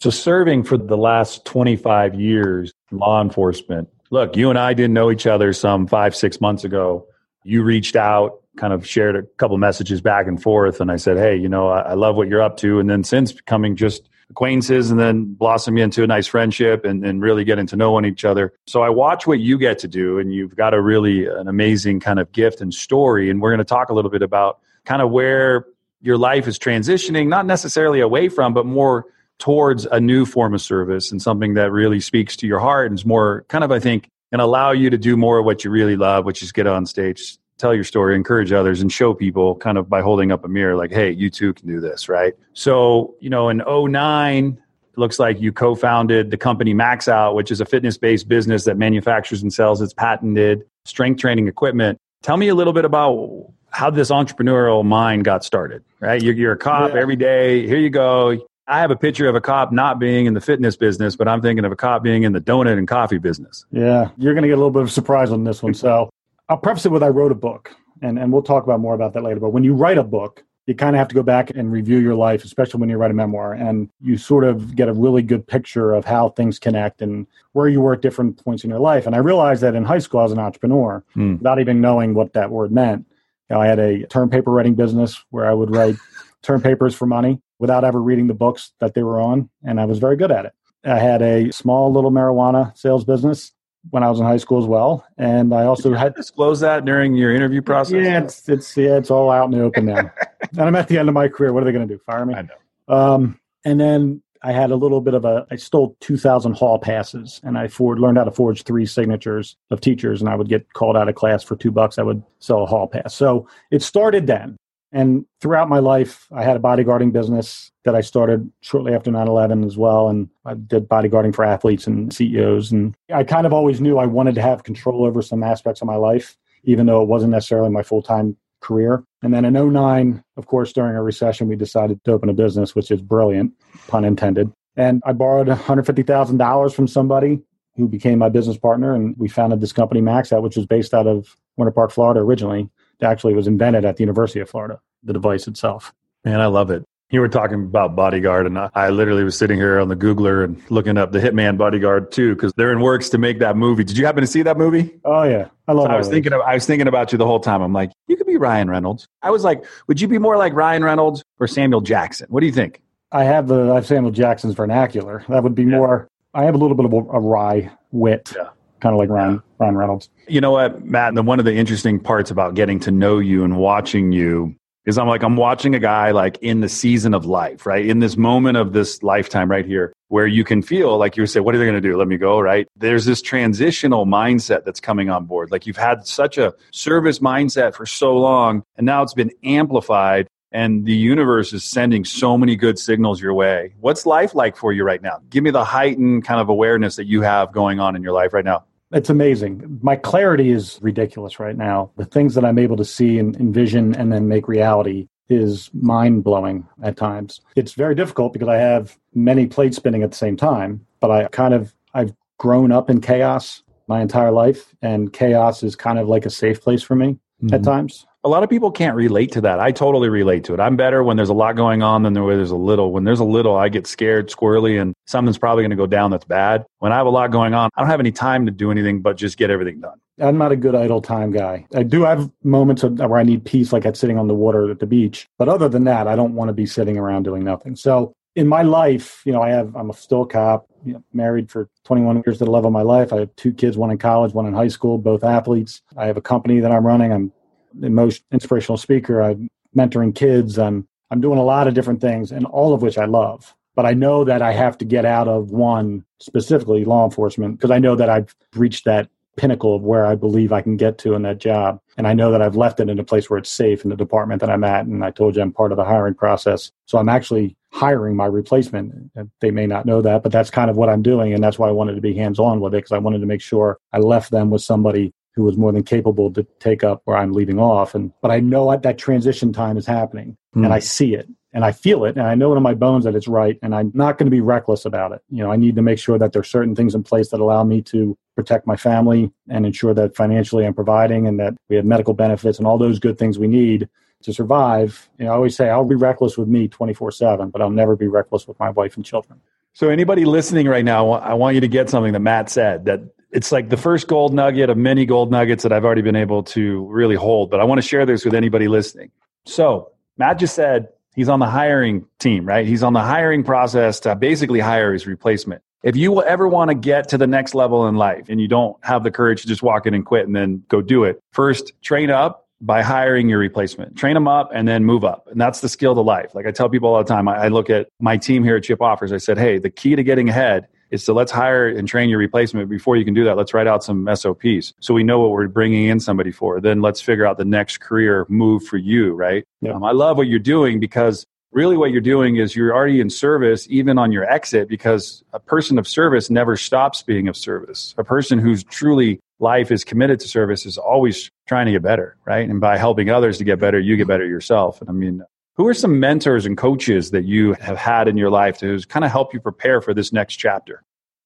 So, 0.00 0.10
serving 0.10 0.64
for 0.64 0.76
the 0.76 0.96
last 0.96 1.44
25 1.44 2.14
years, 2.14 2.72
law 2.90 3.22
enforcement. 3.22 3.88
Look, 4.10 4.36
you 4.36 4.50
and 4.50 4.58
I 4.58 4.74
didn't 4.74 4.94
know 4.94 5.10
each 5.10 5.26
other 5.26 5.52
some 5.52 5.86
five, 5.86 6.14
six 6.14 6.40
months 6.40 6.64
ago. 6.64 7.06
You 7.44 7.62
reached 7.62 7.96
out, 7.96 8.40
kind 8.56 8.72
of 8.72 8.86
shared 8.86 9.16
a 9.16 9.22
couple 9.38 9.56
messages 9.58 10.00
back 10.00 10.26
and 10.26 10.42
forth. 10.42 10.80
And 10.80 10.90
I 10.90 10.96
said, 10.96 11.16
Hey, 11.16 11.36
you 11.36 11.48
know, 11.48 11.68
I, 11.68 11.80
I 11.80 11.94
love 11.94 12.16
what 12.16 12.28
you're 12.28 12.42
up 12.42 12.56
to. 12.58 12.78
And 12.78 12.90
then 12.90 13.04
since 13.04 13.32
becoming 13.32 13.76
just 13.76 14.08
acquaintances 14.32 14.90
and 14.90 14.98
then 14.98 15.34
blossom 15.34 15.76
into 15.76 16.02
a 16.02 16.06
nice 16.06 16.26
friendship 16.26 16.84
and, 16.84 17.04
and 17.04 17.22
really 17.22 17.44
getting 17.44 17.66
to 17.66 17.76
know 17.76 17.92
one 17.92 18.06
each 18.06 18.24
other. 18.24 18.52
So 18.66 18.82
I 18.82 18.88
watch 18.88 19.26
what 19.26 19.40
you 19.40 19.58
get 19.58 19.78
to 19.80 19.88
do, 19.88 20.18
and 20.18 20.32
you've 20.32 20.56
got 20.56 20.72
a 20.72 20.80
really 20.80 21.26
an 21.26 21.48
amazing 21.48 22.00
kind 22.00 22.18
of 22.18 22.32
gift 22.32 22.60
and 22.60 22.72
story. 22.72 23.30
And 23.30 23.40
we're 23.40 23.50
going 23.50 23.58
to 23.58 23.64
talk 23.64 23.90
a 23.90 23.94
little 23.94 24.10
bit 24.10 24.22
about 24.22 24.60
kind 24.84 25.02
of 25.02 25.10
where 25.10 25.66
your 26.02 26.18
life 26.18 26.46
is 26.46 26.58
transitioning, 26.58 27.28
not 27.28 27.46
necessarily 27.46 28.00
away 28.00 28.28
from, 28.28 28.52
but 28.52 28.66
more 28.66 29.06
towards 29.38 29.86
a 29.86 29.98
new 29.98 30.26
form 30.26 30.52
of 30.54 30.60
service 30.60 31.10
and 31.10 31.22
something 31.22 31.54
that 31.54 31.72
really 31.72 32.00
speaks 32.00 32.36
to 32.36 32.46
your 32.46 32.58
heart 32.58 32.90
and 32.90 32.98
is 32.98 33.06
more 33.06 33.44
kind 33.48 33.64
of, 33.64 33.72
I 33.72 33.80
think, 33.80 34.08
and 34.30 34.40
allow 34.40 34.72
you 34.72 34.90
to 34.90 34.98
do 34.98 35.16
more 35.16 35.38
of 35.38 35.44
what 35.44 35.64
you 35.64 35.70
really 35.70 35.96
love, 35.96 36.24
which 36.24 36.42
is 36.42 36.52
get 36.52 36.66
on 36.66 36.86
stage, 36.86 37.38
tell 37.58 37.74
your 37.74 37.84
story, 37.84 38.14
encourage 38.14 38.52
others, 38.52 38.80
and 38.80 38.92
show 38.92 39.14
people 39.14 39.54
kind 39.56 39.78
of 39.78 39.88
by 39.88 40.00
holding 40.00 40.32
up 40.32 40.44
a 40.44 40.48
mirror, 40.48 40.76
like, 40.76 40.90
hey, 40.90 41.10
you 41.10 41.30
too 41.30 41.54
can 41.54 41.68
do 41.68 41.80
this, 41.80 42.08
right? 42.08 42.34
So, 42.52 43.14
you 43.20 43.30
know, 43.30 43.48
in 43.48 43.62
09, 43.66 44.58
It 44.92 44.98
looks 44.98 45.18
like 45.18 45.40
you 45.40 45.52
co 45.52 45.74
founded 45.74 46.30
the 46.30 46.36
company 46.36 46.74
Max 46.74 47.08
Out, 47.08 47.34
which 47.34 47.50
is 47.50 47.60
a 47.60 47.64
fitness 47.64 47.96
based 47.96 48.28
business 48.28 48.64
that 48.64 48.76
manufactures 48.76 49.42
and 49.42 49.52
sells 49.52 49.80
its 49.80 49.94
patented 49.94 50.64
strength 50.84 51.20
training 51.20 51.48
equipment. 51.48 51.98
Tell 52.22 52.36
me 52.36 52.48
a 52.48 52.54
little 52.54 52.74
bit 52.74 52.84
about 52.84 53.50
how 53.72 53.90
this 53.90 54.10
entrepreneurial 54.10 54.84
mind 54.84 55.24
got 55.24 55.44
started, 55.44 55.82
right? 56.00 56.22
You're, 56.22 56.34
you're 56.34 56.52
a 56.52 56.56
cop 56.58 56.92
Yeah. 56.92 57.00
every 57.00 57.16
day. 57.16 57.66
Here 57.66 57.78
you 57.78 57.90
go. 57.90 58.36
I 58.68 58.78
have 58.80 58.90
a 58.90 58.96
picture 58.96 59.28
of 59.28 59.34
a 59.34 59.40
cop 59.40 59.72
not 59.72 59.98
being 59.98 60.26
in 60.26 60.34
the 60.34 60.40
fitness 60.40 60.76
business, 60.76 61.16
but 61.16 61.26
I'm 61.26 61.42
thinking 61.42 61.64
of 61.64 61.72
a 61.72 61.76
cop 61.76 62.02
being 62.02 62.22
in 62.22 62.32
the 62.32 62.40
donut 62.40 62.78
and 62.78 62.86
coffee 62.86 63.18
business. 63.18 63.66
Yeah, 63.72 64.10
you're 64.18 64.34
going 64.34 64.42
to 64.42 64.48
get 64.48 64.54
a 64.54 64.56
little 64.62 64.70
bit 64.70 64.82
of 64.82 64.92
surprise 64.92 65.32
on 65.32 65.44
this 65.44 65.62
one. 65.62 65.74
So 65.82 66.10
I'll 66.48 66.58
preface 66.58 66.86
it 66.86 66.92
with 66.92 67.02
I 67.02 67.08
wrote 67.08 67.32
a 67.32 67.36
book, 67.36 67.74
and, 68.02 68.18
and 68.18 68.32
we'll 68.32 68.42
talk 68.42 68.62
about 68.64 68.78
more 68.80 68.94
about 68.94 69.14
that 69.14 69.22
later. 69.22 69.40
But 69.40 69.50
when 69.50 69.64
you 69.64 69.74
write 69.74 69.98
a 69.98 70.04
book, 70.04 70.44
you 70.66 70.74
kind 70.76 70.94
of 70.94 70.98
have 70.98 71.08
to 71.08 71.14
go 71.14 71.22
back 71.24 71.50
and 71.50 71.72
review 71.72 71.98
your 71.98 72.14
life, 72.14 72.44
especially 72.44 72.78
when 72.80 72.88
you 72.88 72.96
write 72.96 73.10
a 73.10 73.14
memoir, 73.14 73.52
and 73.54 73.88
you 74.00 74.16
sort 74.16 74.44
of 74.44 74.76
get 74.76 74.88
a 74.88 74.92
really 74.92 75.22
good 75.22 75.46
picture 75.46 75.92
of 75.92 76.04
how 76.04 76.28
things 76.30 76.58
connect 76.60 77.02
and 77.02 77.26
where 77.52 77.68
you 77.68 77.80
were 77.80 77.94
at 77.94 78.00
different 78.02 78.42
points 78.44 78.62
in 78.64 78.70
your 78.70 78.78
life. 78.78 79.06
And 79.06 79.14
I 79.14 79.18
realized 79.18 79.62
that 79.62 79.74
in 79.74 79.82
high 79.84 79.98
school, 79.98 80.20
I 80.20 80.24
was 80.24 80.32
an 80.32 80.38
entrepreneur 80.38 81.02
Hmm. 81.14 81.36
without 81.38 81.58
even 81.58 81.80
knowing 81.80 82.14
what 82.14 82.34
that 82.34 82.50
word 82.50 82.70
meant. 82.70 83.06
You 83.50 83.56
know, 83.56 83.62
I 83.62 83.66
had 83.66 83.78
a 83.78 84.06
term 84.06 84.30
paper 84.30 84.50
writing 84.50 84.74
business 84.74 85.22
where 85.30 85.46
I 85.46 85.52
would 85.52 85.74
write 85.74 85.96
term 86.42 86.60
papers 86.60 86.94
for 86.94 87.06
money 87.06 87.40
without 87.58 87.84
ever 87.84 88.00
reading 88.00 88.26
the 88.26 88.34
books 88.34 88.72
that 88.80 88.94
they 88.94 89.02
were 89.02 89.20
on, 89.20 89.48
and 89.64 89.80
I 89.80 89.84
was 89.84 89.98
very 89.98 90.16
good 90.16 90.30
at 90.32 90.46
it. 90.46 90.52
I 90.84 90.98
had 90.98 91.22
a 91.22 91.52
small 91.52 91.92
little 91.92 92.10
marijuana 92.10 92.76
sales 92.76 93.04
business 93.04 93.52
when 93.90 94.02
I 94.02 94.10
was 94.10 94.20
in 94.20 94.26
high 94.26 94.36
school 94.36 94.60
as 94.60 94.66
well, 94.66 95.06
and 95.18 95.54
I 95.54 95.64
also 95.64 95.92
had 95.94 96.14
Disclose 96.14 96.60
that 96.60 96.84
during 96.84 97.14
your 97.14 97.34
interview 97.34 97.62
process. 97.62 98.04
yeah, 98.04 98.22
it's 98.22 98.48
it's 98.48 98.76
yeah, 98.76 98.96
it's 98.96 99.10
all 99.10 99.30
out 99.30 99.44
in 99.46 99.50
the 99.52 99.62
open 99.62 99.86
now. 99.86 100.10
and 100.50 100.60
I'm 100.60 100.74
at 100.76 100.88
the 100.88 100.98
end 100.98 101.08
of 101.08 101.14
my 101.14 101.28
career. 101.28 101.52
What 101.52 101.62
are 101.62 101.66
they 101.66 101.72
going 101.72 101.86
to 101.86 101.94
do? 101.94 102.00
Fire 102.04 102.24
me? 102.26 102.34
I 102.34 102.42
know. 102.42 102.54
Um, 102.88 103.40
and 103.64 103.80
then 103.80 104.21
I 104.44 104.52
had 104.52 104.70
a 104.70 104.76
little 104.76 105.00
bit 105.00 105.14
of 105.14 105.24
a. 105.24 105.46
I 105.50 105.56
stole 105.56 105.96
2,000 106.00 106.54
hall 106.54 106.78
passes, 106.78 107.40
and 107.44 107.56
I 107.56 107.68
for, 107.68 107.98
learned 107.98 108.18
how 108.18 108.24
to 108.24 108.30
forge 108.30 108.62
three 108.64 108.86
signatures 108.86 109.56
of 109.70 109.80
teachers. 109.80 110.20
And 110.20 110.28
I 110.28 110.34
would 110.34 110.48
get 110.48 110.72
called 110.72 110.96
out 110.96 111.08
of 111.08 111.14
class 111.14 111.44
for 111.44 111.56
two 111.56 111.70
bucks. 111.70 111.98
I 111.98 112.02
would 112.02 112.22
sell 112.40 112.62
a 112.62 112.66
hall 112.66 112.88
pass. 112.88 113.14
So 113.14 113.46
it 113.70 113.82
started 113.82 114.26
then. 114.26 114.56
And 114.94 115.24
throughout 115.40 115.70
my 115.70 115.78
life, 115.78 116.26
I 116.32 116.42
had 116.42 116.56
a 116.56 116.60
bodyguarding 116.60 117.12
business 117.12 117.70
that 117.84 117.94
I 117.94 118.02
started 118.02 118.50
shortly 118.60 118.94
after 118.94 119.10
9 119.10 119.26
11 119.26 119.64
as 119.64 119.76
well. 119.76 120.08
And 120.08 120.28
I 120.44 120.54
did 120.54 120.88
bodyguarding 120.88 121.34
for 121.34 121.44
athletes 121.44 121.86
and 121.86 122.12
CEOs. 122.12 122.72
And 122.72 122.94
I 123.12 123.24
kind 123.24 123.46
of 123.46 123.54
always 123.54 123.80
knew 123.80 123.96
I 123.96 124.06
wanted 124.06 124.34
to 124.34 124.42
have 124.42 124.64
control 124.64 125.06
over 125.06 125.22
some 125.22 125.42
aspects 125.42 125.80
of 125.80 125.86
my 125.86 125.96
life, 125.96 126.36
even 126.64 126.86
though 126.86 127.00
it 127.00 127.08
wasn't 127.08 127.32
necessarily 127.32 127.70
my 127.70 127.82
full 127.82 128.02
time 128.02 128.36
career. 128.62 129.04
And 129.22 129.34
then 129.34 129.44
in 129.44 129.52
09, 129.52 130.24
of 130.36 130.46
course, 130.46 130.72
during 130.72 130.96
a 130.96 131.02
recession, 131.02 131.48
we 131.48 131.56
decided 131.56 132.02
to 132.04 132.12
open 132.12 132.28
a 132.28 132.34
business, 132.34 132.74
which 132.74 132.90
is 132.90 133.02
brilliant, 133.02 133.52
pun 133.88 134.04
intended. 134.04 134.50
And 134.76 135.02
I 135.04 135.12
borrowed 135.12 135.48
$150,000 135.48 136.74
from 136.74 136.88
somebody 136.88 137.40
who 137.76 137.88
became 137.88 138.18
my 138.18 138.28
business 138.28 138.56
partner. 138.56 138.94
And 138.94 139.14
we 139.18 139.28
founded 139.28 139.60
this 139.60 139.72
company, 139.72 140.00
Max 140.00 140.32
Out, 140.32 140.42
which 140.42 140.56
was 140.56 140.66
based 140.66 140.94
out 140.94 141.06
of 141.06 141.36
Winter 141.56 141.72
Park, 141.72 141.90
Florida 141.90 142.20
originally. 142.20 142.70
It 143.00 143.04
actually 143.04 143.34
was 143.34 143.46
invented 143.46 143.84
at 143.84 143.96
the 143.96 144.02
University 144.02 144.40
of 144.40 144.48
Florida, 144.48 144.80
the 145.02 145.12
device 145.12 145.46
itself. 145.46 145.92
Man, 146.24 146.40
I 146.40 146.46
love 146.46 146.70
it. 146.70 146.84
You 147.12 147.20
were 147.20 147.28
talking 147.28 147.62
about 147.62 147.94
bodyguard, 147.94 148.46
and 148.46 148.58
I- 148.58 148.70
I 148.74 148.88
literally 148.88 149.22
was 149.22 149.36
sitting 149.36 149.58
here 149.58 149.78
on 149.78 149.88
the 149.88 149.94
Googler 149.96 150.44
and 150.44 150.60
looking 150.70 150.96
up 150.96 151.12
the 151.12 151.20
Hitman 151.20 151.58
Bodyguard 151.58 152.10
too, 152.10 152.34
because 152.34 152.54
they're 152.54 152.72
in 152.72 152.80
works 152.80 153.10
to 153.10 153.18
make 153.18 153.38
that 153.40 153.54
movie. 153.54 153.84
Did 153.84 153.98
you 153.98 154.06
happen 154.06 154.22
to 154.22 154.26
see 154.26 154.40
that 154.42 154.56
movie? 154.56 154.94
Oh, 155.04 155.22
yeah. 155.24 155.48
I 155.68 155.72
love 155.72 155.90
I 155.90 155.96
was 155.98 156.08
thinking 156.08 156.32
of, 156.32 156.40
I 156.40 156.54
was 156.54 156.64
thinking 156.64 156.88
about 156.88 157.12
you 157.12 157.18
the 157.18 157.26
whole 157.26 157.38
time. 157.38 157.60
I'm 157.60 157.74
like, 157.74 157.92
you 158.08 158.16
could 158.16 158.26
be 158.26 158.38
Ryan 158.38 158.70
Reynolds. 158.70 159.06
I 159.22 159.30
was 159.30 159.44
like, 159.44 159.62
would 159.88 160.00
you 160.00 160.08
be 160.08 160.16
more 160.18 160.38
like 160.38 160.54
Ryan 160.54 160.82
Reynolds 160.82 161.22
or 161.38 161.46
Samuel 161.46 161.82
Jackson? 161.82 162.28
What 162.30 162.40
do 162.40 162.46
you 162.46 162.52
think? 162.52 162.80
I 163.12 163.24
have 163.24 163.46
the 163.46 163.70
I 163.72 163.74
have 163.74 163.86
Samuel 163.86 164.10
Jackson's 164.10 164.54
vernacular. 164.54 165.22
That 165.28 165.42
would 165.42 165.54
be 165.54 165.64
Yeah. 165.64 165.76
more. 165.76 166.08
I 166.32 166.44
have 166.44 166.54
a 166.54 166.58
little 166.58 166.74
bit 166.78 166.86
of 166.86 166.94
a, 166.94 166.96
a 166.96 167.20
wry 167.20 167.70
wit, 167.90 168.32
Yeah. 168.34 168.48
kind 168.80 168.94
of 168.94 168.98
like 168.98 169.10
Ryan 169.10 169.42
Ryan 169.58 169.76
Reynolds. 169.76 170.08
You 170.28 170.40
know 170.40 170.52
what, 170.52 170.82
Matt? 170.86 171.14
The, 171.14 171.22
one 171.22 171.38
of 171.38 171.44
the 171.44 171.54
interesting 171.54 172.00
parts 172.00 172.30
about 172.30 172.54
getting 172.54 172.80
to 172.80 172.90
know 172.90 173.18
you 173.18 173.44
and 173.44 173.58
watching 173.58 174.12
you 174.12 174.54
is 174.84 174.98
I'm 174.98 175.06
like, 175.06 175.22
I'm 175.22 175.36
watching 175.36 175.74
a 175.74 175.78
guy 175.78 176.10
like 176.10 176.38
in 176.38 176.60
the 176.60 176.68
season 176.68 177.14
of 177.14 177.24
life, 177.24 177.66
right? 177.66 177.86
In 177.86 178.00
this 178.00 178.16
moment 178.16 178.56
of 178.56 178.72
this 178.72 179.02
lifetime 179.02 179.50
right 179.50 179.64
here, 179.64 179.92
where 180.08 180.26
you 180.26 180.44
can 180.44 180.60
feel 180.60 180.98
like 180.98 181.16
you 181.16 181.24
say, 181.26 181.40
what 181.40 181.54
are 181.54 181.58
they 181.58 181.64
going 181.64 181.80
to 181.80 181.88
do? 181.88 181.96
Let 181.96 182.08
me 182.08 182.16
go, 182.16 182.40
right? 182.40 182.66
There's 182.76 183.04
this 183.04 183.22
transitional 183.22 184.06
mindset 184.06 184.64
that's 184.64 184.80
coming 184.80 185.08
on 185.08 185.24
board. 185.24 185.50
Like 185.50 185.66
you've 185.66 185.76
had 185.76 186.06
such 186.06 186.36
a 186.36 186.52
service 186.72 187.20
mindset 187.20 187.74
for 187.74 187.86
so 187.86 188.16
long, 188.16 188.62
and 188.76 188.84
now 188.84 189.02
it's 189.02 189.14
been 189.14 189.30
amplified. 189.44 190.26
And 190.54 190.84
the 190.84 190.94
universe 190.94 191.54
is 191.54 191.64
sending 191.64 192.04
so 192.04 192.36
many 192.36 192.56
good 192.56 192.78
signals 192.78 193.22
your 193.22 193.32
way. 193.32 193.72
What's 193.80 194.04
life 194.04 194.34
like 194.34 194.54
for 194.54 194.70
you 194.70 194.84
right 194.84 195.00
now? 195.00 195.20
Give 195.30 195.42
me 195.42 195.50
the 195.50 195.64
heightened 195.64 196.26
kind 196.26 196.42
of 196.42 196.50
awareness 196.50 196.96
that 196.96 197.06
you 197.06 197.22
have 197.22 197.52
going 197.52 197.80
on 197.80 197.96
in 197.96 198.02
your 198.02 198.12
life 198.12 198.34
right 198.34 198.44
now. 198.44 198.64
It's 198.92 199.10
amazing. 199.10 199.78
My 199.82 199.96
clarity 199.96 200.50
is 200.50 200.78
ridiculous 200.82 201.40
right 201.40 201.56
now. 201.56 201.90
The 201.96 202.04
things 202.04 202.34
that 202.34 202.44
I'm 202.44 202.58
able 202.58 202.76
to 202.76 202.84
see 202.84 203.18
and 203.18 203.34
envision 203.36 203.94
and 203.94 204.12
then 204.12 204.28
make 204.28 204.48
reality 204.48 205.08
is 205.28 205.70
mind 205.72 206.24
blowing 206.24 206.66
at 206.82 206.96
times. 206.96 207.40
It's 207.56 207.72
very 207.72 207.94
difficult 207.94 208.32
because 208.32 208.48
I 208.48 208.56
have 208.56 208.98
many 209.14 209.46
plates 209.46 209.76
spinning 209.76 210.02
at 210.02 210.10
the 210.10 210.16
same 210.16 210.36
time, 210.36 210.86
but 211.00 211.10
I 211.10 211.26
kind 211.28 211.54
of 211.54 211.74
I've 211.94 212.12
grown 212.38 212.72
up 212.72 212.90
in 212.90 213.00
chaos 213.00 213.62
my 213.88 214.00
entire 214.00 214.30
life 214.30 214.74
and 214.82 215.12
chaos 215.12 215.62
is 215.62 215.76
kind 215.76 215.98
of 215.98 216.08
like 216.08 216.24
a 216.24 216.30
safe 216.30 216.60
place 216.60 216.82
for 216.82 216.94
me 216.94 217.18
at 217.44 217.48
mm-hmm. 217.48 217.62
times. 217.62 218.06
a 218.24 218.28
lot 218.28 218.42
of 218.44 218.50
people 218.50 218.70
can't 218.70 218.94
relate 218.94 219.32
to 219.32 219.40
that. 219.40 219.58
I 219.58 219.72
totally 219.72 220.08
relate 220.08 220.44
to 220.44 220.54
it. 220.54 220.60
I'm 220.60 220.76
better 220.76 221.02
when 221.02 221.16
there's 221.16 221.28
a 221.28 221.34
lot 221.34 221.56
going 221.56 221.82
on 221.82 222.04
than 222.04 222.14
there's 222.14 222.50
a 222.50 222.56
little. 222.56 222.92
When 222.92 223.04
there's 223.04 223.20
a 223.20 223.24
little, 223.24 223.56
I 223.56 223.68
get 223.68 223.86
scared, 223.86 224.30
squirrely, 224.30 224.80
and 224.80 224.91
something's 225.06 225.38
probably 225.38 225.62
going 225.62 225.70
to 225.70 225.76
go 225.76 225.86
down 225.86 226.10
that's 226.10 226.24
bad. 226.24 226.64
When 226.78 226.92
I 226.92 226.96
have 226.96 227.06
a 227.06 227.10
lot 227.10 227.30
going 227.30 227.54
on, 227.54 227.70
I 227.76 227.80
don't 227.80 227.90
have 227.90 228.00
any 228.00 228.12
time 228.12 228.46
to 228.46 228.52
do 228.52 228.70
anything 228.70 229.00
but 229.00 229.16
just 229.16 229.36
get 229.36 229.50
everything 229.50 229.80
done. 229.80 229.98
I'm 230.20 230.38
not 230.38 230.52
a 230.52 230.56
good 230.56 230.74
idle 230.74 231.00
time 231.00 231.32
guy. 231.32 231.66
I 231.74 231.82
do 231.82 232.02
have 232.02 232.30
moments 232.44 232.84
where 232.84 233.16
I 233.16 233.22
need 233.22 233.44
peace, 233.44 233.72
like 233.72 233.86
at 233.86 233.96
sitting 233.96 234.18
on 234.18 234.28
the 234.28 234.34
water 234.34 234.70
at 234.70 234.78
the 234.78 234.86
beach. 234.86 235.28
But 235.38 235.48
other 235.48 235.68
than 235.68 235.84
that, 235.84 236.06
I 236.06 236.16
don't 236.16 236.34
want 236.34 236.48
to 236.48 236.52
be 236.52 236.66
sitting 236.66 236.98
around 236.98 237.24
doing 237.24 237.44
nothing. 237.44 237.76
So 237.76 238.14
in 238.34 238.46
my 238.46 238.62
life, 238.62 239.22
you 239.24 239.32
know, 239.32 239.42
I 239.42 239.50
have 239.50 239.74
I'm 239.74 239.90
a 239.90 239.94
still 239.94 240.24
cop, 240.24 240.66
you 240.84 240.94
know, 240.94 241.04
married 241.12 241.50
for 241.50 241.68
21 241.84 242.22
years 242.26 242.38
to 242.38 242.44
the 242.44 242.50
love 242.50 242.64
of 242.64 242.72
my 242.72 242.82
life. 242.82 243.12
I 243.12 243.20
have 243.20 243.36
two 243.36 243.52
kids, 243.52 243.76
one 243.76 243.90
in 243.90 243.98
college, 243.98 244.32
one 244.32 244.46
in 244.46 244.54
high 244.54 244.68
school, 244.68 244.98
both 244.98 245.24
athletes. 245.24 245.82
I 245.96 246.06
have 246.06 246.16
a 246.16 246.22
company 246.22 246.60
that 246.60 246.72
I'm 246.72 246.86
running. 246.86 247.12
I'm 247.12 247.32
the 247.74 247.90
most 247.90 248.22
inspirational 248.32 248.76
speaker. 248.76 249.22
I'm 249.22 249.48
mentoring 249.76 250.14
kids. 250.14 250.58
I'm 250.58 250.86
I'm 251.10 251.20
doing 251.20 251.38
a 251.38 251.44
lot 251.44 251.68
of 251.68 251.74
different 251.74 252.00
things, 252.00 252.32
and 252.32 252.46
all 252.46 252.72
of 252.72 252.80
which 252.80 252.96
I 252.96 253.04
love. 253.04 253.54
But 253.74 253.86
I 253.86 253.94
know 253.94 254.24
that 254.24 254.42
I 254.42 254.52
have 254.52 254.76
to 254.78 254.84
get 254.84 255.04
out 255.04 255.28
of 255.28 255.50
one 255.50 256.04
specifically 256.20 256.84
law 256.84 257.04
enforcement 257.04 257.56
because 257.56 257.70
I 257.70 257.78
know 257.78 257.96
that 257.96 258.10
I've 258.10 258.34
reached 258.54 258.84
that 258.84 259.08
pinnacle 259.36 259.74
of 259.74 259.82
where 259.82 260.04
I 260.04 260.14
believe 260.14 260.52
I 260.52 260.60
can 260.60 260.76
get 260.76 260.98
to 260.98 261.14
in 261.14 261.22
that 261.22 261.38
job. 261.38 261.80
And 261.96 262.06
I 262.06 262.12
know 262.12 262.30
that 262.32 262.42
I've 262.42 262.56
left 262.56 262.80
it 262.80 262.90
in 262.90 262.98
a 262.98 263.04
place 263.04 263.30
where 263.30 263.38
it's 263.38 263.50
safe 263.50 263.82
in 263.82 263.90
the 263.90 263.96
department 263.96 264.40
that 264.40 264.50
I'm 264.50 264.64
at. 264.64 264.84
And 264.84 265.02
I 265.02 265.10
told 265.10 265.36
you 265.36 265.42
I'm 265.42 265.52
part 265.52 265.72
of 265.72 265.76
the 265.78 265.84
hiring 265.84 266.14
process. 266.14 266.70
So 266.84 266.98
I'm 266.98 267.08
actually 267.08 267.56
hiring 267.70 268.14
my 268.14 268.26
replacement. 268.26 269.10
They 269.40 269.50
may 269.50 269.66
not 269.66 269.86
know 269.86 270.02
that, 270.02 270.22
but 270.22 270.32
that's 270.32 270.50
kind 270.50 270.68
of 270.68 270.76
what 270.76 270.90
I'm 270.90 271.02
doing. 271.02 271.32
And 271.32 271.42
that's 271.42 271.58
why 271.58 271.68
I 271.68 271.72
wanted 271.72 271.94
to 271.94 272.02
be 272.02 272.14
hands 272.14 272.38
on 272.38 272.60
with 272.60 272.74
it 272.74 272.78
because 272.78 272.92
I 272.92 272.98
wanted 272.98 273.20
to 273.20 273.26
make 273.26 273.40
sure 273.40 273.78
I 273.92 273.98
left 273.98 274.30
them 274.30 274.50
with 274.50 274.60
somebody 274.60 275.14
who 275.34 275.44
was 275.44 275.56
more 275.56 275.72
than 275.72 275.82
capable 275.82 276.30
to 276.34 276.46
take 276.60 276.84
up 276.84 277.00
where 277.06 277.16
I'm 277.16 277.32
leaving 277.32 277.58
off. 277.58 277.94
And 277.94 278.12
but 278.20 278.30
I 278.30 278.40
know 278.40 278.70
that 278.70 278.82
that 278.82 278.98
transition 278.98 279.52
time 279.52 279.78
is 279.78 279.86
happening 279.86 280.36
Hmm. 280.52 280.64
and 280.64 280.74
I 280.74 280.80
see 280.80 281.14
it 281.14 281.26
and 281.52 281.64
I 281.64 281.72
feel 281.72 282.04
it 282.04 282.16
and 282.16 282.26
I 282.26 282.34
know 282.34 282.54
in 282.56 282.62
my 282.62 282.74
bones 282.74 283.04
that 283.04 283.14
it's 283.14 283.28
right 283.28 283.58
and 283.62 283.74
I'm 283.74 283.90
not 283.94 284.18
going 284.18 284.26
to 284.26 284.30
be 284.30 284.40
reckless 284.40 284.84
about 284.84 285.12
it. 285.12 285.22
You 285.30 285.42
know, 285.42 285.52
I 285.52 285.56
need 285.56 285.76
to 285.76 285.82
make 285.82 285.98
sure 285.98 286.18
that 286.18 286.32
there's 286.32 286.48
certain 286.48 286.74
things 286.74 286.94
in 286.94 287.02
place 287.02 287.30
that 287.30 287.40
allow 287.40 287.64
me 287.64 287.82
to 287.82 288.16
protect 288.34 288.66
my 288.66 288.76
family 288.76 289.30
and 289.48 289.66
ensure 289.66 289.94
that 289.94 290.16
financially 290.16 290.66
I'm 290.66 290.74
providing 290.74 291.26
and 291.26 291.38
that 291.40 291.54
we 291.68 291.76
have 291.76 291.84
medical 291.84 292.14
benefits 292.14 292.58
and 292.58 292.66
all 292.66 292.78
those 292.78 292.98
good 292.98 293.18
things 293.18 293.38
we 293.38 293.48
need 293.48 293.88
to 294.22 294.32
survive. 294.32 295.08
You 295.18 295.26
know, 295.26 295.32
I 295.32 295.34
always 295.34 295.56
say 295.56 295.68
I'll 295.68 295.84
be 295.84 295.94
reckless 295.94 296.38
with 296.38 296.48
me 296.48 296.68
24/7, 296.68 297.50
but 297.50 297.60
I'll 297.60 297.70
never 297.70 297.96
be 297.96 298.06
reckless 298.06 298.46
with 298.46 298.58
my 298.58 298.70
wife 298.70 298.96
and 298.96 299.04
children. 299.04 299.40
So, 299.74 299.88
anybody 299.88 300.24
listening 300.24 300.68
right 300.68 300.84
now, 300.84 301.12
I 301.12 301.34
want 301.34 301.54
you 301.54 301.60
to 301.62 301.68
get 301.68 301.88
something 301.88 302.12
that 302.12 302.20
Matt 302.20 302.50
said 302.50 302.84
that 302.84 303.00
it's 303.30 303.50
like 303.50 303.70
the 303.70 303.76
first 303.76 304.06
gold 304.06 304.34
nugget 304.34 304.68
of 304.68 304.76
many 304.76 305.06
gold 305.06 305.30
nuggets 305.30 305.62
that 305.62 305.72
I've 305.72 305.84
already 305.84 306.02
been 306.02 306.16
able 306.16 306.42
to 306.44 306.84
really 306.86 307.14
hold. 307.14 307.50
But 307.50 307.60
I 307.60 307.64
want 307.64 307.80
to 307.80 307.86
share 307.86 308.04
this 308.04 308.24
with 308.24 308.34
anybody 308.34 308.68
listening. 308.68 309.10
So, 309.46 309.90
Matt 310.18 310.38
just 310.38 310.54
said 310.54 310.88
he's 311.14 311.28
on 311.28 311.40
the 311.40 311.46
hiring 311.46 312.06
team, 312.18 312.46
right? 312.46 312.66
He's 312.66 312.82
on 312.82 312.92
the 312.92 313.00
hiring 313.00 313.44
process 313.44 314.00
to 314.00 314.14
basically 314.14 314.60
hire 314.60 314.92
his 314.92 315.06
replacement. 315.06 315.62
If 315.82 315.96
you 315.96 316.22
ever 316.22 316.46
want 316.46 316.70
to 316.70 316.74
get 316.74 317.08
to 317.08 317.18
the 317.18 317.26
next 317.26 317.54
level 317.54 317.88
in 317.88 317.96
life 317.96 318.26
and 318.28 318.40
you 318.40 318.46
don't 318.46 318.76
have 318.84 319.02
the 319.02 319.10
courage 319.10 319.42
to 319.42 319.48
just 319.48 319.62
walk 319.62 319.86
in 319.86 319.94
and 319.94 320.06
quit 320.06 320.26
and 320.26 320.34
then 320.34 320.62
go 320.68 320.80
do 320.80 321.04
it, 321.04 321.20
first 321.32 321.72
train 321.82 322.08
up 322.08 322.46
by 322.60 322.82
hiring 322.82 323.28
your 323.28 323.40
replacement. 323.40 323.96
Train 323.96 324.14
them 324.14 324.28
up 324.28 324.50
and 324.54 324.68
then 324.68 324.84
move 324.84 325.04
up. 325.04 325.26
And 325.28 325.40
that's 325.40 325.60
the 325.60 325.68
skill 325.68 325.96
to 325.96 326.00
life. 326.00 326.32
Like 326.36 326.46
I 326.46 326.52
tell 326.52 326.68
people 326.68 326.94
all 326.94 327.02
the 327.02 327.08
time, 327.08 327.26
I, 327.26 327.44
I 327.44 327.48
look 327.48 327.68
at 327.68 327.88
my 327.98 328.16
team 328.16 328.44
here 328.44 328.54
at 328.54 328.64
Ship 328.64 328.80
Offers. 328.80 329.12
I 329.12 329.16
said, 329.16 329.36
hey, 329.36 329.58
the 329.58 329.70
key 329.70 329.96
to 329.96 330.04
getting 330.04 330.28
ahead 330.28 330.68
is 330.92 331.04
to 331.06 331.12
let's 331.12 331.32
hire 331.32 331.66
and 331.66 331.88
train 331.88 332.08
your 332.08 332.18
replacement. 332.18 332.68
Before 332.68 332.96
you 332.96 333.04
can 333.04 333.14
do 333.14 333.24
that, 333.24 333.36
let's 333.36 333.52
write 333.54 333.66
out 333.66 333.82
some 333.82 334.08
SOPs 334.14 334.74
so 334.78 334.94
we 334.94 335.02
know 335.02 335.18
what 335.18 335.30
we're 335.30 335.48
bringing 335.48 335.88
in 335.88 335.98
somebody 335.98 336.30
for. 336.30 336.60
Then 336.60 336.82
let's 336.82 337.00
figure 337.00 337.26
out 337.26 337.38
the 337.38 337.44
next 337.44 337.80
career 337.80 338.26
move 338.28 338.62
for 338.64 338.76
you, 338.76 339.14
right? 339.14 339.44
Yeah. 339.62 339.72
Um, 339.72 339.82
I 339.82 339.92
love 339.92 340.18
what 340.18 340.28
you're 340.28 340.38
doing 340.38 340.78
because 340.78 341.26
really 341.50 341.76
what 341.76 341.90
you're 341.90 342.00
doing 342.00 342.36
is 342.36 342.54
you're 342.54 342.74
already 342.74 343.00
in 343.00 343.10
service 343.10 343.66
even 343.70 343.98
on 343.98 344.12
your 344.12 344.30
exit 344.30 344.68
because 344.68 345.24
a 345.32 345.40
person 345.40 345.78
of 345.78 345.88
service 345.88 346.30
never 346.30 346.56
stops 346.56 347.02
being 347.02 347.26
of 347.26 347.36
service. 347.36 347.94
A 347.98 348.04
person 348.04 348.38
who's 348.38 348.62
truly 348.62 349.18
life 349.38 349.70
is 349.70 349.84
committed 349.84 350.20
to 350.20 350.28
service 350.28 350.66
is 350.66 350.78
always 350.78 351.30
trying 351.48 351.66
to 351.66 351.72
get 351.72 351.82
better, 351.82 352.16
right? 352.24 352.48
And 352.48 352.60
by 352.60 352.76
helping 352.76 353.10
others 353.10 353.38
to 353.38 353.44
get 353.44 353.58
better, 353.58 353.80
you 353.80 353.96
get 353.96 354.06
better 354.06 354.26
yourself. 354.26 354.80
And 354.80 354.88
I 354.90 354.92
mean, 354.92 355.22
who 355.54 355.66
are 355.66 355.74
some 355.74 356.00
mentors 356.00 356.46
and 356.46 356.56
coaches 356.56 357.10
that 357.10 357.24
you 357.24 357.54
have 357.54 357.76
had 357.76 358.08
in 358.08 358.16
your 358.16 358.30
life 358.30 358.58
to 358.58 358.80
kind 358.88 359.04
of 359.04 359.10
help 359.10 359.34
you 359.34 359.40
prepare 359.40 359.80
for 359.80 359.92
this 359.92 360.12
next 360.12 360.36
chapter? 360.36 360.82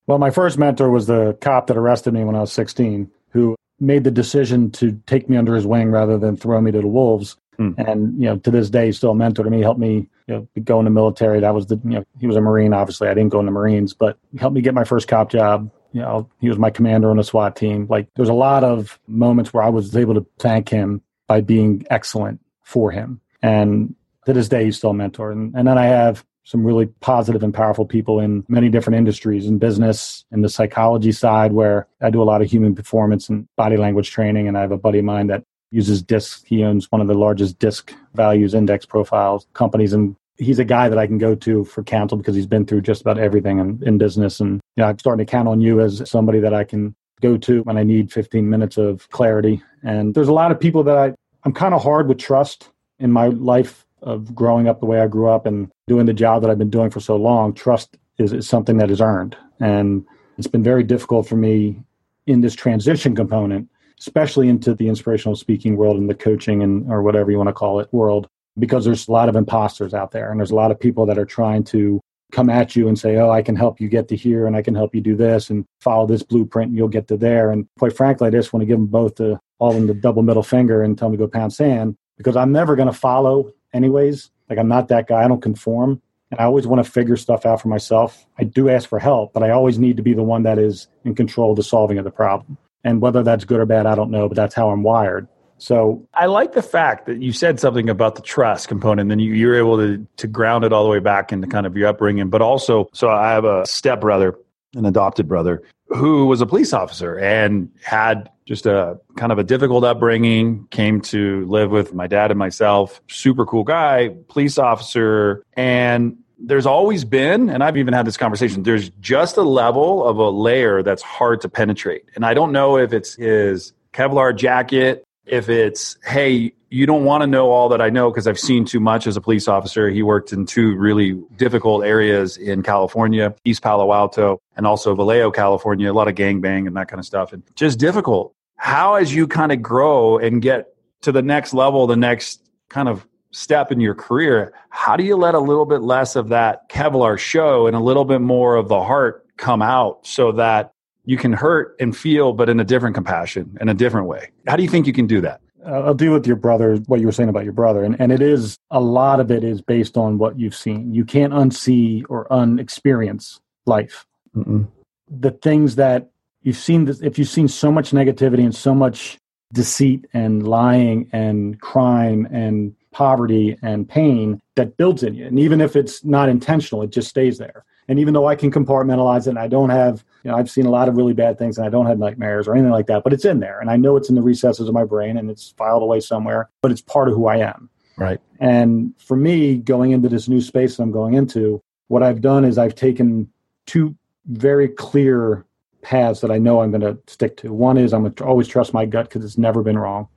Well, 0.06 0.18
my 0.18 0.30
first 0.30 0.58
mentor 0.58 0.90
was 0.90 1.06
the 1.06 1.36
cop 1.40 1.66
that 1.66 1.76
arrested 1.76 2.14
me 2.14 2.24
when 2.24 2.36
I 2.36 2.40
was 2.40 2.52
16, 2.52 3.10
who 3.30 3.56
made 3.80 4.04
the 4.04 4.10
decision 4.10 4.70
to 4.72 5.00
take 5.06 5.28
me 5.28 5.36
under 5.36 5.54
his 5.54 5.66
wing 5.66 5.90
rather 5.90 6.18
than 6.18 6.36
throw 6.36 6.60
me 6.60 6.70
to 6.72 6.80
the 6.80 6.86
wolves. 6.86 7.36
Mm. 7.58 7.74
And 7.78 8.22
you 8.22 8.28
know, 8.28 8.36
to 8.38 8.50
this 8.50 8.70
day, 8.70 8.86
he's 8.86 8.98
still 8.98 9.12
a 9.12 9.14
mentor 9.14 9.42
to 9.42 9.50
me. 9.50 9.62
Helped 9.62 9.80
me 9.80 10.08
you 10.26 10.34
know, 10.34 10.48
go 10.62 10.78
in 10.78 10.84
the 10.84 10.90
military. 10.90 11.40
That 11.40 11.54
was 11.54 11.66
the 11.66 11.80
you 11.84 11.90
know 11.90 12.04
he 12.20 12.26
was 12.26 12.36
a 12.36 12.40
Marine. 12.40 12.74
Obviously, 12.74 13.08
I 13.08 13.14
didn't 13.14 13.30
go 13.30 13.40
in 13.40 13.46
the 13.46 13.52
Marines, 13.52 13.94
but 13.94 14.18
he 14.30 14.38
helped 14.38 14.54
me 14.54 14.60
get 14.60 14.74
my 14.74 14.84
first 14.84 15.08
cop 15.08 15.30
job. 15.30 15.70
You 15.92 16.02
know, 16.02 16.28
he 16.40 16.48
was 16.50 16.58
my 16.58 16.70
commander 16.70 17.10
on 17.10 17.18
a 17.18 17.24
SWAT 17.24 17.56
team. 17.56 17.86
Like, 17.88 18.08
there's 18.16 18.28
a 18.28 18.34
lot 18.34 18.64
of 18.64 19.00
moments 19.06 19.54
where 19.54 19.62
I 19.62 19.70
was 19.70 19.96
able 19.96 20.14
to 20.14 20.26
thank 20.38 20.68
him 20.68 21.00
by 21.26 21.40
being 21.40 21.86
excellent 21.88 22.40
for 22.62 22.90
him. 22.90 23.20
And 23.40 23.94
to 24.26 24.32
this 24.32 24.48
day, 24.48 24.64
he's 24.64 24.76
still 24.76 24.90
a 24.90 24.94
mentor. 24.94 25.30
And, 25.30 25.54
and 25.54 25.66
then 25.66 25.78
I 25.78 25.86
have 25.86 26.24
some 26.44 26.64
really 26.64 26.86
positive 26.86 27.42
and 27.42 27.52
powerful 27.52 27.84
people 27.84 28.20
in 28.20 28.44
many 28.48 28.68
different 28.68 28.96
industries 28.96 29.46
in 29.46 29.58
business 29.58 30.24
in 30.30 30.42
the 30.42 30.48
psychology 30.48 31.10
side 31.10 31.52
where 31.52 31.88
i 32.00 32.08
do 32.08 32.22
a 32.22 32.24
lot 32.24 32.40
of 32.40 32.48
human 32.48 32.72
performance 32.72 33.28
and 33.28 33.48
body 33.56 33.76
language 33.76 34.10
training. 34.12 34.46
And 34.46 34.56
i 34.56 34.60
have 34.60 34.70
a 34.70 34.78
buddy 34.78 35.00
of 35.00 35.04
mine 35.04 35.26
that 35.26 35.42
uses 35.72 36.00
disc. 36.02 36.44
He 36.46 36.62
owns 36.62 36.90
one 36.92 37.00
of 37.00 37.08
the 37.08 37.14
largest 37.14 37.58
disc 37.58 37.92
values 38.14 38.54
index 38.54 38.86
profiles 38.86 39.48
companies. 39.54 39.92
And 39.92 40.14
he's 40.36 40.60
a 40.60 40.64
guy 40.64 40.88
that 40.88 40.98
i 40.98 41.06
can 41.06 41.18
go 41.18 41.34
to 41.34 41.64
for 41.64 41.82
counsel 41.82 42.16
because 42.16 42.36
he's 42.36 42.46
been 42.46 42.64
through 42.64 42.82
just 42.82 43.00
about 43.00 43.18
everything 43.18 43.58
in, 43.58 43.82
in 43.84 43.98
business. 43.98 44.38
And 44.38 44.60
you 44.76 44.82
know, 44.82 44.86
i'm 44.86 44.98
starting 44.98 45.26
to 45.26 45.30
count 45.30 45.48
on 45.48 45.60
you 45.60 45.80
as 45.80 46.08
somebody 46.08 46.38
that 46.40 46.54
i 46.54 46.62
can 46.62 46.94
go 47.20 47.36
to 47.38 47.62
when 47.62 47.76
i 47.76 47.82
need 47.82 48.12
15 48.12 48.48
minutes 48.48 48.76
of 48.76 49.08
clarity. 49.10 49.62
And 49.82 50.14
there's 50.14 50.28
a 50.28 50.32
lot 50.32 50.52
of 50.52 50.60
people 50.60 50.84
that 50.84 50.96
i 50.96 51.12
i'm 51.42 51.52
kind 51.52 51.74
of 51.74 51.82
hard 51.82 52.06
with 52.08 52.18
trust 52.18 52.70
in 53.00 53.10
my 53.10 53.26
life 53.26 53.85
of 54.06 54.34
growing 54.34 54.68
up 54.68 54.80
the 54.80 54.86
way 54.86 55.00
I 55.00 55.08
grew 55.08 55.28
up 55.28 55.44
and 55.44 55.70
doing 55.88 56.06
the 56.06 56.14
job 56.14 56.40
that 56.42 56.50
I've 56.50 56.58
been 56.58 56.70
doing 56.70 56.90
for 56.90 57.00
so 57.00 57.16
long, 57.16 57.52
trust 57.52 57.98
is, 58.18 58.32
is 58.32 58.48
something 58.48 58.78
that 58.78 58.90
is 58.90 59.00
earned. 59.00 59.36
And 59.60 60.06
it's 60.38 60.46
been 60.46 60.62
very 60.62 60.84
difficult 60.84 61.28
for 61.28 61.36
me 61.36 61.82
in 62.26 62.40
this 62.40 62.54
transition 62.54 63.14
component, 63.16 63.68
especially 63.98 64.48
into 64.48 64.74
the 64.74 64.88
inspirational 64.88 65.36
speaking 65.36 65.76
world 65.76 65.96
and 65.96 66.08
the 66.08 66.14
coaching 66.14 66.62
and 66.62 66.90
or 66.90 67.02
whatever 67.02 67.30
you 67.30 67.36
want 67.36 67.48
to 67.48 67.52
call 67.52 67.80
it 67.80 67.92
world, 67.92 68.28
because 68.58 68.84
there's 68.84 69.08
a 69.08 69.12
lot 69.12 69.28
of 69.28 69.36
imposters 69.36 69.92
out 69.92 70.12
there 70.12 70.30
and 70.30 70.38
there's 70.38 70.52
a 70.52 70.56
lot 70.56 70.70
of 70.70 70.78
people 70.78 71.04
that 71.06 71.18
are 71.18 71.26
trying 71.26 71.64
to 71.64 72.00
come 72.32 72.48
at 72.48 72.76
you 72.76 72.88
and 72.88 72.98
say, 72.98 73.16
Oh, 73.16 73.30
I 73.30 73.42
can 73.42 73.56
help 73.56 73.80
you 73.80 73.88
get 73.88 74.08
to 74.08 74.16
here 74.16 74.46
and 74.46 74.56
I 74.56 74.62
can 74.62 74.74
help 74.74 74.94
you 74.94 75.00
do 75.00 75.16
this 75.16 75.50
and 75.50 75.64
follow 75.80 76.06
this 76.06 76.22
blueprint 76.22 76.68
and 76.68 76.76
you'll 76.76 76.88
get 76.88 77.08
to 77.08 77.16
there. 77.16 77.50
And 77.50 77.66
quite 77.78 77.96
frankly, 77.96 78.28
I 78.28 78.30
just 78.30 78.52
want 78.52 78.62
to 78.62 78.66
give 78.66 78.78
them 78.78 78.86
both 78.86 79.16
the 79.16 79.38
all 79.58 79.74
in 79.74 79.86
the 79.86 79.94
double 79.94 80.22
middle 80.22 80.42
finger 80.42 80.82
and 80.82 80.96
tell 80.96 81.08
them 81.08 81.18
to 81.18 81.24
go 81.24 81.28
pound 81.28 81.52
sand 81.52 81.96
because 82.18 82.36
I'm 82.36 82.52
never 82.52 82.76
going 82.76 82.88
to 82.88 82.94
follow 82.94 83.52
anyways. 83.76 84.30
Like 84.50 84.58
I'm 84.58 84.68
not 84.68 84.88
that 84.88 85.06
guy. 85.06 85.24
I 85.24 85.28
don't 85.28 85.42
conform. 85.42 86.02
And 86.30 86.40
I 86.40 86.44
always 86.44 86.66
want 86.66 86.84
to 86.84 86.90
figure 86.90 87.16
stuff 87.16 87.46
out 87.46 87.60
for 87.62 87.68
myself. 87.68 88.26
I 88.38 88.44
do 88.44 88.68
ask 88.68 88.88
for 88.88 88.98
help, 88.98 89.32
but 89.32 89.44
I 89.44 89.50
always 89.50 89.78
need 89.78 89.96
to 89.98 90.02
be 90.02 90.12
the 90.12 90.24
one 90.24 90.42
that 90.42 90.58
is 90.58 90.88
in 91.04 91.14
control 91.14 91.50
of 91.50 91.56
the 91.56 91.62
solving 91.62 91.98
of 91.98 92.04
the 92.04 92.10
problem. 92.10 92.58
And 92.82 93.00
whether 93.00 93.22
that's 93.22 93.44
good 93.44 93.60
or 93.60 93.66
bad, 93.66 93.86
I 93.86 93.94
don't 93.94 94.10
know, 94.10 94.28
but 94.28 94.34
that's 94.34 94.54
how 94.54 94.70
I'm 94.70 94.82
wired. 94.82 95.28
So 95.58 96.06
I 96.12 96.26
like 96.26 96.52
the 96.52 96.62
fact 96.62 97.06
that 97.06 97.22
you 97.22 97.32
said 97.32 97.58
something 97.58 97.88
about 97.88 98.14
the 98.14 98.22
trust 98.22 98.68
component, 98.68 99.10
and 99.10 99.20
you, 99.20 99.32
you 99.32 99.46
were 99.46 99.56
able 99.56 99.78
to 99.78 100.06
to 100.18 100.26
ground 100.26 100.64
it 100.64 100.72
all 100.72 100.84
the 100.84 100.90
way 100.90 100.98
back 100.98 101.32
into 101.32 101.46
kind 101.46 101.66
of 101.66 101.76
your 101.76 101.88
upbringing. 101.88 102.28
But 102.28 102.42
also, 102.42 102.88
so 102.92 103.08
I 103.08 103.30
have 103.30 103.44
a 103.44 103.64
step 103.66 104.00
brother, 104.00 104.36
an 104.74 104.84
adopted 104.84 105.28
brother, 105.28 105.62
who 105.88 106.26
was 106.26 106.40
a 106.40 106.46
police 106.46 106.72
officer 106.72 107.18
and 107.18 107.70
had 107.82 108.30
just 108.44 108.66
a 108.66 108.98
kind 109.16 109.32
of 109.32 109.38
a 109.38 109.44
difficult 109.44 109.84
upbringing, 109.84 110.66
came 110.70 111.00
to 111.00 111.44
live 111.46 111.70
with 111.70 111.94
my 111.94 112.06
dad 112.06 112.30
and 112.30 112.38
myself. 112.38 113.00
Super 113.08 113.44
cool 113.44 113.64
guy, 113.64 114.14
police 114.28 114.58
officer. 114.58 115.44
And 115.54 116.16
there's 116.38 116.66
always 116.66 117.04
been, 117.04 117.48
and 117.48 117.64
I've 117.64 117.76
even 117.76 117.94
had 117.94 118.06
this 118.06 118.16
conversation, 118.16 118.62
there's 118.62 118.90
just 119.00 119.36
a 119.36 119.42
level 119.42 120.04
of 120.06 120.18
a 120.18 120.28
layer 120.28 120.82
that's 120.82 121.02
hard 121.02 121.40
to 121.40 121.48
penetrate. 121.48 122.04
And 122.14 122.24
I 122.24 122.34
don't 122.34 122.52
know 122.52 122.76
if 122.76 122.92
it's 122.92 123.14
his 123.14 123.72
Kevlar 123.92 124.36
jacket, 124.36 125.02
if 125.26 125.48
it's, 125.48 125.96
hey, 126.04 126.52
you 126.70 126.86
don't 126.86 127.04
want 127.04 127.22
to 127.22 127.26
know 127.26 127.50
all 127.50 127.68
that 127.68 127.80
I 127.80 127.90
know 127.90 128.10
because 128.10 128.26
I've 128.26 128.38
seen 128.38 128.64
too 128.64 128.80
much 128.80 129.06
as 129.06 129.16
a 129.16 129.20
police 129.20 129.48
officer. 129.48 129.88
He 129.88 130.02
worked 130.02 130.32
in 130.32 130.46
two 130.46 130.76
really 130.76 131.12
difficult 131.36 131.84
areas 131.84 132.36
in 132.36 132.62
California, 132.62 133.34
East 133.44 133.62
Palo 133.62 133.92
Alto, 133.92 134.40
and 134.56 134.66
also 134.66 134.94
Vallejo, 134.94 135.30
California, 135.30 135.90
a 135.90 135.94
lot 135.94 136.08
of 136.08 136.14
gang 136.14 136.40
bang 136.40 136.66
and 136.66 136.76
that 136.76 136.88
kind 136.88 136.98
of 136.98 137.06
stuff. 137.06 137.32
And 137.32 137.42
just 137.54 137.78
difficult 137.78 138.34
how 138.56 138.94
as 138.94 139.14
you 139.14 139.26
kind 139.26 139.52
of 139.52 139.62
grow 139.62 140.18
and 140.18 140.42
get 140.42 140.74
to 141.02 141.12
the 141.12 141.22
next 141.22 141.54
level 141.54 141.86
the 141.86 141.96
next 141.96 142.42
kind 142.68 142.88
of 142.88 143.06
step 143.30 143.70
in 143.70 143.80
your 143.80 143.94
career 143.94 144.52
how 144.70 144.96
do 144.96 145.04
you 145.04 145.14
let 145.14 145.34
a 145.34 145.38
little 145.38 145.66
bit 145.66 145.82
less 145.82 146.16
of 146.16 146.30
that 146.30 146.68
kevlar 146.70 147.18
show 147.18 147.66
and 147.66 147.76
a 147.76 147.80
little 147.80 148.04
bit 148.04 148.20
more 148.20 148.56
of 148.56 148.68
the 148.68 148.82
heart 148.82 149.26
come 149.36 149.60
out 149.60 150.04
so 150.06 150.32
that 150.32 150.72
you 151.06 151.16
can 151.16 151.32
hurt 151.32 151.74
and 151.80 151.96
feel 151.96 152.32
but 152.32 152.48
in 152.48 152.60
a 152.60 152.64
different 152.64 152.94
compassion 152.94 153.56
in 153.60 153.68
a 153.68 153.74
different 153.74 154.06
way 154.06 154.30
how 154.46 154.56
do 154.56 154.62
you 154.62 154.68
think 154.68 154.86
you 154.86 154.92
can 154.92 155.06
do 155.06 155.20
that 155.20 155.40
uh, 155.66 155.80
I'll 155.80 155.94
deal 155.94 156.12
with 156.12 156.28
your 156.28 156.36
brother, 156.36 156.76
what 156.86 157.00
you 157.00 157.06
were 157.06 157.12
saying 157.12 157.28
about 157.28 157.42
your 157.42 157.52
brother. 157.52 157.82
And, 157.82 158.00
and 158.00 158.12
it 158.12 158.22
is 158.22 158.56
a 158.70 158.78
lot 158.78 159.18
of 159.18 159.32
it 159.32 159.42
is 159.42 159.60
based 159.60 159.96
on 159.96 160.16
what 160.16 160.38
you've 160.38 160.54
seen. 160.54 160.94
You 160.94 161.04
can't 161.04 161.32
unsee 161.32 162.04
or 162.08 162.32
unexperience 162.32 163.40
life. 163.64 164.06
Mm-mm. 164.36 164.68
The 165.10 165.32
things 165.32 165.74
that 165.74 166.08
you've 166.46 166.56
seen 166.56 166.84
this 166.84 167.02
if 167.02 167.18
you've 167.18 167.28
seen 167.28 167.48
so 167.48 167.70
much 167.72 167.90
negativity 167.90 168.44
and 168.44 168.54
so 168.54 168.74
much 168.74 169.18
deceit 169.52 170.06
and 170.14 170.46
lying 170.46 171.08
and 171.12 171.60
crime 171.60 172.26
and 172.30 172.74
poverty 172.92 173.58
and 173.62 173.88
pain 173.88 174.40
that 174.54 174.76
builds 174.76 175.02
in 175.02 175.14
you 175.14 175.26
and 175.26 175.38
even 175.38 175.60
if 175.60 175.76
it's 175.76 176.04
not 176.04 176.28
intentional 176.28 176.82
it 176.82 176.90
just 176.90 177.08
stays 177.08 177.38
there 177.38 177.64
and 177.88 177.98
even 177.98 178.14
though 178.14 178.26
i 178.26 178.34
can 178.34 178.50
compartmentalize 178.50 179.26
it 179.26 179.30
and 179.30 179.38
i 179.38 179.46
don't 179.46 179.70
have 179.70 180.02
you 180.26 180.32
know 180.32 180.36
i've 180.36 180.50
seen 180.50 180.66
a 180.66 180.70
lot 180.70 180.88
of 180.88 180.96
really 180.96 181.12
bad 181.12 181.38
things 181.38 181.56
and 181.56 181.64
i 181.64 181.70
don't 181.70 181.86
have 181.86 182.00
nightmares 182.00 182.48
or 182.48 182.54
anything 182.54 182.72
like 182.72 182.88
that 182.88 183.04
but 183.04 183.12
it's 183.12 183.24
in 183.24 183.38
there 183.38 183.60
and 183.60 183.70
i 183.70 183.76
know 183.76 183.96
it's 183.96 184.08
in 184.08 184.16
the 184.16 184.22
recesses 184.22 184.66
of 184.66 184.74
my 184.74 184.84
brain 184.84 185.16
and 185.16 185.30
it's 185.30 185.54
filed 185.56 185.82
away 185.82 186.00
somewhere 186.00 186.50
but 186.62 186.72
it's 186.72 186.80
part 186.80 187.06
of 187.06 187.14
who 187.14 187.28
i 187.28 187.36
am 187.36 187.70
right 187.96 188.20
and 188.40 188.92
for 188.98 189.16
me 189.16 189.56
going 189.56 189.92
into 189.92 190.08
this 190.08 190.28
new 190.28 190.40
space 190.40 190.80
i'm 190.80 190.90
going 190.90 191.14
into 191.14 191.62
what 191.86 192.02
i've 192.02 192.20
done 192.20 192.44
is 192.44 192.58
i've 192.58 192.74
taken 192.74 193.30
two 193.66 193.94
very 194.26 194.68
clear 194.68 195.46
paths 195.82 196.20
that 196.20 196.32
I 196.32 196.38
know 196.38 196.62
I'm 196.62 196.72
going 196.72 196.80
to 196.80 196.98
stick 197.06 197.36
to. 197.38 197.52
One 197.52 197.78
is 197.78 197.94
I'm 197.94 198.02
going 198.02 198.14
to 198.14 198.24
always 198.24 198.48
trust 198.48 198.74
my 198.74 198.86
gut 198.86 199.08
because 199.08 199.24
it's 199.24 199.38
never 199.38 199.62
been 199.62 199.78
wrong. 199.78 200.08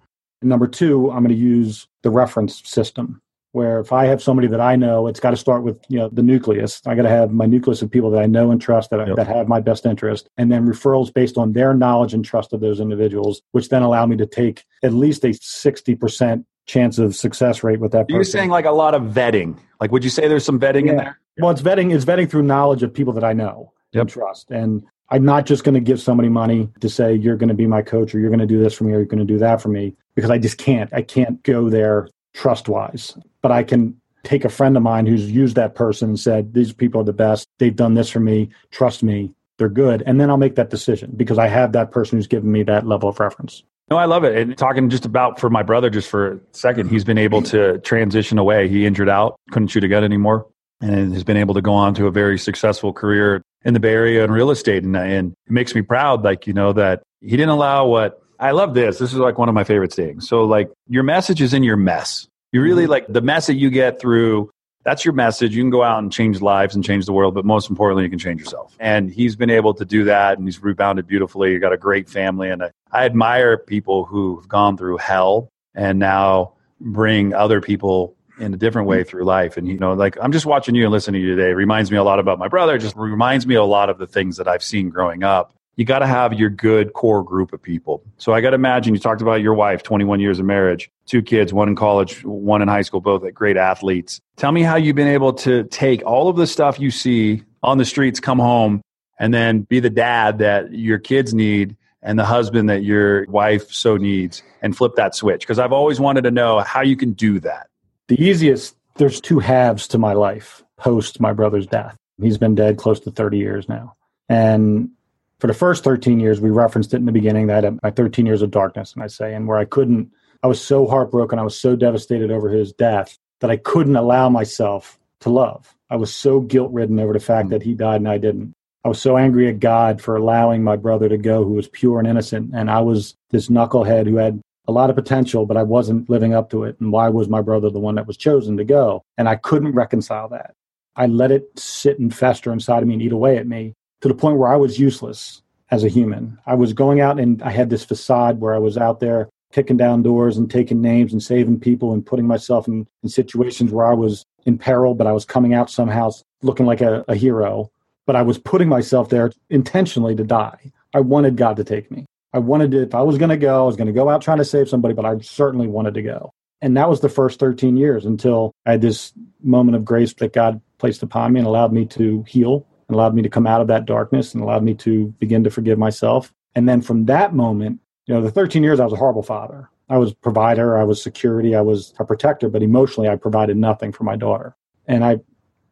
And 0.42 0.50
number 0.50 0.68
two, 0.68 1.12
I'm 1.12 1.24
going 1.24 1.36
to 1.36 1.36
use 1.36 1.88
the 2.02 2.10
reference 2.10 2.68
system 2.68 3.22
where 3.52 3.80
if 3.80 3.92
I 3.92 4.06
have 4.06 4.22
somebody 4.22 4.48
that 4.50 4.62
I 4.62 4.76
know, 4.76 5.08
it's 5.08 5.20
got 5.20 5.32
to 5.32 5.38
start 5.38 5.64
with 5.64 5.80
you 5.90 5.98
know 5.98 6.10
the 6.12 6.24
nucleus. 6.24 6.82
I 6.86 6.96
got 6.96 7.04
to 7.04 7.10
have 7.10 7.32
my 7.32 7.46
nucleus 7.46 7.82
of 7.82 7.90
people 7.90 8.12
that 8.12 8.22
I 8.22 8.26
know 8.26 8.52
and 8.52 8.62
trust 8.62 8.90
that, 8.92 9.08
yep. 9.08 9.16
that 9.16 9.28
have 9.28 9.48
my 9.48 9.60
best 9.60 9.86
interest, 9.86 10.30
and 10.38 10.52
then 10.52 10.68
referrals 10.68 11.14
based 11.14 11.38
on 11.38 11.54
their 11.54 11.74
knowledge 11.74 12.14
and 12.14 12.24
trust 12.24 12.54
of 12.54 12.62
those 12.62 12.80
individuals, 12.80 13.42
which 13.52 13.70
then 13.70 13.82
allow 13.82 14.06
me 14.06 14.18
to 14.18 14.26
take 14.26 14.66
at 14.84 14.94
least 14.94 15.26
a 15.26 15.34
sixty 15.34 15.96
percent 15.96 16.46
chance 16.66 17.00
of 17.00 17.16
success 17.16 17.64
rate 17.64 17.80
with 17.80 17.92
that. 17.92 18.08
Person. 18.08 18.16
You're 18.16 18.24
saying 18.24 18.50
like 18.50 18.66
a 18.66 18.72
lot 18.72 18.94
of 18.94 19.04
vetting. 19.04 19.58
Like, 19.82 19.92
would 19.92 20.04
you 20.04 20.10
say 20.10 20.28
there's 20.28 20.46
some 20.46 20.60
vetting 20.60 20.86
yeah. 20.86 20.92
in 20.92 20.98
there? 20.98 21.20
Well, 21.40 21.52
it's 21.52 21.62
vetting. 21.62 21.94
It's 21.94 22.06
vetting 22.06 22.30
through 22.30 22.44
knowledge 22.44 22.84
of 22.84 22.94
people 22.94 23.14
that 23.14 23.24
I 23.24 23.34
know 23.34 23.74
yep. 23.94 24.02
and 24.02 24.10
trust, 24.10 24.52
and 24.52 24.84
I'm 25.12 25.26
not 25.26 25.46
just 25.46 25.64
going 25.64 25.74
to 25.74 25.82
give 25.82 26.00
somebody 26.00 26.30
money 26.30 26.70
to 26.82 26.90
say, 26.90 27.16
you're 27.16 27.36
going 27.36 27.50
to 27.50 27.56
be 27.56 27.66
my 27.66 27.82
coach 27.82 28.14
or 28.14 28.20
you're 28.20 28.30
going 28.30 28.40
to 28.40 28.46
do 28.46 28.62
this 28.62 28.76
for 28.76 28.84
me 28.84 28.94
or 28.94 28.98
you're 28.98 29.06
going 29.06 29.26
to 29.26 29.26
do 29.26 29.40
that 29.40 29.62
for 29.62 29.70
me 29.70 29.96
because 30.16 30.30
I 30.30 30.38
just 30.38 30.58
can't. 30.58 30.94
I 30.94 31.02
can't 31.02 31.42
go 31.44 31.70
there 31.70 32.10
trust 32.40 32.70
wise. 32.70 33.18
But 33.42 33.52
I 33.52 33.64
can 33.64 34.00
take 34.24 34.46
a 34.46 34.50
friend 34.50 34.78
of 34.78 34.84
mine 34.84 35.06
who's 35.06 35.30
used 35.30 35.58
that 35.58 35.76
person 35.76 36.10
and 36.10 36.20
said, 36.20 36.54
these 36.54 36.72
people 36.72 37.02
are 37.02 37.06
the 37.06 37.14
best. 37.14 37.48
They've 37.58 37.76
done 37.76 37.96
this 37.96 38.10
for 38.10 38.22
me. 38.22 38.50
Trust 38.72 39.04
me. 39.04 39.34
They're 39.58 39.68
good. 39.68 40.04
And 40.06 40.22
then 40.22 40.30
I'll 40.30 40.38
make 40.38 40.56
that 40.56 40.70
decision 40.70 41.12
because 41.18 41.38
I 41.38 41.48
have 41.48 41.74
that 41.74 41.92
person 41.92 42.18
who's 42.18 42.28
given 42.28 42.50
me 42.50 42.64
that 42.64 42.88
level 42.88 43.10
of 43.10 43.20
reference. 43.20 43.64
No, 43.90 43.98
I 43.98 44.06
love 44.06 44.24
it. 44.24 44.38
And 44.38 44.58
talking 44.58 44.90
just 44.90 45.06
about 45.06 45.38
for 45.38 45.50
my 45.50 45.64
brother, 45.64 45.90
just 45.90 46.08
for 46.08 46.34
a 46.34 46.40
second, 46.54 46.90
he's 46.90 47.04
been 47.04 47.18
able 47.18 47.42
to 47.44 47.80
transition 47.80 48.38
away. 48.38 48.70
He 48.70 48.86
injured 48.86 49.10
out, 49.10 49.36
couldn't 49.52 49.68
shoot 49.68 49.84
a 49.84 49.90
gun 49.90 50.06
anymore, 50.06 50.48
and 50.80 51.14
has 51.14 51.26
been 51.26 51.38
able 51.38 51.56
to 51.56 51.62
go 51.62 51.74
on 51.74 51.94
to 51.96 52.08
a 52.08 52.12
very 52.12 52.40
successful 52.40 52.94
career 52.94 53.42
in 53.66 53.74
the 53.74 53.82
Bay 53.82 53.94
Area 53.94 54.24
in 54.24 54.32
real 54.32 54.52
estate. 54.52 54.84
And, 54.84 54.96
and 54.96 55.34
it 55.46 55.52
makes 55.52 55.76
me 55.76 55.82
proud, 55.82 56.24
like, 56.24 56.48
you 56.48 56.54
know, 56.54 56.72
that 56.72 57.04
he 57.20 57.32
didn't 57.32 57.50
allow 57.50 57.86
what 57.86 58.22
I 58.40 58.52
love 58.52 58.74
this. 58.74 58.98
This 58.98 59.12
is 59.12 59.20
like 59.20 59.38
one 59.38 59.50
of 59.50 59.56
my 59.56 59.64
favorite 59.64 59.94
things. 59.94 60.28
So, 60.28 60.46
like, 60.46 60.72
your 60.88 61.04
message 61.04 61.42
is 61.42 61.54
in 61.54 61.64
your 61.64 61.78
mess. 61.78 62.28
You 62.52 62.62
really 62.62 62.84
mm-hmm. 62.84 62.92
like 62.92 63.08
the 63.08 63.22
mess 63.22 63.48
that 63.48 63.56
you 63.56 63.70
get 63.70 64.00
through. 64.00 64.50
That's 64.86 65.04
your 65.04 65.14
message. 65.14 65.56
You 65.56 65.62
can 65.62 65.70
go 65.70 65.84
out 65.84 66.00
and 66.00 66.12
change 66.12 66.42
lives 66.42 66.74
and 66.74 66.84
change 66.84 67.06
the 67.06 67.12
world, 67.12 67.36
but 67.36 67.44
most 67.44 67.70
importantly, 67.70 68.06
you 68.06 68.10
can 68.10 68.18
change 68.18 68.40
yourself. 68.40 68.76
And 68.80 69.12
he's 69.12 69.36
been 69.36 69.50
able 69.50 69.74
to 69.74 69.84
do 69.84 70.06
that, 70.06 70.38
and 70.38 70.48
he's 70.48 70.64
rebounded 70.64 71.06
beautifully. 71.06 71.52
He 71.52 71.60
got 71.60 71.74
a 71.74 71.78
great 71.78 72.10
family, 72.10 72.50
and 72.50 72.64
I, 72.64 72.72
I 72.92 73.06
admire 73.06 73.58
people 73.58 74.06
who've 74.06 74.48
gone 74.48 74.78
through 74.78 74.98
hell 74.98 75.50
and 75.76 76.00
now 76.00 76.54
bring 76.80 77.34
other 77.34 77.60
people 77.60 78.16
in 78.40 78.54
a 78.54 78.58
different 78.58 78.88
way 78.88 79.04
through 79.04 79.26
life. 79.26 79.58
And, 79.58 79.68
you 79.68 79.78
know, 79.78 79.94
like 79.94 80.18
I'm 80.22 80.32
just 80.32 80.46
watching 80.46 80.74
you 80.74 80.84
and 80.84 80.92
listening 80.92 81.22
to 81.22 81.28
you 81.28 81.36
today. 81.36 81.50
It 81.50 81.56
reminds 81.56 81.92
me 81.92 81.98
a 81.98 82.04
lot 82.04 82.20
about 82.20 82.40
my 82.40 82.48
brother, 82.48 82.78
just 82.78 82.96
reminds 82.96 83.46
me 83.46 83.56
a 83.56 83.64
lot 83.64 83.90
of 83.90 83.98
the 83.98 84.08
things 84.08 84.38
that 84.38 84.48
I've 84.48 84.64
seen 84.64 84.90
growing 84.90 85.24
up. 85.24 85.54
You 85.80 85.86
got 85.86 86.00
to 86.00 86.08
have 86.08 86.34
your 86.34 86.50
good 86.50 86.92
core 86.92 87.24
group 87.24 87.54
of 87.54 87.62
people. 87.62 88.04
So 88.18 88.34
I 88.34 88.42
got 88.42 88.50
to 88.50 88.56
imagine 88.56 88.94
you 88.94 89.00
talked 89.00 89.22
about 89.22 89.42
your 89.42 89.54
wife, 89.54 89.82
21 89.82 90.20
years 90.20 90.38
of 90.38 90.46
marriage, 90.46 90.92
two 91.06 91.22
kids, 91.22 91.54
one 91.54 91.70
in 91.70 91.78
college, 91.78 92.22
one 92.26 92.62
in 92.62 92.68
high 92.68 92.82
school, 92.82 93.00
both 93.00 93.24
great 93.34 93.56
athletes. 93.56 94.20
Tell 94.36 94.52
me 94.52 94.62
how 94.62 94.76
you've 94.76 94.98
been 94.98 95.08
able 95.08 95.32
to 95.36 95.64
take 95.64 96.06
all 96.06 96.28
of 96.28 96.36
the 96.36 96.48
stuff 96.48 96.82
you 96.82 96.92
see 96.92 97.44
on 97.64 97.78
the 97.78 97.86
streets, 97.86 98.20
come 98.20 98.40
home, 98.40 98.82
and 99.20 99.34
then 99.34 99.62
be 99.62 99.80
the 99.80 99.90
dad 99.90 100.40
that 100.40 100.74
your 100.74 101.00
kids 101.00 101.34
need 101.34 101.78
and 102.02 102.20
the 102.20 102.26
husband 102.26 102.70
that 102.70 102.84
your 102.84 103.26
wife 103.28 103.72
so 103.72 103.96
needs 103.96 104.44
and 104.62 104.76
flip 104.76 104.96
that 104.96 105.16
switch? 105.16 105.40
Because 105.40 105.60
I've 105.60 105.72
always 105.72 105.98
wanted 105.98 106.26
to 106.26 106.32
know 106.32 106.60
how 106.60 106.82
you 106.82 106.98
can 106.98 107.14
do 107.14 107.40
that. 107.40 107.68
The 108.10 108.22
easiest, 108.22 108.76
there's 108.96 109.22
two 109.22 109.40
halves 109.40 109.88
to 109.88 109.98
my 109.98 110.12
life 110.12 110.62
post 110.76 111.22
my 111.22 111.32
brother's 111.32 111.68
death. 111.68 111.96
He's 112.22 112.38
been 112.38 112.54
dead 112.54 112.76
close 112.76 113.00
to 113.00 113.12
30 113.12 113.38
years 113.38 113.70
now. 113.70 113.96
And 114.28 114.92
for 115.40 115.48
the 115.48 115.54
first 115.54 115.84
13 115.84 116.20
years, 116.20 116.42
we 116.42 116.50
referenced 116.50 116.94
it 116.94 116.98
in 116.98 117.06
the 117.06 117.12
beginning 117.12 117.48
that 117.48 117.82
my 117.82 117.92
13 117.92 118.26
years 118.26 118.42
of 118.42 118.52
darkness, 118.52 118.94
and 118.94 119.04
I 119.04 119.08
say, 119.08 119.34
and 119.34 119.48
where 119.48 119.58
I 119.58 119.66
couldn't, 119.66 120.12
I 120.44 120.48
was 120.48 120.62
so 120.62 120.88
heartbroken, 120.88 121.40
I 121.40 121.44
was 121.44 121.60
so 121.60 121.76
devastated 121.76 122.32
over 122.32 122.50
his 122.50 122.74
death 122.74 123.18
that 123.40 123.50
I 123.50 123.58
couldn't 123.58 123.96
allow 123.96 124.30
myself 124.30 125.00
to 125.22 125.30
love. 125.30 125.74
I 125.90 125.96
was 125.96 126.14
so 126.14 126.42
guilt 126.42 126.72
ridden 126.72 127.00
over 127.00 127.14
the 127.14 127.20
fact 127.20 127.46
mm-hmm. 127.46 127.54
that 127.54 127.64
he 127.64 127.74
died 127.74 128.02
and 128.02 128.10
I 128.10 128.18
didn't. 128.18 128.54
I 128.86 128.88
was 128.88 129.02
so 129.02 129.18
angry 129.18 129.50
at 129.50 129.60
God 129.60 130.02
for 130.02 130.16
allowing 130.16 130.64
my 130.64 130.78
brother 130.78 131.10
to 131.10 131.18
go, 131.18 131.44
who 131.44 131.54
was 131.54 131.68
pure 131.68 132.00
and 132.00 132.08
innocent. 132.08 132.52
And 132.54 132.72
I 132.72 132.80
was 132.80 133.16
this 133.30 133.50
knucklehead 133.50 134.08
who 134.08 134.16
had 134.16 134.40
a 134.68 134.72
lot 134.72 134.90
of 134.90 134.96
potential, 134.96 135.46
but 135.46 135.58
I 135.58 135.64
wasn't 135.64 136.10
living 136.10 136.34
up 136.34 136.50
to 136.52 136.64
it. 136.64 136.80
And 136.80 136.92
why 136.92 137.10
was 137.10 137.28
my 137.28 137.42
brother 137.42 137.70
the 137.70 137.80
one 137.80 137.96
that 137.96 138.08
was 138.08 138.16
chosen 138.16 138.56
to 138.56 138.64
go? 138.64 139.04
And 139.18 139.28
I 139.28 139.36
couldn't 139.36 139.74
reconcile 139.74 140.30
that. 140.30 140.54
I 140.96 141.08
let 141.08 141.32
it 141.32 141.48
sit 141.58 142.00
and 142.00 142.16
fester 142.16 142.54
inside 142.54 142.82
of 142.82 142.88
me 142.88 142.94
and 142.94 143.04
eat 143.04 143.12
away 143.12 143.38
at 143.38 143.48
me 143.48 143.74
to 144.02 144.08
the 144.08 144.14
point 144.14 144.38
where 144.38 144.52
I 144.52 144.56
was 144.56 144.80
useless 144.80 145.42
as 145.72 145.84
a 145.84 145.90
human. 145.90 146.38
I 146.46 146.56
was 146.56 146.74
going 146.74 147.00
out 147.02 147.20
and 147.20 147.42
I 147.42 147.52
had 147.52 147.70
this 147.70 147.86
facade 147.86 148.40
where 148.40 148.54
I 148.54 148.60
was 148.60 148.78
out 148.78 149.00
there 149.00 149.30
kicking 149.52 149.78
down 149.78 150.04
doors 150.04 150.38
and 150.38 150.50
taking 150.50 150.82
names 150.82 151.12
and 151.12 151.22
saving 151.22 151.60
people 151.60 151.94
and 151.94 152.06
putting 152.06 152.28
myself 152.28 152.68
in, 152.68 152.88
in 153.04 153.10
situations 153.10 153.72
where 153.72 153.86
I 153.86 153.94
was 153.94 154.24
in 154.46 154.58
peril, 154.58 154.94
but 154.94 155.08
I 155.08 155.12
was 155.12 155.26
coming 155.26 155.54
out 155.54 155.70
somehow 155.70 156.12
looking 156.42 156.66
like 156.66 156.82
a, 156.82 157.04
a 157.08 157.16
hero 157.16 157.72
but 158.10 158.16
I 158.16 158.24
was 158.24 158.40
putting 158.40 158.68
myself 158.68 159.10
there 159.10 159.32
intentionally 159.52 160.16
to 160.16 160.24
die. 160.24 160.72
I 160.96 161.00
wanted 161.00 161.38
God 161.38 161.58
to 161.58 161.64
take 161.64 161.92
me. 161.92 162.08
I 162.34 162.40
wanted 162.40 162.72
to, 162.72 162.82
if 162.82 162.96
I 162.96 163.04
was 163.04 163.20
going 163.20 163.30
to 163.30 163.38
go, 163.38 163.62
I 163.62 163.68
was 163.68 163.76
going 163.76 163.86
to 163.86 163.94
go 163.94 164.10
out 164.10 164.24
trying 164.24 164.40
to 164.40 164.46
save 164.46 164.68
somebody, 164.68 164.96
but 164.96 165.06
I 165.06 165.20
certainly 165.20 165.68
wanted 165.68 165.94
to 165.94 166.02
go. 166.02 166.32
And 166.60 166.76
that 166.76 166.90
was 166.90 167.02
the 167.02 167.08
first 167.08 167.40
13 167.40 167.78
years 167.78 168.08
until 168.08 168.52
I 168.66 168.72
had 168.72 168.82
this 168.82 169.14
moment 169.44 169.76
of 169.76 169.86
grace 169.86 170.12
that 170.16 170.34
God 170.34 170.60
placed 170.80 171.04
upon 171.04 171.34
me 171.34 171.42
and 171.42 171.46
allowed 171.46 171.72
me 171.72 171.86
to 171.86 172.26
heal 172.28 172.66
and 172.90 172.96
allowed 172.96 173.16
me 173.16 173.22
to 173.22 173.30
come 173.30 173.48
out 173.48 173.62
of 173.62 173.68
that 173.68 173.86
darkness 173.86 174.34
and 174.34 174.44
allowed 174.44 174.64
me 174.64 174.74
to 174.74 175.14
begin 175.20 175.44
to 175.44 175.50
forgive 175.50 175.78
myself. 175.78 176.34
And 176.56 176.68
then 176.68 176.82
from 176.82 177.06
that 177.06 177.34
moment, 177.34 177.80
you 178.08 178.14
know, 178.14 178.22
the 178.22 178.32
13 178.32 178.64
years, 178.64 178.80
I 178.80 178.84
was 178.84 178.94
a 178.94 178.98
horrible 178.98 179.24
father. 179.24 179.70
I 179.88 179.98
was 179.98 180.14
provider, 180.14 180.78
I 180.78 180.84
was 180.84 181.02
security, 181.02 181.56
I 181.56 181.62
was 181.62 181.94
a 182.00 182.06
protector, 182.06 182.50
but 182.50 182.62
emotionally, 182.62 183.08
I 183.10 183.16
provided 183.16 183.58
nothing 183.58 183.92
for 183.92 184.04
my 184.04 184.16
daughter. 184.16 184.56
And 184.88 185.06
I 185.06 185.20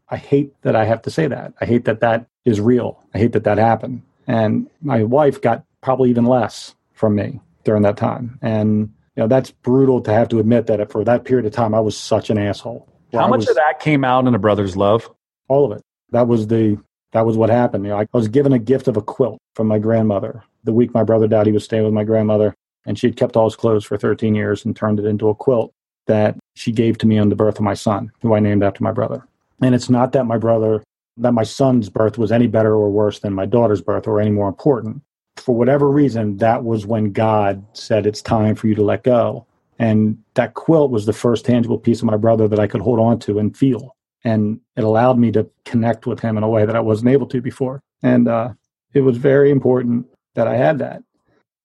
I 0.09 0.17
hate 0.17 0.53
that 0.61 0.75
I 0.75 0.85
have 0.85 1.01
to 1.01 1.11
say 1.11 1.27
that. 1.27 1.53
I 1.59 1.65
hate 1.65 1.85
that 1.85 1.99
that 1.99 2.27
is 2.45 2.61
real. 2.61 3.03
I 3.13 3.17
hate 3.17 3.33
that 3.33 3.43
that 3.43 3.57
happened. 3.57 4.03
And 4.25 4.69
my 4.81 5.03
wife 5.03 5.41
got 5.41 5.65
probably 5.81 6.09
even 6.09 6.25
less 6.25 6.75
from 6.93 7.15
me 7.15 7.41
during 7.63 7.83
that 7.83 7.97
time. 7.97 8.39
And 8.41 8.93
you 9.15 9.23
know 9.23 9.27
that's 9.27 9.51
brutal 9.51 10.01
to 10.01 10.13
have 10.13 10.29
to 10.29 10.39
admit 10.39 10.67
that 10.67 10.91
for 10.91 11.03
that 11.03 11.25
period 11.25 11.45
of 11.45 11.51
time 11.51 11.73
I 11.73 11.79
was 11.79 11.97
such 11.97 12.29
an 12.29 12.37
asshole. 12.37 12.87
How 13.13 13.27
much 13.27 13.39
was, 13.39 13.49
of 13.49 13.55
that 13.55 13.79
came 13.79 14.03
out 14.03 14.27
in 14.27 14.35
a 14.35 14.39
brother's 14.39 14.77
love? 14.77 15.09
All 15.47 15.71
of 15.71 15.77
it. 15.77 15.83
That 16.11 16.27
was 16.27 16.47
the 16.47 16.77
that 17.11 17.25
was 17.25 17.37
what 17.37 17.49
happened. 17.49 17.85
You 17.85 17.91
know, 17.91 17.99
I 17.99 18.07
was 18.13 18.27
given 18.27 18.53
a 18.53 18.59
gift 18.59 18.87
of 18.87 18.97
a 18.97 19.01
quilt 19.01 19.39
from 19.55 19.67
my 19.67 19.79
grandmother. 19.79 20.43
The 20.63 20.73
week 20.73 20.93
my 20.93 21.03
brother 21.03 21.27
died, 21.27 21.47
he 21.47 21.51
was 21.51 21.63
staying 21.63 21.83
with 21.83 21.93
my 21.93 22.03
grandmother, 22.03 22.53
and 22.85 22.97
she 22.97 23.07
had 23.07 23.17
kept 23.17 23.37
all 23.37 23.45
his 23.45 23.55
clothes 23.55 23.85
for 23.85 23.97
13 23.97 24.35
years 24.35 24.65
and 24.65 24.75
turned 24.75 24.99
it 24.99 25.05
into 25.05 25.29
a 25.29 25.35
quilt 25.35 25.71
that 26.07 26.37
she 26.55 26.71
gave 26.71 26.97
to 26.97 27.07
me 27.07 27.17
on 27.17 27.29
the 27.29 27.35
birth 27.35 27.57
of 27.57 27.63
my 27.63 27.73
son, 27.73 28.11
who 28.21 28.33
I 28.33 28.39
named 28.39 28.63
after 28.63 28.83
my 28.83 28.91
brother. 28.91 29.27
And 29.61 29.75
it's 29.75 29.89
not 29.89 30.11
that 30.13 30.25
my 30.25 30.37
brother, 30.37 30.83
that 31.17 31.33
my 31.33 31.43
son's 31.43 31.89
birth 31.89 32.17
was 32.17 32.31
any 32.31 32.47
better 32.47 32.73
or 32.73 32.89
worse 32.89 33.19
than 33.19 33.33
my 33.33 33.45
daughter's 33.45 33.81
birth 33.81 34.07
or 34.07 34.19
any 34.19 34.31
more 34.31 34.47
important. 34.47 35.01
For 35.37 35.55
whatever 35.55 35.89
reason, 35.89 36.37
that 36.37 36.63
was 36.63 36.85
when 36.85 37.11
God 37.11 37.65
said, 37.73 38.05
It's 38.05 38.21
time 38.21 38.55
for 38.55 38.67
you 38.67 38.75
to 38.75 38.83
let 38.83 39.03
go. 39.03 39.45
And 39.79 40.17
that 40.33 40.55
quilt 40.55 40.91
was 40.91 41.05
the 41.05 41.13
first 41.13 41.45
tangible 41.45 41.77
piece 41.77 41.99
of 41.99 42.05
my 42.05 42.17
brother 42.17 42.47
that 42.47 42.59
I 42.59 42.67
could 42.67 42.81
hold 42.81 42.99
on 42.99 43.19
to 43.19 43.37
and 43.37 43.55
feel. 43.55 43.95
And 44.27 44.59
it 44.75 44.83
allowed 44.83 45.17
me 45.17 45.31
to 45.31 45.49
connect 45.63 46.05
with 46.05 46.19
him 46.19 46.37
in 46.37 46.43
a 46.43 46.49
way 46.49 46.65
that 46.65 46.75
I 46.75 46.81
wasn't 46.81 47.11
able 47.11 47.27
to 47.27 47.41
before. 47.41 47.81
And 48.03 48.27
uh, 48.27 48.49
it 48.93 49.01
was 49.01 49.17
very 49.17 49.51
important 49.51 50.05
that 50.35 50.47
I 50.47 50.55
had 50.55 50.79
that. 50.79 51.01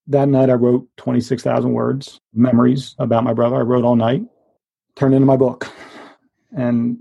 That 0.06 0.28
night, 0.28 0.48
I 0.48 0.54
wrote 0.54 0.88
26,000 0.96 1.72
words, 1.72 2.20
memories 2.32 2.94
about 2.98 3.24
my 3.24 3.32
brother. 3.32 3.56
I 3.56 3.60
wrote 3.60 3.84
all 3.84 3.96
night, 3.96 4.22
turned 4.94 5.14
into 5.14 5.26
my 5.26 5.36
book. 5.36 5.66
And 6.56 6.98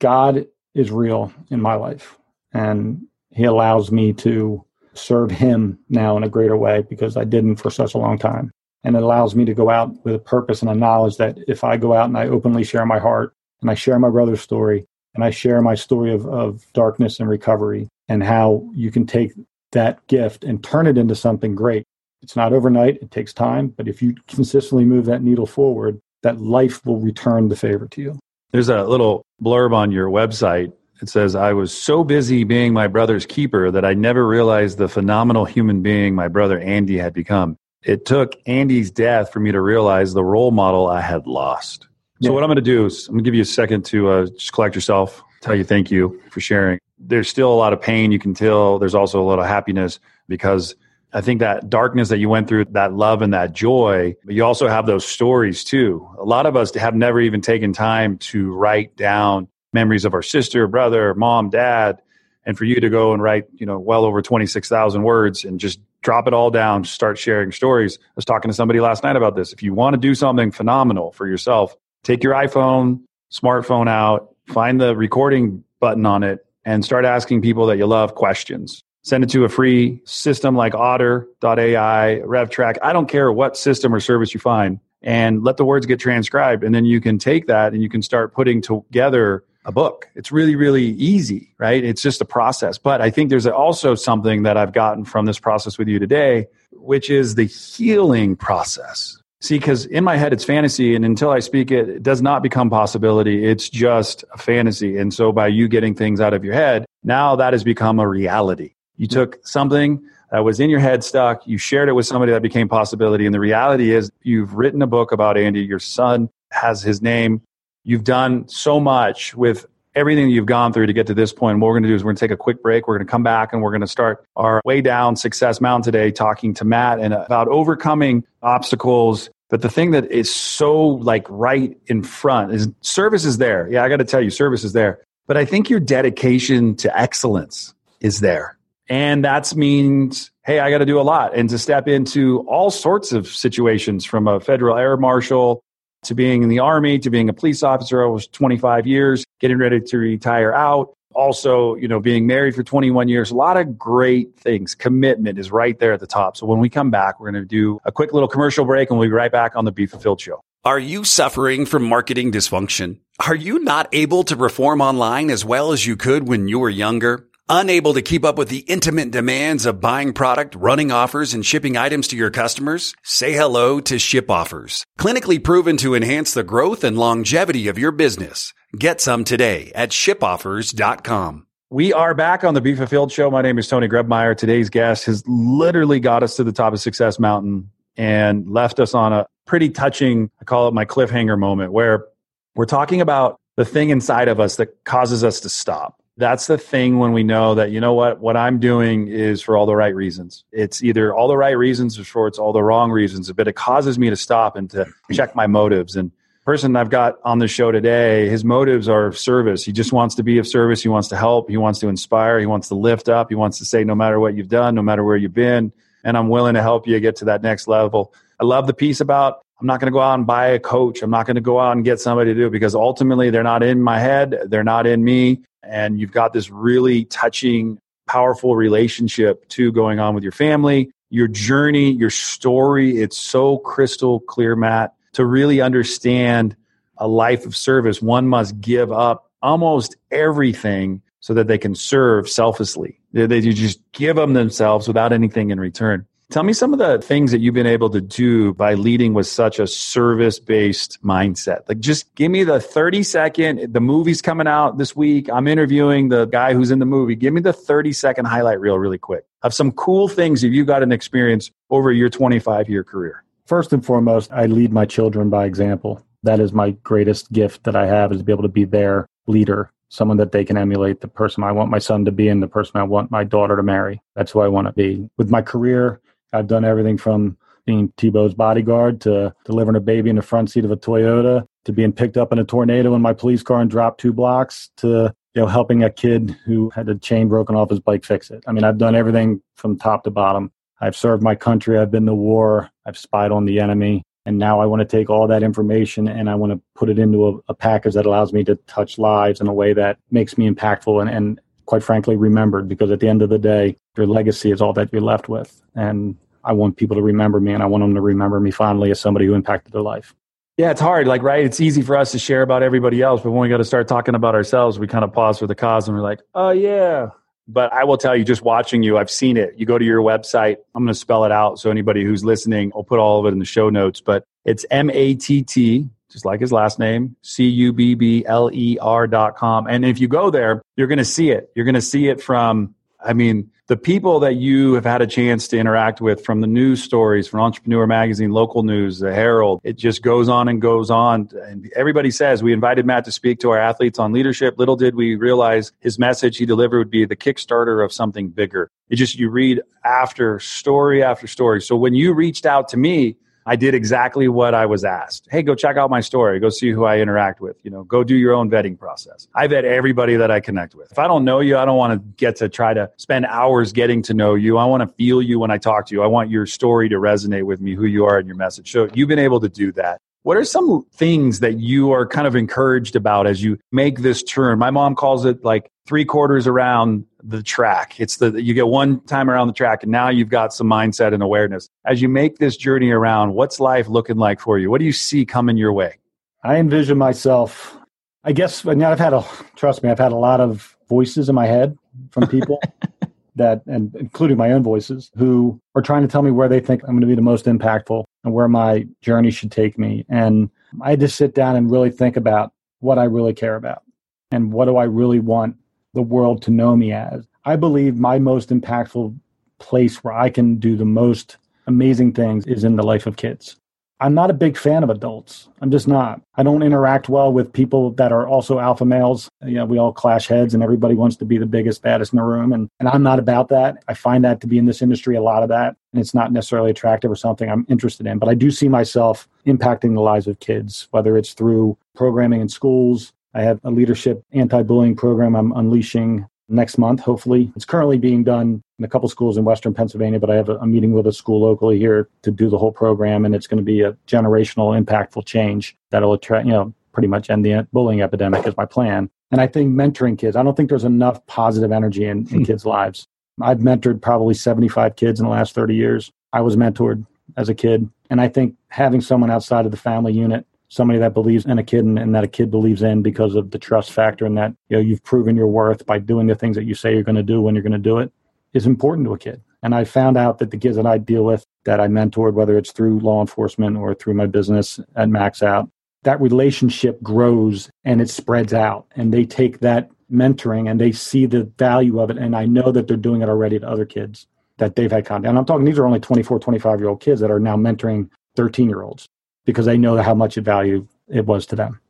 God 0.00 0.46
is 0.74 0.90
real 0.90 1.32
in 1.50 1.60
my 1.60 1.74
life 1.74 2.18
and 2.52 3.06
he 3.30 3.44
allows 3.44 3.90
me 3.90 4.12
to 4.12 4.64
serve 4.94 5.30
him 5.30 5.78
now 5.88 6.16
in 6.16 6.22
a 6.22 6.28
greater 6.28 6.56
way 6.56 6.84
because 6.88 7.16
I 7.16 7.24
didn't 7.24 7.56
for 7.56 7.70
such 7.70 7.94
a 7.94 7.98
long 7.98 8.16
time. 8.16 8.50
And 8.84 8.96
it 8.96 9.02
allows 9.02 9.34
me 9.34 9.44
to 9.46 9.54
go 9.54 9.70
out 9.70 9.92
with 10.04 10.14
a 10.14 10.20
purpose 10.20 10.62
and 10.62 10.70
a 10.70 10.74
knowledge 10.74 11.16
that 11.16 11.38
if 11.48 11.64
I 11.64 11.76
go 11.76 11.92
out 11.92 12.06
and 12.08 12.16
I 12.16 12.28
openly 12.28 12.64
share 12.64 12.86
my 12.86 12.98
heart 12.98 13.34
and 13.60 13.70
I 13.70 13.74
share 13.74 13.98
my 13.98 14.10
brother's 14.10 14.40
story 14.40 14.86
and 15.14 15.24
I 15.24 15.30
share 15.30 15.62
my 15.62 15.74
story 15.74 16.12
of, 16.12 16.26
of 16.26 16.64
darkness 16.72 17.20
and 17.20 17.28
recovery 17.28 17.88
and 18.08 18.22
how 18.22 18.68
you 18.74 18.90
can 18.90 19.06
take 19.06 19.32
that 19.72 20.06
gift 20.06 20.44
and 20.44 20.62
turn 20.62 20.86
it 20.86 20.98
into 20.98 21.14
something 21.14 21.54
great. 21.54 21.84
It's 22.22 22.36
not 22.36 22.52
overnight, 22.52 23.02
it 23.02 23.10
takes 23.10 23.32
time, 23.32 23.68
but 23.68 23.86
if 23.86 24.02
you 24.02 24.14
consistently 24.28 24.84
move 24.84 25.04
that 25.06 25.22
needle 25.22 25.46
forward, 25.46 26.00
that 26.22 26.40
life 26.40 26.84
will 26.86 27.00
return 27.00 27.48
the 27.48 27.56
favor 27.56 27.86
to 27.88 28.00
you. 28.00 28.18
There's 28.50 28.68
a 28.68 28.84
little 28.84 29.24
blurb 29.42 29.74
on 29.74 29.90
your 29.90 30.08
website. 30.08 30.72
It 31.02 31.08
says, 31.08 31.34
I 31.34 31.52
was 31.52 31.76
so 31.76 32.02
busy 32.02 32.44
being 32.44 32.72
my 32.72 32.86
brother's 32.86 33.26
keeper 33.26 33.70
that 33.70 33.84
I 33.84 33.94
never 33.94 34.26
realized 34.26 34.78
the 34.78 34.88
phenomenal 34.88 35.44
human 35.44 35.82
being 35.82 36.14
my 36.14 36.28
brother 36.28 36.60
Andy 36.60 36.96
had 36.96 37.12
become. 37.12 37.58
It 37.82 38.06
took 38.06 38.36
Andy's 38.46 38.90
death 38.90 39.32
for 39.32 39.40
me 39.40 39.52
to 39.52 39.60
realize 39.60 40.14
the 40.14 40.24
role 40.24 40.50
model 40.50 40.86
I 40.86 41.02
had 41.02 41.26
lost. 41.26 41.88
So, 42.22 42.32
what 42.32 42.42
I'm 42.42 42.48
going 42.48 42.56
to 42.56 42.62
do 42.62 42.86
is 42.86 43.08
I'm 43.08 43.14
going 43.14 43.24
to 43.24 43.28
give 43.28 43.34
you 43.34 43.42
a 43.42 43.46
second 43.46 43.84
to 43.86 44.08
uh, 44.08 44.26
just 44.26 44.52
collect 44.52 44.74
yourself, 44.74 45.22
tell 45.40 45.54
you 45.54 45.64
thank 45.64 45.90
you 45.90 46.20
for 46.30 46.40
sharing. 46.40 46.78
There's 46.98 47.28
still 47.28 47.52
a 47.52 47.56
lot 47.56 47.72
of 47.72 47.80
pain 47.80 48.12
you 48.12 48.18
can 48.18 48.34
tell. 48.34 48.78
There's 48.78 48.94
also 48.94 49.20
a 49.20 49.26
lot 49.26 49.38
of 49.38 49.46
happiness 49.46 49.98
because 50.28 50.76
I 51.12 51.20
think 51.20 51.40
that 51.40 51.68
darkness 51.68 52.08
that 52.08 52.18
you 52.18 52.28
went 52.28 52.48
through, 52.48 52.66
that 52.66 52.92
love 52.92 53.20
and 53.20 53.34
that 53.34 53.52
joy, 53.52 54.16
but 54.24 54.34
you 54.34 54.44
also 54.44 54.68
have 54.68 54.86
those 54.86 55.04
stories 55.04 55.64
too. 55.64 56.08
A 56.18 56.24
lot 56.24 56.46
of 56.46 56.56
us 56.56 56.74
have 56.74 56.94
never 56.94 57.20
even 57.20 57.40
taken 57.40 57.72
time 57.72 58.18
to 58.18 58.52
write 58.52 58.96
down 58.96 59.48
memories 59.72 60.04
of 60.04 60.14
our 60.14 60.22
sister, 60.22 60.66
brother, 60.66 61.14
mom, 61.14 61.50
dad, 61.50 62.00
and 62.46 62.56
for 62.56 62.64
you 62.64 62.80
to 62.80 62.90
go 62.90 63.12
and 63.12 63.22
write, 63.22 63.44
you 63.52 63.66
know, 63.66 63.78
well 63.78 64.04
over 64.04 64.22
26,000 64.22 65.02
words 65.02 65.44
and 65.44 65.60
just 65.60 65.80
drop 66.02 66.26
it 66.26 66.34
all 66.34 66.50
down, 66.50 66.84
start 66.84 67.18
sharing 67.18 67.50
stories. 67.50 67.98
I 68.00 68.12
was 68.16 68.24
talking 68.24 68.50
to 68.50 68.54
somebody 68.54 68.80
last 68.80 69.02
night 69.02 69.16
about 69.16 69.36
this. 69.36 69.52
If 69.52 69.62
you 69.62 69.74
want 69.74 69.94
to 69.94 70.00
do 70.00 70.14
something 70.14 70.50
phenomenal 70.50 71.12
for 71.12 71.26
yourself, 71.26 71.76
take 72.04 72.22
your 72.22 72.34
iPhone, 72.34 73.00
smartphone 73.32 73.88
out, 73.88 74.34
find 74.46 74.80
the 74.80 74.94
recording 74.94 75.64
button 75.80 76.06
on 76.06 76.22
it, 76.22 76.46
and 76.64 76.84
start 76.84 77.04
asking 77.04 77.42
people 77.42 77.66
that 77.66 77.76
you 77.76 77.86
love 77.86 78.14
questions 78.14 78.84
send 79.04 79.22
it 79.22 79.30
to 79.30 79.44
a 79.44 79.48
free 79.48 80.00
system 80.04 80.56
like 80.56 80.74
otter.ai, 80.74 82.22
RevTrack. 82.24 82.78
I 82.82 82.92
don't 82.92 83.08
care 83.08 83.30
what 83.30 83.56
system 83.56 83.94
or 83.94 84.00
service 84.00 84.34
you 84.34 84.40
find 84.40 84.80
and 85.02 85.44
let 85.44 85.58
the 85.58 85.64
words 85.64 85.86
get 85.86 86.00
transcribed. 86.00 86.64
And 86.64 86.74
then 86.74 86.86
you 86.86 87.00
can 87.00 87.18
take 87.18 87.46
that 87.46 87.74
and 87.74 87.82
you 87.82 87.90
can 87.90 88.02
start 88.02 88.32
putting 88.32 88.62
together 88.62 89.44
a 89.66 89.72
book. 89.72 90.08
It's 90.14 90.32
really, 90.32 90.56
really 90.56 90.84
easy, 90.84 91.54
right? 91.58 91.84
It's 91.84 92.02
just 92.02 92.20
a 92.22 92.24
process. 92.24 92.78
But 92.78 93.02
I 93.02 93.10
think 93.10 93.28
there's 93.28 93.46
also 93.46 93.94
something 93.94 94.42
that 94.44 94.56
I've 94.56 94.72
gotten 94.72 95.04
from 95.04 95.26
this 95.26 95.38
process 95.38 95.78
with 95.78 95.88
you 95.88 95.98
today, 95.98 96.46
which 96.72 97.10
is 97.10 97.34
the 97.34 97.44
healing 97.44 98.36
process. 98.36 99.18
See, 99.44 99.58
because 99.58 99.84
in 99.84 100.04
my 100.04 100.16
head 100.16 100.32
it's 100.32 100.42
fantasy, 100.42 100.94
and 100.94 101.04
until 101.04 101.28
I 101.28 101.40
speak 101.40 101.70
it, 101.70 101.86
it 101.86 102.02
does 102.02 102.22
not 102.22 102.42
become 102.42 102.70
possibility. 102.70 103.44
It's 103.44 103.68
just 103.68 104.24
a 104.32 104.38
fantasy. 104.38 104.96
And 104.96 105.12
so 105.12 105.32
by 105.32 105.48
you 105.48 105.68
getting 105.68 105.94
things 105.94 106.18
out 106.18 106.32
of 106.32 106.46
your 106.46 106.54
head, 106.54 106.86
now 107.02 107.36
that 107.36 107.52
has 107.52 107.62
become 107.62 108.00
a 108.00 108.08
reality. 108.08 108.72
You 108.96 109.06
took 109.06 109.46
something 109.46 110.02
that 110.30 110.44
was 110.44 110.60
in 110.60 110.70
your 110.70 110.80
head 110.80 111.04
stuck, 111.04 111.46
you 111.46 111.58
shared 111.58 111.90
it 111.90 111.92
with 111.92 112.06
somebody 112.06 112.32
that 112.32 112.40
became 112.40 112.70
possibility. 112.70 113.26
And 113.26 113.34
the 113.34 113.38
reality 113.38 113.92
is, 113.92 114.10
you've 114.22 114.54
written 114.54 114.80
a 114.80 114.86
book 114.86 115.12
about 115.12 115.36
Andy. 115.36 115.60
Your 115.60 115.78
son 115.78 116.30
has 116.50 116.80
his 116.80 117.02
name. 117.02 117.42
You've 117.82 118.04
done 118.04 118.48
so 118.48 118.80
much 118.80 119.34
with 119.34 119.66
everything 119.94 120.26
that 120.26 120.32
you've 120.32 120.46
gone 120.46 120.72
through 120.72 120.86
to 120.86 120.92
get 120.92 121.06
to 121.08 121.14
this 121.14 121.32
point. 121.32 121.58
What 121.60 121.68
we're 121.68 121.74
going 121.74 121.84
to 121.84 121.88
do 121.90 121.94
is 121.94 122.02
we're 122.02 122.08
going 122.08 122.16
to 122.16 122.20
take 122.20 122.30
a 122.30 122.36
quick 122.36 122.62
break. 122.62 122.88
We're 122.88 122.96
going 122.96 123.06
to 123.06 123.10
come 123.10 123.22
back 123.22 123.52
and 123.52 123.62
we're 123.62 123.70
going 123.70 123.82
to 123.82 123.86
start 123.86 124.24
our 124.36 124.62
way 124.64 124.80
down 124.80 125.16
Success 125.16 125.60
Mountain 125.60 125.84
today, 125.84 126.10
talking 126.10 126.54
to 126.54 126.64
Matt 126.64 126.98
and 126.98 127.12
about 127.12 127.46
overcoming 127.48 128.24
obstacles 128.42 129.30
But 129.50 129.62
the 129.62 129.68
thing 129.68 129.90
that 129.92 130.10
is 130.10 130.34
so 130.34 130.76
like 130.82 131.26
right 131.28 131.76
in 131.86 132.02
front 132.02 132.52
is 132.52 132.68
service 132.80 133.24
is 133.24 133.38
there. 133.38 133.68
Yeah, 133.70 133.84
I 133.84 133.88
got 133.88 133.98
to 133.98 134.04
tell 134.04 134.20
you, 134.20 134.30
service 134.30 134.64
is 134.64 134.72
there. 134.72 135.00
But 135.26 135.36
I 135.36 135.44
think 135.44 135.70
your 135.70 135.80
dedication 135.80 136.76
to 136.76 136.98
excellence 136.98 137.74
is 138.00 138.20
there. 138.20 138.58
And 138.88 139.24
that 139.24 139.54
means, 139.54 140.30
hey, 140.44 140.60
I 140.60 140.70
got 140.70 140.78
to 140.78 140.86
do 140.86 141.00
a 141.00 141.02
lot 141.02 141.34
and 141.34 141.48
to 141.50 141.58
step 141.58 141.88
into 141.88 142.40
all 142.40 142.70
sorts 142.70 143.12
of 143.12 143.26
situations 143.28 144.04
from 144.04 144.28
a 144.28 144.40
federal 144.40 144.76
air 144.76 144.96
marshal 144.96 145.62
to 146.04 146.14
being 146.14 146.42
in 146.42 146.50
the 146.50 146.58
army 146.58 146.98
to 146.98 147.10
being 147.10 147.28
a 147.28 147.32
police 147.32 147.62
officer. 147.62 148.04
I 148.04 148.06
was 148.06 148.26
25 148.26 148.86
years, 148.86 149.24
getting 149.40 149.58
ready 149.58 149.80
to 149.80 149.98
retire 149.98 150.52
out. 150.52 150.94
Also, 151.14 151.74
you 151.76 151.88
know, 151.88 152.00
being 152.00 152.26
married 152.26 152.54
for 152.54 152.62
21 152.62 153.08
years, 153.08 153.30
a 153.30 153.34
lot 153.34 153.56
of 153.56 153.78
great 153.78 154.36
things. 154.36 154.74
Commitment 154.74 155.38
is 155.38 155.50
right 155.50 155.78
there 155.78 155.92
at 155.92 156.00
the 156.00 156.06
top. 156.06 156.36
So 156.36 156.46
when 156.46 156.58
we 156.58 156.68
come 156.68 156.90
back, 156.90 157.20
we're 157.20 157.30
going 157.30 157.42
to 157.42 157.48
do 157.48 157.80
a 157.84 157.92
quick 157.92 158.12
little 158.12 158.28
commercial 158.28 158.64
break 158.64 158.90
and 158.90 158.98
we'll 158.98 159.08
be 159.08 159.12
right 159.12 159.32
back 159.32 159.56
on 159.56 159.64
the 159.64 159.72
Be 159.72 159.86
Fulfilled 159.86 160.20
Show. 160.20 160.40
Are 160.64 160.78
you 160.78 161.04
suffering 161.04 161.66
from 161.66 161.82
marketing 161.84 162.32
dysfunction? 162.32 162.98
Are 163.26 163.34
you 163.34 163.58
not 163.58 163.88
able 163.92 164.24
to 164.24 164.36
perform 164.36 164.80
online 164.80 165.30
as 165.30 165.44
well 165.44 165.72
as 165.72 165.86
you 165.86 165.94
could 165.96 166.26
when 166.26 166.48
you 166.48 166.58
were 166.58 166.70
younger? 166.70 167.28
Unable 167.50 167.92
to 167.92 168.00
keep 168.00 168.24
up 168.24 168.38
with 168.38 168.48
the 168.48 168.60
intimate 168.60 169.10
demands 169.10 169.66
of 169.66 169.78
buying 169.78 170.14
product, 170.14 170.54
running 170.54 170.90
offers, 170.90 171.34
and 171.34 171.44
shipping 171.44 171.76
items 171.76 172.08
to 172.08 172.16
your 172.16 172.30
customers? 172.30 172.94
Say 173.02 173.34
hello 173.34 173.80
to 173.80 173.98
Ship 173.98 174.30
Offers. 174.30 174.86
Clinically 174.98 175.42
proven 175.42 175.76
to 175.76 175.94
enhance 175.94 176.32
the 176.32 176.42
growth 176.42 176.84
and 176.84 176.96
longevity 176.96 177.68
of 177.68 177.78
your 177.78 177.92
business. 177.92 178.54
Get 178.78 179.02
some 179.02 179.24
today 179.24 179.70
at 179.74 179.90
shipoffers.com. 179.90 181.46
We 181.68 181.92
are 181.92 182.14
back 182.14 182.44
on 182.44 182.54
the 182.54 182.62
Be 182.62 182.74
Fulfilled 182.74 183.12
Show. 183.12 183.30
My 183.30 183.42
name 183.42 183.58
is 183.58 183.68
Tony 183.68 183.88
Grebmeyer. 183.88 184.34
Today's 184.34 184.70
guest 184.70 185.04
has 185.04 185.22
literally 185.26 186.00
got 186.00 186.22
us 186.22 186.36
to 186.36 186.44
the 186.44 186.52
top 186.52 186.72
of 186.72 186.80
Success 186.80 187.18
Mountain 187.18 187.70
and 187.98 188.48
left 188.48 188.80
us 188.80 188.94
on 188.94 189.12
a 189.12 189.26
pretty 189.44 189.68
touching, 189.68 190.30
I 190.40 190.44
call 190.44 190.66
it 190.68 190.72
my 190.72 190.86
cliffhanger 190.86 191.38
moment, 191.38 191.72
where 191.72 192.06
we're 192.54 192.64
talking 192.64 193.02
about 193.02 193.38
the 193.56 193.66
thing 193.66 193.90
inside 193.90 194.28
of 194.28 194.40
us 194.40 194.56
that 194.56 194.82
causes 194.84 195.22
us 195.22 195.40
to 195.40 195.50
stop 195.50 196.00
that's 196.16 196.46
the 196.46 196.56
thing 196.56 196.98
when 196.98 197.12
we 197.12 197.24
know 197.24 197.54
that 197.56 197.70
you 197.70 197.80
know 197.80 197.92
what 197.92 198.20
what 198.20 198.36
i'm 198.36 198.60
doing 198.60 199.08
is 199.08 199.42
for 199.42 199.56
all 199.56 199.66
the 199.66 199.74
right 199.74 199.94
reasons. 199.94 200.44
It's 200.52 200.82
either 200.82 201.12
all 201.12 201.28
the 201.28 201.36
right 201.36 201.56
reasons 201.58 201.98
or 202.14 202.28
it's 202.28 202.38
all 202.38 202.52
the 202.52 202.62
wrong 202.62 202.90
reasons 202.90 203.30
but 203.32 203.48
it 203.48 203.54
causes 203.54 203.98
me 203.98 204.10
to 204.10 204.16
stop 204.16 204.56
and 204.56 204.70
to 204.70 204.86
check 205.12 205.34
my 205.34 205.46
motives. 205.46 205.96
And 205.96 206.12
person 206.44 206.76
i've 206.76 206.90
got 206.90 207.18
on 207.24 207.38
the 207.38 207.48
show 207.48 207.72
today 207.72 208.28
his 208.28 208.44
motives 208.44 208.88
are 208.88 209.12
service. 209.12 209.64
He 209.64 209.72
just 209.72 209.92
wants 209.92 210.14
to 210.16 210.22
be 210.22 210.38
of 210.38 210.46
service. 210.46 210.82
He 210.82 210.88
wants 210.88 211.08
to 211.08 211.16
help. 211.16 211.48
He 211.48 211.56
wants 211.56 211.80
to 211.80 211.88
inspire. 211.88 212.38
He 212.38 212.46
wants 212.46 212.68
to 212.68 212.74
lift 212.74 213.08
up. 213.08 213.28
He 213.30 213.34
wants 213.34 213.58
to 213.58 213.64
say 213.64 213.82
no 213.82 213.94
matter 213.94 214.20
what 214.20 214.34
you've 214.36 214.48
done 214.48 214.74
no 214.74 214.82
matter 214.82 215.02
where 215.02 215.16
you've 215.16 215.34
been 215.34 215.72
and 216.04 216.16
i'm 216.16 216.28
willing 216.28 216.54
to 216.54 216.62
help 216.62 216.86
you 216.86 217.00
get 217.00 217.16
to 217.16 217.24
that 217.26 217.42
next 217.42 217.66
level. 217.66 218.14
I 218.38 218.44
love 218.44 218.66
the 218.66 218.74
piece 218.74 219.00
about 219.00 219.43
I'm 219.64 219.68
not 219.68 219.80
going 219.80 219.90
to 219.90 219.96
go 219.96 220.00
out 220.00 220.18
and 220.18 220.26
buy 220.26 220.48
a 220.48 220.58
coach. 220.58 221.00
I'm 221.02 221.08
not 221.08 221.24
going 221.24 221.36
to 221.36 221.40
go 221.40 221.58
out 221.58 221.72
and 221.72 221.86
get 221.86 221.98
somebody 221.98 222.34
to 222.34 222.38
do 222.38 222.48
it 222.48 222.50
because 222.50 222.74
ultimately 222.74 223.30
they're 223.30 223.42
not 223.42 223.62
in 223.62 223.80
my 223.80 223.98
head. 223.98 224.36
They're 224.48 224.62
not 224.62 224.86
in 224.86 225.02
me 225.02 225.40
and 225.62 225.98
you've 225.98 226.12
got 226.12 226.34
this 226.34 226.50
really 226.50 227.06
touching, 227.06 227.78
powerful 228.06 228.56
relationship 228.56 229.48
too 229.48 229.72
going 229.72 230.00
on 230.00 230.14
with 230.14 230.22
your 230.22 230.32
family, 230.32 230.90
your 231.08 231.28
journey, 231.28 231.92
your 231.92 232.10
story. 232.10 232.98
It's 232.98 233.16
so 233.16 233.56
crystal 233.56 234.20
clear, 234.20 234.54
Matt, 234.54 234.92
to 235.14 235.24
really 235.24 235.62
understand 235.62 236.54
a 236.98 237.08
life 237.08 237.46
of 237.46 237.56
service. 237.56 238.02
One 238.02 238.28
must 238.28 238.60
give 238.60 238.92
up 238.92 239.30
almost 239.40 239.96
everything 240.10 241.00
so 241.20 241.32
that 241.32 241.48
they 241.48 241.56
can 241.56 241.74
serve 241.74 242.28
selflessly. 242.28 243.00
They, 243.14 243.24
they 243.24 243.40
just 243.40 243.80
give 243.92 244.16
them 244.16 244.34
themselves 244.34 244.86
without 244.86 245.14
anything 245.14 245.48
in 245.48 245.58
return. 245.58 246.06
Tell 246.30 246.42
me 246.42 246.54
some 246.54 246.72
of 246.72 246.78
the 246.78 246.98
things 246.98 247.30
that 247.32 247.40
you've 247.40 247.54
been 247.54 247.66
able 247.66 247.90
to 247.90 248.00
do 248.00 248.54
by 248.54 248.74
leading 248.74 249.12
with 249.12 249.26
such 249.26 249.58
a 249.58 249.66
service 249.66 250.38
based 250.38 251.02
mindset. 251.02 251.68
Like, 251.68 251.80
just 251.80 252.12
give 252.14 252.30
me 252.30 252.44
the 252.44 252.60
30 252.60 253.02
second, 253.02 253.72
the 253.72 253.80
movie's 253.80 254.22
coming 254.22 254.46
out 254.46 254.78
this 254.78 254.96
week. 254.96 255.28
I'm 255.30 255.46
interviewing 255.46 256.08
the 256.08 256.24
guy 256.24 256.54
who's 256.54 256.70
in 256.70 256.78
the 256.78 256.86
movie. 256.86 257.14
Give 257.14 257.34
me 257.34 257.40
the 257.40 257.52
30 257.52 257.92
second 257.92 258.24
highlight 258.24 258.58
reel 258.58 258.78
really 258.78 258.98
quick 258.98 259.26
of 259.42 259.52
some 259.52 259.70
cool 259.72 260.08
things 260.08 260.40
that 260.40 260.48
you 260.48 260.64
got 260.64 260.82
an 260.82 260.92
experience 260.92 261.50
over 261.70 261.92
your 261.92 262.08
25 262.08 262.68
year 262.70 262.82
career. 262.82 263.22
First 263.46 263.72
and 263.74 263.84
foremost, 263.84 264.32
I 264.32 264.46
lead 264.46 264.72
my 264.72 264.86
children 264.86 265.28
by 265.28 265.44
example. 265.44 266.04
That 266.22 266.40
is 266.40 266.54
my 266.54 266.70
greatest 266.70 267.32
gift 267.32 267.64
that 267.64 267.76
I 267.76 267.86
have 267.86 268.10
is 268.12 268.18
to 268.18 268.24
be 268.24 268.32
able 268.32 268.42
to 268.42 268.48
be 268.48 268.64
their 268.64 269.06
leader 269.26 269.70
someone 269.94 270.16
that 270.16 270.32
they 270.32 270.44
can 270.44 270.56
emulate 270.56 271.00
the 271.00 271.08
person 271.08 271.44
I 271.44 271.52
want 271.52 271.70
my 271.70 271.78
son 271.78 272.04
to 272.04 272.10
be 272.10 272.28
and 272.28 272.42
the 272.42 272.48
person 272.48 272.80
I 272.80 272.82
want 272.82 273.12
my 273.12 273.22
daughter 273.22 273.54
to 273.54 273.62
marry. 273.62 274.02
That's 274.16 274.32
who 274.32 274.40
I 274.40 274.48
want 274.48 274.66
to 274.66 274.72
be. 274.72 275.08
With 275.16 275.30
my 275.30 275.40
career, 275.40 276.00
I've 276.34 276.46
done 276.46 276.64
everything 276.64 276.98
from 276.98 277.36
being 277.66 277.92
Tebow's 277.96 278.34
bodyguard 278.34 279.00
to 279.02 279.34
delivering 279.44 279.76
a 279.76 279.80
baby 279.80 280.10
in 280.10 280.16
the 280.16 280.22
front 280.22 280.50
seat 280.50 280.64
of 280.64 280.70
a 280.70 280.76
Toyota 280.76 281.46
to 281.64 281.72
being 281.72 281.92
picked 281.92 282.16
up 282.16 282.32
in 282.32 282.38
a 282.38 282.44
tornado 282.44 282.94
in 282.94 283.00
my 283.00 283.14
police 283.14 283.42
car 283.42 283.60
and 283.60 283.70
dropped 283.70 284.00
two 284.00 284.12
blocks 284.12 284.70
to 284.76 285.14
you 285.34 285.42
know 285.42 285.46
helping 285.46 285.82
a 285.82 285.90
kid 285.90 286.36
who 286.44 286.70
had 286.70 286.88
a 286.88 286.94
chain 286.94 287.28
broken 287.28 287.56
off 287.56 287.70
his 287.70 287.80
bike 287.80 288.04
fix 288.04 288.30
it. 288.30 288.44
I 288.46 288.52
mean, 288.52 288.64
I've 288.64 288.78
done 288.78 288.94
everything 288.94 289.40
from 289.56 289.78
top 289.78 290.04
to 290.04 290.10
bottom. 290.10 290.52
I've 290.80 290.96
served 290.96 291.22
my 291.22 291.34
country. 291.34 291.78
I've 291.78 291.90
been 291.90 292.06
to 292.06 292.14
war. 292.14 292.70
I've 292.84 292.98
spied 292.98 293.32
on 293.32 293.46
the 293.46 293.60
enemy. 293.60 294.02
And 294.26 294.38
now 294.38 294.60
I 294.60 294.66
want 294.66 294.80
to 294.80 294.86
take 294.86 295.10
all 295.10 295.26
that 295.28 295.42
information 295.42 296.08
and 296.08 296.30
I 296.30 296.34
want 296.34 296.52
to 296.52 296.60
put 296.74 296.88
it 296.88 296.98
into 296.98 297.28
a, 297.28 297.38
a 297.48 297.54
package 297.54 297.94
that 297.94 298.06
allows 298.06 298.32
me 298.32 298.42
to 298.44 298.56
touch 298.66 298.98
lives 298.98 299.40
in 299.40 299.46
a 299.46 299.52
way 299.52 299.74
that 299.74 299.98
makes 300.10 300.38
me 300.38 300.50
impactful 300.50 301.00
and, 301.00 301.10
and 301.10 301.40
quite 301.66 301.82
frankly 301.82 302.16
remembered 302.16 302.68
because 302.68 302.90
at 302.90 303.00
the 303.00 303.08
end 303.08 303.22
of 303.22 303.28
the 303.28 303.38
day, 303.38 303.76
your 303.96 304.06
legacy 304.06 304.50
is 304.50 304.62
all 304.62 304.72
that 304.72 304.92
you're 304.92 305.02
left 305.02 305.28
with. 305.28 305.62
And 305.74 306.16
I 306.44 306.52
want 306.52 306.76
people 306.76 306.96
to 306.96 307.02
remember 307.02 307.40
me 307.40 307.52
and 307.52 307.62
I 307.62 307.66
want 307.66 307.82
them 307.82 307.94
to 307.94 308.00
remember 308.00 308.40
me 308.40 308.50
fondly 308.50 308.90
as 308.90 309.00
somebody 309.00 309.26
who 309.26 309.34
impacted 309.34 309.72
their 309.72 309.82
life. 309.82 310.14
Yeah, 310.56 310.70
it's 310.70 310.80
hard. 310.80 311.08
Like, 311.08 311.22
right? 311.22 311.44
It's 311.44 311.60
easy 311.60 311.82
for 311.82 311.96
us 311.96 312.12
to 312.12 312.18
share 312.18 312.42
about 312.42 312.62
everybody 312.62 313.02
else, 313.02 313.22
but 313.22 313.32
when 313.32 313.40
we 313.40 313.48
got 313.48 313.56
to 313.56 313.64
start 313.64 313.88
talking 313.88 314.14
about 314.14 314.34
ourselves, 314.34 314.78
we 314.78 314.86
kind 314.86 315.04
of 315.04 315.12
pause 315.12 315.38
for 315.38 315.46
the 315.46 315.54
cause 315.54 315.88
and 315.88 315.96
we're 315.96 316.02
like, 316.02 316.20
oh, 316.34 316.50
yeah. 316.50 317.08
But 317.48 317.72
I 317.72 317.84
will 317.84 317.98
tell 317.98 318.16
you, 318.16 318.24
just 318.24 318.42
watching 318.42 318.82
you, 318.82 318.96
I've 318.96 319.10
seen 319.10 319.36
it. 319.36 319.54
You 319.56 319.66
go 319.66 319.76
to 319.76 319.84
your 319.84 320.00
website, 320.00 320.56
I'm 320.74 320.84
going 320.84 320.94
to 320.94 320.98
spell 320.98 321.24
it 321.24 321.32
out. 321.32 321.58
So 321.58 321.70
anybody 321.70 322.04
who's 322.04 322.24
listening, 322.24 322.72
I'll 322.74 322.84
put 322.84 322.98
all 322.98 323.20
of 323.20 323.26
it 323.26 323.32
in 323.32 323.38
the 323.38 323.44
show 323.44 323.68
notes, 323.68 324.00
but 324.00 324.24
it's 324.44 324.64
M 324.70 324.90
A 324.90 325.14
T 325.14 325.42
T, 325.42 325.88
just 326.10 326.24
like 326.24 326.40
his 326.40 326.52
last 326.52 326.78
name, 326.78 327.16
C 327.22 327.46
U 327.46 327.72
B 327.72 327.94
B 327.96 328.24
L 328.24 328.48
E 328.52 328.78
R 328.80 329.06
dot 329.06 329.36
com. 329.36 329.66
And 329.66 329.84
if 329.84 330.00
you 330.00 330.08
go 330.08 330.30
there, 330.30 330.62
you're 330.76 330.86
going 330.86 330.98
to 330.98 331.04
see 331.04 331.30
it. 331.30 331.50
You're 331.54 331.66
going 331.66 331.74
to 331.74 331.82
see 331.82 332.08
it 332.08 332.22
from 332.22 332.74
I 333.04 333.12
mean, 333.12 333.50
the 333.66 333.76
people 333.76 334.20
that 334.20 334.36
you 334.36 334.74
have 334.74 334.84
had 334.84 335.00
a 335.00 335.06
chance 335.06 335.48
to 335.48 335.58
interact 335.58 336.00
with 336.00 336.24
from 336.24 336.40
the 336.40 336.46
news 336.46 336.82
stories, 336.82 337.28
from 337.28 337.40
Entrepreneur 337.40 337.86
Magazine, 337.86 338.30
local 338.30 338.62
news, 338.62 338.98
the 338.98 339.14
Herald, 339.14 339.60
it 339.62 339.76
just 339.76 340.02
goes 340.02 340.28
on 340.28 340.48
and 340.48 340.60
goes 340.60 340.90
on. 340.90 341.30
And 341.46 341.70
everybody 341.74 342.10
says 342.10 342.42
we 342.42 342.52
invited 342.52 342.84
Matt 342.84 343.04
to 343.06 343.12
speak 343.12 343.40
to 343.40 343.50
our 343.50 343.58
athletes 343.58 343.98
on 343.98 344.12
leadership. 344.12 344.58
Little 344.58 344.76
did 344.76 344.94
we 344.94 345.16
realize 345.16 345.72
his 345.80 345.98
message 345.98 346.36
he 346.36 346.46
delivered 346.46 346.78
would 346.78 346.90
be 346.90 347.04
the 347.04 347.16
Kickstarter 347.16 347.84
of 347.84 347.92
something 347.92 348.28
bigger. 348.28 348.70
It 348.90 348.96
just, 348.96 349.18
you 349.18 349.30
read 349.30 349.62
after 349.84 350.38
story 350.40 351.02
after 351.02 351.26
story. 351.26 351.62
So 351.62 351.76
when 351.76 351.94
you 351.94 352.12
reached 352.12 352.44
out 352.44 352.68
to 352.70 352.76
me, 352.76 353.16
I 353.46 353.56
did 353.56 353.74
exactly 353.74 354.28
what 354.28 354.54
I 354.54 354.66
was 354.66 354.84
asked. 354.84 355.28
Hey, 355.30 355.42
go 355.42 355.54
check 355.54 355.76
out 355.76 355.90
my 355.90 356.00
story. 356.00 356.40
Go 356.40 356.48
see 356.48 356.70
who 356.70 356.84
I 356.84 356.98
interact 356.98 357.40
with. 357.40 357.56
You 357.62 357.70
know, 357.70 357.84
go 357.84 358.02
do 358.02 358.16
your 358.16 358.32
own 358.32 358.50
vetting 358.50 358.78
process. 358.78 359.28
I 359.34 359.46
vet 359.46 359.64
everybody 359.64 360.16
that 360.16 360.30
I 360.30 360.40
connect 360.40 360.74
with. 360.74 360.90
If 360.90 360.98
I 360.98 361.06
don't 361.06 361.24
know 361.24 361.40
you, 361.40 361.58
I 361.58 361.64
don't 361.64 361.76
want 361.76 361.92
to 361.92 362.08
get 362.16 362.36
to 362.36 362.48
try 362.48 362.72
to 362.72 362.90
spend 362.96 363.26
hours 363.26 363.72
getting 363.72 364.02
to 364.02 364.14
know 364.14 364.34
you. 364.34 364.56
I 364.56 364.64
want 364.64 364.88
to 364.88 364.94
feel 364.94 365.20
you 365.20 365.38
when 365.38 365.50
I 365.50 365.58
talk 365.58 365.86
to 365.88 365.94
you. 365.94 366.02
I 366.02 366.06
want 366.06 366.30
your 366.30 366.46
story 366.46 366.88
to 366.88 366.96
resonate 366.96 367.44
with 367.44 367.60
me, 367.60 367.74
who 367.74 367.84
you 367.84 368.06
are 368.06 368.18
and 368.18 368.26
your 368.26 368.36
message. 368.36 368.72
So 368.72 368.88
you've 368.94 369.08
been 369.08 369.18
able 369.18 369.40
to 369.40 369.48
do 369.48 369.72
that. 369.72 370.00
What 370.22 370.38
are 370.38 370.44
some 370.44 370.86
things 370.94 371.40
that 371.40 371.58
you 371.58 371.92
are 371.92 372.06
kind 372.06 372.26
of 372.26 372.34
encouraged 372.34 372.96
about 372.96 373.26
as 373.26 373.42
you 373.42 373.58
make 373.72 373.98
this 373.98 374.22
turn? 374.22 374.58
My 374.58 374.70
mom 374.70 374.94
calls 374.94 375.26
it 375.26 375.44
like 375.44 375.70
three 375.86 376.06
quarters 376.06 376.46
around 376.46 377.04
the 377.26 377.42
track. 377.42 377.98
It's 377.98 378.18
the 378.18 378.42
you 378.42 378.54
get 378.54 378.68
one 378.68 379.00
time 379.00 379.30
around 379.30 379.46
the 379.46 379.52
track 379.54 379.82
and 379.82 379.90
now 379.90 380.08
you've 380.08 380.28
got 380.28 380.52
some 380.52 380.68
mindset 380.68 381.14
and 381.14 381.22
awareness. 381.22 381.68
As 381.86 382.02
you 382.02 382.08
make 382.08 382.38
this 382.38 382.56
journey 382.56 382.90
around, 382.90 383.34
what's 383.34 383.58
life 383.60 383.88
looking 383.88 384.16
like 384.16 384.40
for 384.40 384.58
you? 384.58 384.70
What 384.70 384.78
do 384.78 384.84
you 384.84 384.92
see 384.92 385.24
coming 385.24 385.56
your 385.56 385.72
way? 385.72 385.98
I 386.42 386.56
envision 386.56 386.98
myself 386.98 387.78
I 388.24 388.32
guess 388.32 388.64
now 388.64 388.90
I've 388.90 388.98
had 388.98 389.12
a 389.12 389.24
trust 389.54 389.82
me, 389.82 389.90
I've 389.90 389.98
had 389.98 390.12
a 390.12 390.16
lot 390.16 390.40
of 390.40 390.76
voices 390.88 391.28
in 391.28 391.34
my 391.34 391.46
head 391.46 391.76
from 392.10 392.26
people 392.26 392.58
that 393.36 393.62
and 393.66 393.94
including 393.96 394.38
my 394.38 394.52
own 394.52 394.62
voices 394.62 395.10
who 395.16 395.60
are 395.74 395.82
trying 395.82 396.02
to 396.02 396.08
tell 396.08 396.22
me 396.22 396.30
where 396.30 396.48
they 396.48 396.60
think 396.60 396.82
I'm 396.84 396.90
going 396.90 397.02
to 397.02 397.06
be 397.06 397.14
the 397.14 397.22
most 397.22 397.44
impactful 397.44 398.04
and 398.24 398.32
where 398.32 398.48
my 398.48 398.86
journey 399.02 399.30
should 399.30 399.52
take 399.52 399.78
me. 399.78 400.06
And 400.08 400.48
I 400.80 400.90
had 400.90 401.00
to 401.00 401.08
sit 401.08 401.34
down 401.34 401.54
and 401.54 401.70
really 401.70 401.90
think 401.90 402.16
about 402.16 402.52
what 402.80 402.98
I 402.98 403.04
really 403.04 403.34
care 403.34 403.56
about 403.56 403.82
and 404.30 404.52
what 404.52 404.64
do 404.66 404.78
I 404.78 404.84
really 404.84 405.20
want 405.20 405.56
the 405.94 406.02
world 406.02 406.42
to 406.42 406.50
know 406.50 406.76
me 406.76 406.92
as. 406.92 407.26
I 407.44 407.56
believe 407.56 407.96
my 407.96 408.18
most 408.18 408.50
impactful 408.50 409.16
place 409.58 410.02
where 410.04 410.14
I 410.14 410.28
can 410.28 410.56
do 410.56 410.76
the 410.76 410.84
most 410.84 411.38
amazing 411.66 412.12
things 412.12 412.46
is 412.46 412.64
in 412.64 412.76
the 412.76 412.82
life 412.82 413.06
of 413.06 413.16
kids. 413.16 413.56
I'm 414.00 414.12
not 414.12 414.28
a 414.28 414.34
big 414.34 414.58
fan 414.58 414.82
of 414.82 414.90
adults. 414.90 415.48
I'm 415.62 415.70
just 415.70 415.88
not. 415.88 416.20
I 416.34 416.42
don't 416.42 416.62
interact 416.62 417.08
well 417.08 417.32
with 417.32 417.50
people 417.52 417.92
that 417.92 418.12
are 418.12 418.26
also 418.26 418.58
alpha 418.58 418.84
males. 418.84 419.30
You 419.42 419.54
know, 419.54 419.64
we 419.64 419.78
all 419.78 419.94
clash 419.94 420.26
heads 420.26 420.52
and 420.52 420.62
everybody 420.62 420.94
wants 420.94 421.16
to 421.16 421.24
be 421.24 421.38
the 421.38 421.46
biggest, 421.46 421.80
baddest 421.80 422.12
in 422.12 422.18
the 422.18 422.22
room. 422.22 422.52
And, 422.52 422.68
and 422.80 422.88
I'm 422.88 423.02
not 423.02 423.18
about 423.18 423.48
that. 423.48 423.82
I 423.88 423.94
find 423.94 424.22
that 424.24 424.42
to 424.42 424.46
be 424.46 424.58
in 424.58 424.66
this 424.66 424.82
industry 424.82 425.16
a 425.16 425.22
lot 425.22 425.42
of 425.42 425.48
that. 425.48 425.76
And 425.92 426.02
it's 426.02 426.12
not 426.12 426.32
necessarily 426.32 426.70
attractive 426.70 427.10
or 427.10 427.16
something 427.16 427.48
I'm 427.48 427.64
interested 427.70 428.06
in. 428.06 428.18
But 428.18 428.28
I 428.28 428.34
do 428.34 428.50
see 428.50 428.68
myself 428.68 429.26
impacting 429.46 429.94
the 429.94 430.02
lives 430.02 430.26
of 430.26 430.38
kids, 430.40 430.86
whether 430.90 431.16
it's 431.16 431.32
through 431.32 431.78
programming 431.94 432.42
in 432.42 432.50
schools. 432.50 433.13
I 433.34 433.42
have 433.42 433.60
a 433.64 433.70
leadership 433.70 434.22
anti 434.32 434.62
bullying 434.62 434.96
program 434.96 435.34
I'm 435.34 435.52
unleashing 435.52 436.26
next 436.48 436.78
month, 436.78 437.00
hopefully. 437.00 437.50
It's 437.56 437.64
currently 437.64 437.98
being 437.98 438.22
done 438.22 438.62
in 438.78 438.84
a 438.84 438.88
couple 438.88 439.08
schools 439.08 439.36
in 439.36 439.44
Western 439.44 439.74
Pennsylvania, 439.74 440.20
but 440.20 440.30
I 440.30 440.36
have 440.36 440.48
a, 440.48 440.56
a 440.56 440.66
meeting 440.66 440.92
with 440.92 441.06
a 441.06 441.12
school 441.12 441.40
locally 441.40 441.78
here 441.78 442.08
to 442.22 442.30
do 442.30 442.48
the 442.48 442.58
whole 442.58 442.72
program, 442.72 443.24
and 443.24 443.34
it's 443.34 443.46
going 443.46 443.58
to 443.58 443.64
be 443.64 443.80
a 443.80 443.92
generational, 444.06 444.80
impactful 444.80 445.26
change 445.26 445.76
that'll 445.90 446.12
attract, 446.12 446.46
you 446.46 446.52
know, 446.52 446.72
pretty 446.92 447.08
much 447.08 447.28
end 447.28 447.44
the 447.44 447.66
bullying 447.72 448.02
epidemic 448.02 448.46
is 448.46 448.56
my 448.56 448.64
plan. 448.64 449.10
And 449.30 449.40
I 449.40 449.46
think 449.46 449.74
mentoring 449.74 450.16
kids, 450.16 450.36
I 450.36 450.42
don't 450.42 450.56
think 450.56 450.68
there's 450.68 450.84
enough 450.84 451.24
positive 451.26 451.72
energy 451.72 452.04
in, 452.04 452.18
in 452.28 452.38
hmm. 452.38 452.42
kids' 452.44 452.64
lives. 452.64 453.08
I've 453.40 453.58
mentored 453.58 454.00
probably 454.00 454.34
75 454.34 454.94
kids 454.94 455.18
in 455.18 455.26
the 455.26 455.32
last 455.32 455.54
30 455.54 455.74
years. 455.74 456.12
I 456.32 456.40
was 456.40 456.56
mentored 456.56 457.04
as 457.36 457.48
a 457.48 457.54
kid. 457.54 457.90
And 458.10 458.20
I 458.20 458.28
think 458.28 458.54
having 458.68 459.00
someone 459.00 459.30
outside 459.30 459.64
of 459.64 459.72
the 459.72 459.76
family 459.76 460.12
unit, 460.12 460.46
somebody 460.74 460.98
that 460.98 461.14
believes 461.14 461.46
in 461.46 461.58
a 461.58 461.62
kid 461.62 461.84
and, 461.84 461.98
and 461.98 462.14
that 462.14 462.24
a 462.24 462.28
kid 462.28 462.50
believes 462.50 462.82
in 462.82 463.00
because 463.00 463.36
of 463.36 463.52
the 463.52 463.58
trust 463.58 463.92
factor 463.92 464.26
and 464.26 464.36
that 464.36 464.52
you 464.68 464.76
know 464.76 464.82
you've 464.82 465.04
proven 465.04 465.36
your 465.36 465.46
worth 465.46 465.86
by 465.86 465.98
doing 465.98 466.26
the 466.26 466.34
things 466.34 466.56
that 466.56 466.64
you 466.64 466.74
say 466.74 466.92
you're 466.92 467.04
going 467.04 467.14
to 467.14 467.22
do 467.22 467.40
when 467.40 467.54
you're 467.54 467.62
going 467.62 467.72
to 467.72 467.78
do 467.78 467.98
it 467.98 468.12
is 468.54 468.66
important 468.66 469.06
to 469.06 469.14
a 469.14 469.18
kid. 469.18 469.40
And 469.62 469.74
I 469.74 469.84
found 469.84 470.16
out 470.16 470.38
that 470.38 470.50
the 470.50 470.58
kids 470.58 470.76
that 470.76 470.86
I 470.86 470.98
deal 470.98 471.24
with 471.24 471.46
that 471.64 471.80
I 471.80 471.86
mentored, 471.86 472.34
whether 472.34 472.58
it's 472.58 472.72
through 472.72 472.98
law 473.00 473.20
enforcement 473.20 473.76
or 473.76 473.94
through 473.94 474.14
my 474.14 474.26
business 474.26 474.80
at 474.96 475.08
Max 475.08 475.42
Out, 475.42 475.70
that 476.02 476.20
relationship 476.20 477.02
grows 477.02 477.70
and 477.84 478.00
it 478.00 478.10
spreads 478.10 478.52
out. 478.52 478.86
And 478.94 479.12
they 479.12 479.24
take 479.24 479.60
that 479.60 479.90
mentoring 480.12 480.70
and 480.70 480.80
they 480.80 480.92
see 480.92 481.24
the 481.24 481.44
value 481.58 482.00
of 482.00 482.10
it. 482.10 482.18
And 482.18 482.36
I 482.36 482.46
know 482.46 482.72
that 482.72 482.88
they're 482.88 482.96
doing 482.96 483.22
it 483.22 483.28
already 483.28 483.58
to 483.58 483.68
other 483.68 483.86
kids 483.86 484.26
that 484.58 484.76
they've 484.76 484.92
had 484.92 485.06
contact. 485.06 485.30
And 485.30 485.38
I'm 485.38 485.46
talking, 485.46 485.64
these 485.64 485.78
are 485.78 485.86
only 485.86 486.00
24, 486.00 486.40
25 486.40 486.80
year 486.80 486.88
old 486.88 487.00
kids 487.00 487.20
that 487.20 487.30
are 487.30 487.40
now 487.40 487.56
mentoring 487.56 488.10
13 488.36 488.68
year 488.68 488.82
olds 488.82 489.08
because 489.44 489.66
they 489.66 489.78
know 489.78 489.96
how 490.02 490.14
much 490.14 490.36
value 490.36 490.86
it 491.08 491.26
was 491.26 491.46
to 491.46 491.56
them. 491.56 491.80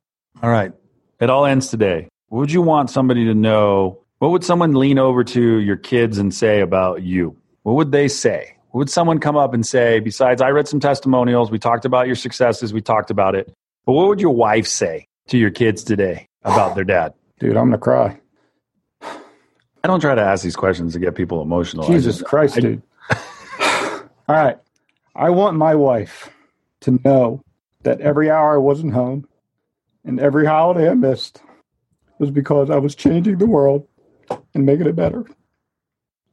All 0.42 0.50
right. 0.50 0.72
It 1.20 1.30
all 1.30 1.46
ends 1.46 1.68
today. 1.68 2.08
What 2.28 2.40
would 2.40 2.52
you 2.52 2.62
want 2.62 2.90
somebody 2.90 3.24
to 3.26 3.34
know? 3.34 4.00
What 4.18 4.30
would 4.30 4.44
someone 4.44 4.74
lean 4.74 4.98
over 4.98 5.22
to 5.24 5.58
your 5.58 5.76
kids 5.76 6.18
and 6.18 6.34
say 6.34 6.60
about 6.60 7.02
you? 7.02 7.36
What 7.62 7.74
would 7.74 7.92
they 7.92 8.08
say? 8.08 8.56
What 8.70 8.80
would 8.80 8.90
someone 8.90 9.20
come 9.20 9.36
up 9.36 9.54
and 9.54 9.64
say, 9.64 10.00
besides, 10.00 10.42
I 10.42 10.48
read 10.48 10.66
some 10.66 10.80
testimonials, 10.80 11.50
we 11.50 11.58
talked 11.58 11.84
about 11.84 12.06
your 12.06 12.16
successes, 12.16 12.72
we 12.72 12.80
talked 12.80 13.10
about 13.10 13.36
it. 13.36 13.52
But 13.86 13.92
what 13.92 14.08
would 14.08 14.20
your 14.20 14.34
wife 14.34 14.66
say 14.66 15.06
to 15.28 15.38
your 15.38 15.50
kids 15.50 15.84
today 15.84 16.26
about 16.42 16.74
their 16.74 16.84
dad? 16.84 17.14
Dude, 17.38 17.56
I'm 17.56 17.68
going 17.68 17.72
to 17.72 17.78
cry. 17.78 18.20
I 19.02 19.86
don't 19.86 20.00
try 20.00 20.14
to 20.14 20.22
ask 20.22 20.42
these 20.42 20.56
questions 20.56 20.94
to 20.94 20.98
get 20.98 21.14
people 21.14 21.42
emotional. 21.42 21.86
Jesus 21.86 22.16
just, 22.16 22.26
Christ, 22.26 22.56
I, 22.56 22.60
dude. 22.60 22.82
All 23.60 24.00
right. 24.28 24.58
I 25.14 25.30
want 25.30 25.56
my 25.56 25.74
wife 25.74 26.33
to 26.84 27.00
know 27.04 27.42
that 27.82 28.00
every 28.00 28.30
hour 28.30 28.54
I 28.54 28.58
wasn't 28.58 28.94
home 28.94 29.26
and 30.04 30.20
every 30.20 30.46
holiday 30.46 30.88
I 30.88 30.94
missed 30.94 31.42
was 32.18 32.30
because 32.30 32.70
I 32.70 32.76
was 32.76 32.94
changing 32.94 33.38
the 33.38 33.46
world 33.46 33.86
and 34.54 34.64
making 34.64 34.86
it 34.86 34.96
better. 34.96 35.24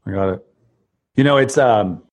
I 0.06 0.12
got 0.12 0.30
it. 0.34 0.46
You 1.16 1.24
know, 1.24 1.38
it's 1.38 1.58
um 1.58 2.04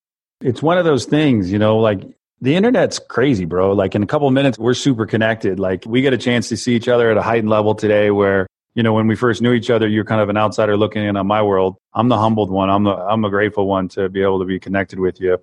it's 0.41 0.63
one 0.63 0.79
of 0.79 0.85
those 0.85 1.05
things, 1.05 1.51
you 1.51 1.59
know, 1.59 1.79
like 1.79 2.03
the 2.41 2.55
internet's 2.55 3.01
crazy, 3.01 3.45
bro. 3.45 3.73
Like 3.73 3.95
in 3.95 4.03
a 4.03 4.07
couple 4.07 4.31
minutes, 4.31 4.59
we're 4.59 4.75
super 4.75 5.07
connected. 5.07 5.59
Like 5.59 5.85
we 5.85 6.01
get 6.01 6.13
a 6.13 6.19
chance 6.19 6.49
to 6.51 6.57
see 6.57 6.77
each 6.77 6.89
other 6.89 7.11
at 7.11 7.17
a 7.17 7.23
heightened 7.23 7.51
level 7.51 7.75
today 7.75 8.11
where, 8.13 8.47
you 8.75 8.85
know, 8.85 8.93
when 8.93 9.09
we 9.09 9.17
first 9.17 9.43
knew 9.43 9.53
each 9.53 9.71
other, 9.71 9.89
you're 9.89 10.05
kind 10.05 10.21
of 10.21 10.29
an 10.29 10.37
outsider 10.37 10.77
looking 10.77 11.05
in 11.05 11.17
on 11.17 11.27
my 11.27 11.43
world. 11.43 11.77
I'm 11.93 12.09
the 12.09 12.19
humbled 12.19 12.51
one. 12.51 12.71
I'm 12.71 12.85
the, 12.85 12.95
I'm 12.95 13.23
the 13.23 13.29
grateful 13.29 13.67
one 13.67 13.89
to 13.91 14.09
be 14.09 14.23
able 14.23 14.39
to 14.39 14.45
be 14.45 14.61
connected 14.61 15.01
with 15.01 15.21
you. 15.21 15.39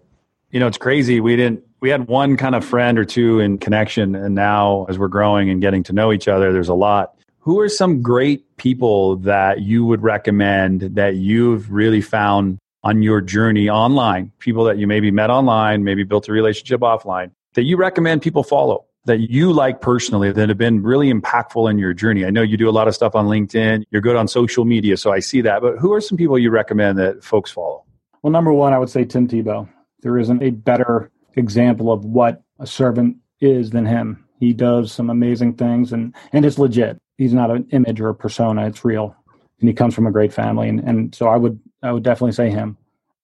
You 0.51 0.61
know, 0.61 0.67
it's 0.67 0.77
crazy. 0.77 1.19
We 1.19 1.35
didn't, 1.35 1.64
we 1.85 1.91
had 1.91 2.07
one 2.07 2.35
kind 2.35 2.55
of 2.55 2.65
friend 2.65 2.97
or 2.97 3.05
two 3.05 3.39
in 3.39 3.59
connection. 3.59 4.15
And 4.15 4.33
now 4.33 4.87
as 4.89 4.97
we're 4.97 5.07
growing 5.07 5.51
and 5.51 5.61
getting 5.61 5.83
to 5.83 5.93
know 5.93 6.11
each 6.11 6.27
other, 6.27 6.51
there's 6.51 6.67
a 6.67 6.73
lot. 6.73 7.13
Who 7.37 7.59
are 7.59 7.69
some 7.69 8.01
great 8.01 8.57
people 8.57 9.17
that 9.17 9.61
you 9.61 9.85
would 9.85 10.01
recommend 10.01 10.81
that 10.95 11.17
you've 11.17 11.71
really 11.71 12.01
found 12.01 12.57
on 12.83 13.03
your 13.03 13.21
journey 13.21 13.69
online, 13.69 14.31
people 14.39 14.63
that 14.63 14.79
you 14.79 14.87
maybe 14.87 15.11
met 15.11 15.29
online, 15.29 15.83
maybe 15.83 16.03
built 16.03 16.27
a 16.27 16.31
relationship 16.31 16.81
offline, 16.81 17.29
that 17.53 17.65
you 17.65 17.77
recommend 17.77 18.23
people 18.23 18.41
follow, 18.41 18.83
that 19.05 19.19
you 19.29 19.53
like 19.53 19.79
personally, 19.79 20.31
that 20.31 20.49
have 20.49 20.57
been 20.57 20.81
really 20.81 21.13
impactful 21.13 21.69
in 21.69 21.77
your 21.77 21.93
journey? 21.93 22.25
I 22.25 22.31
know 22.31 22.41
you 22.41 22.57
do 22.57 22.67
a 22.67 22.71
lot 22.71 22.87
of 22.87 22.95
stuff 22.95 23.13
on 23.13 23.27
LinkedIn, 23.27 23.83
you're 23.91 24.01
good 24.01 24.15
on 24.15 24.27
social 24.27 24.65
media, 24.65 24.97
so 24.97 25.11
I 25.11 25.19
see 25.19 25.41
that. 25.41 25.61
But 25.61 25.77
who 25.77 25.93
are 25.93 26.01
some 26.01 26.17
people 26.17 26.39
you 26.39 26.49
recommend 26.49 26.97
that 26.97 27.23
folks 27.23 27.51
follow? 27.51 27.83
Well, 28.23 28.31
number 28.31 28.51
one, 28.51 28.73
I 28.73 28.79
would 28.79 28.89
say 28.89 29.05
Tim 29.05 29.27
Tebow. 29.27 29.69
There 30.01 30.17
isn't 30.17 30.41
a 30.41 30.49
better 30.49 31.11
example 31.35 31.91
of 31.91 32.05
what 32.05 32.41
a 32.59 32.67
servant 32.67 33.17
is 33.39 33.71
than 33.71 33.85
him. 33.85 34.25
He 34.39 34.53
does 34.53 34.91
some 34.91 35.09
amazing 35.09 35.53
things 35.55 35.93
and, 35.93 36.13
and 36.33 36.45
it's 36.45 36.59
legit. 36.59 36.99
He's 37.17 37.33
not 37.33 37.51
an 37.51 37.67
image 37.71 38.01
or 38.01 38.09
a 38.09 38.15
persona, 38.15 38.67
it's 38.67 38.83
real. 38.83 39.15
And 39.59 39.69
he 39.69 39.73
comes 39.73 39.95
from 39.95 40.07
a 40.07 40.11
great 40.11 40.33
family. 40.33 40.67
And, 40.67 40.79
and 40.81 41.15
so 41.15 41.27
I 41.27 41.37
would 41.37 41.59
I 41.81 41.91
would 41.91 42.03
definitely 42.03 42.33
say 42.33 42.49
him. 42.49 42.77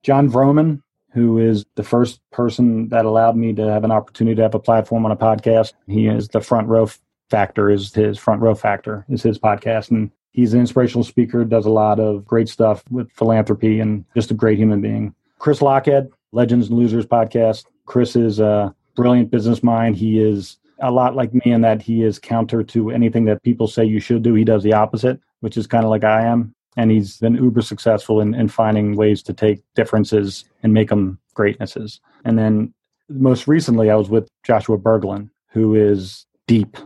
Jon 0.04 0.30
Vroman, 0.30 0.82
who 1.14 1.40
is 1.40 1.66
the 1.76 1.84
first 1.84 2.22
person 2.32 2.90
that 2.90 3.06
allowed 3.06 3.36
me 3.36 3.54
to 3.54 3.64
have 3.64 3.84
an 3.84 3.92
opportunity 3.92 4.36
to 4.36 4.44
have 4.44 4.56
a 4.56 4.60
platform 4.60 5.06
on 5.06 5.12
a 5.12 5.18
podcast. 5.18 5.74
He 5.88 6.08
is 6.08 6.30
the 6.30 6.42
front 6.42 6.68
row 6.68 6.88
factor 7.32 7.70
is 7.70 7.94
his 7.94 8.20
front 8.20 8.42
row 8.42 8.54
factor 8.54 9.06
is 9.10 9.24
his 9.24 9.40
podcast 9.40 9.90
and 9.90 10.12
he's 10.32 10.54
an 10.54 10.60
inspirational 10.60 11.04
speaker 11.04 11.46
does 11.46 11.66
a 11.66 11.70
lot 11.70 11.98
of 11.98 12.26
great 12.26 12.50
stuff 12.50 12.84
with 12.92 13.10
philanthropy 13.14 13.80
and 13.80 14.04
just 14.14 14.32
a 14.32 14.36
great 14.36 14.58
human 14.60 14.82
being 14.82 15.16
chris 15.40 15.60
lochhead 15.60 16.10
legends 16.34 16.68
and 16.68 16.78
losers 16.78 17.06
podcast 17.06 17.64
chris 17.86 18.16
is 18.16 18.40
a 18.40 18.74
brilliant 18.96 19.32
business 19.32 19.64
mind 19.64 19.96
he 19.96 20.20
is 20.20 20.58
a 20.84 20.92
lot 20.92 21.16
like 21.16 21.34
me 21.34 21.42
in 21.46 21.62
that 21.62 21.82
he 21.82 22.04
is 22.04 22.18
counter 22.18 22.64
to 22.64 22.90
anything 22.90 23.26
that 23.26 23.44
people 23.44 23.68
say 23.68 23.86
you 23.86 24.00
should 24.00 24.24
do 24.24 24.34
he 24.34 24.44
does 24.44 24.64
the 24.64 24.74
opposite 24.74 25.20
which 25.42 25.58
is 25.58 25.68
kind 25.68 25.84
of 25.84 25.90
like 25.90 26.04
i 26.04 26.26
am 26.26 26.54
and 26.78 26.92
he's 26.92 27.18
been 27.18 27.36
uber 27.36 27.62
successful 27.62 28.22
in, 28.22 28.34
in 28.34 28.48
finding 28.48 28.96
ways 28.96 29.22
to 29.24 29.34
take 29.34 29.62
differences 29.76 30.46
and 30.64 30.74
make 30.74 30.90
them 30.90 31.20
greatnesses. 31.34 32.00
And 32.24 32.38
then 32.38 32.74
most 33.10 33.48
recently, 33.48 33.90
I 33.90 33.96
was 33.96 34.10
with 34.10 34.30
Joshua 34.44 34.78
Berglund, 34.78 35.30
who 35.50 35.76
is 35.76 36.26
deep. 36.48 36.78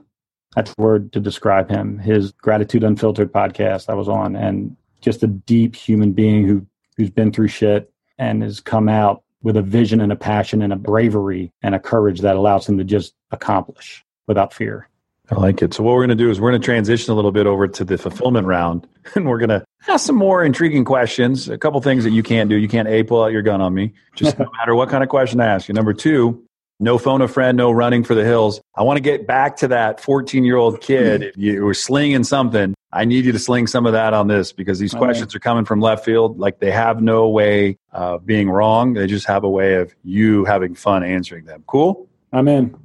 That's 0.56 0.74
the 0.74 0.82
word 0.82 1.12
to 1.14 1.20
describe 1.20 1.70
him. 1.70 2.00
His 2.00 2.32
Gratitude 2.32 2.84
Unfiltered 2.84 3.32
podcast 3.32 3.90
I 3.90 3.94
was 3.94 4.10
on, 4.10 4.36
and 4.36 4.76
just 5.02 5.24
a 5.24 5.28
deep 5.28 5.76
human 5.76 6.14
being 6.14 6.48
who 6.48 6.66
who's 6.98 7.10
been 7.10 7.32
through 7.32 7.50
shit 7.50 7.92
and 8.18 8.42
has 8.42 8.62
come 8.62 8.88
out 8.88 9.24
with 9.46 9.56
a 9.56 9.62
vision 9.62 10.02
and 10.02 10.12
a 10.12 10.16
passion 10.16 10.64
and 10.64 10.74
a 10.74 10.76
bravery 10.76 11.54
and 11.62 11.76
a 11.76 11.80
courage 11.80 12.22
that 12.22 12.36
allows 12.36 12.68
him 12.68 12.80
to 12.80 12.84
just 12.84 13.14
accomplish 13.30 14.04
without 14.28 14.52
fear. 14.52 14.90
I 15.30 15.36
like 15.36 15.62
it. 15.62 15.74
So 15.74 15.84
what 15.84 15.94
we're 15.94 16.06
going 16.06 16.18
to 16.18 16.24
do 16.24 16.32
is 16.32 16.42
we're 16.42 16.50
going 16.50 16.62
to 16.62 16.66
transition 16.66 17.12
a 17.12 17.16
little 17.16 17.32
bit 17.32 17.46
over 17.46 17.68
to 17.68 17.84
the 17.84 17.98
fulfillment 17.98 18.48
round, 18.48 18.88
and 19.16 19.28
we're 19.28 19.38
going 19.38 19.50
to 19.50 19.64
ask 19.88 20.08
some 20.08 20.16
more 20.16 20.44
intriguing 20.44 20.84
questions. 20.84 21.48
A 21.48 21.60
couple 21.60 21.80
things 21.82 22.04
that 22.04 22.10
you 22.10 22.24
can't 22.24 22.50
do. 22.50 22.56
You 22.56 22.68
can't 22.68 22.88
a 22.88 23.04
pull 23.04 23.24
out 23.24 23.32
your 23.32 23.44
gun 23.44 23.62
on 23.62 23.74
me, 23.74 23.94
just 24.16 24.38
no 24.40 24.50
matter 24.58 24.74
what 24.74 24.90
kind 24.90 25.04
of 25.04 25.10
question 25.10 25.40
I 25.40 25.46
ask 25.46 25.68
you. 25.68 25.74
Number 25.76 25.94
two, 25.94 26.44
no 26.80 26.98
phone 26.98 27.22
a 27.22 27.28
friend, 27.28 27.58
no 27.58 27.72
running 27.72 28.04
for 28.04 28.16
the 28.16 28.24
hills. 28.24 28.62
I 28.76 28.84
want 28.84 28.98
to 28.98 29.02
get 29.02 29.26
back 29.28 29.58
to 29.58 29.68
that 29.70 30.02
14 30.02 30.44
year 30.44 30.58
old 30.58 30.82
kid. 30.82 31.22
Hmm. 31.22 31.28
if 31.28 31.38
you 31.38 31.64
were 31.64 31.74
slinging 31.74 32.24
something, 32.24 32.74
I 32.92 33.06
need 33.06 33.26
you 33.26 33.32
to 33.32 33.40
sling 33.40 33.68
some 33.68 33.86
of 33.86 33.94
that 33.94 34.14
on 34.14 34.28
this 34.28 34.54
because 34.54 34.80
these 34.80 34.96
oh, 34.96 34.98
questions 34.98 35.36
are 35.36 35.40
coming 35.40 35.66
from 35.66 35.82
left 35.82 36.06
field. 36.06 36.40
Like 36.40 36.60
they 36.60 36.72
have 36.72 37.02
no 37.02 37.28
way 37.30 37.78
of 37.92 38.26
being 38.26 38.50
wrong. 38.50 38.94
They 38.94 39.08
just 39.08 39.28
have 39.28 39.44
a 39.44 39.50
way 39.50 39.76
of 39.76 39.94
you 40.04 40.46
having 40.46 40.76
fun 40.76 41.04
answering 41.04 41.46
them. 41.46 41.64
Cool? 41.68 42.08
I'm 42.32 42.48
in. 42.48 42.76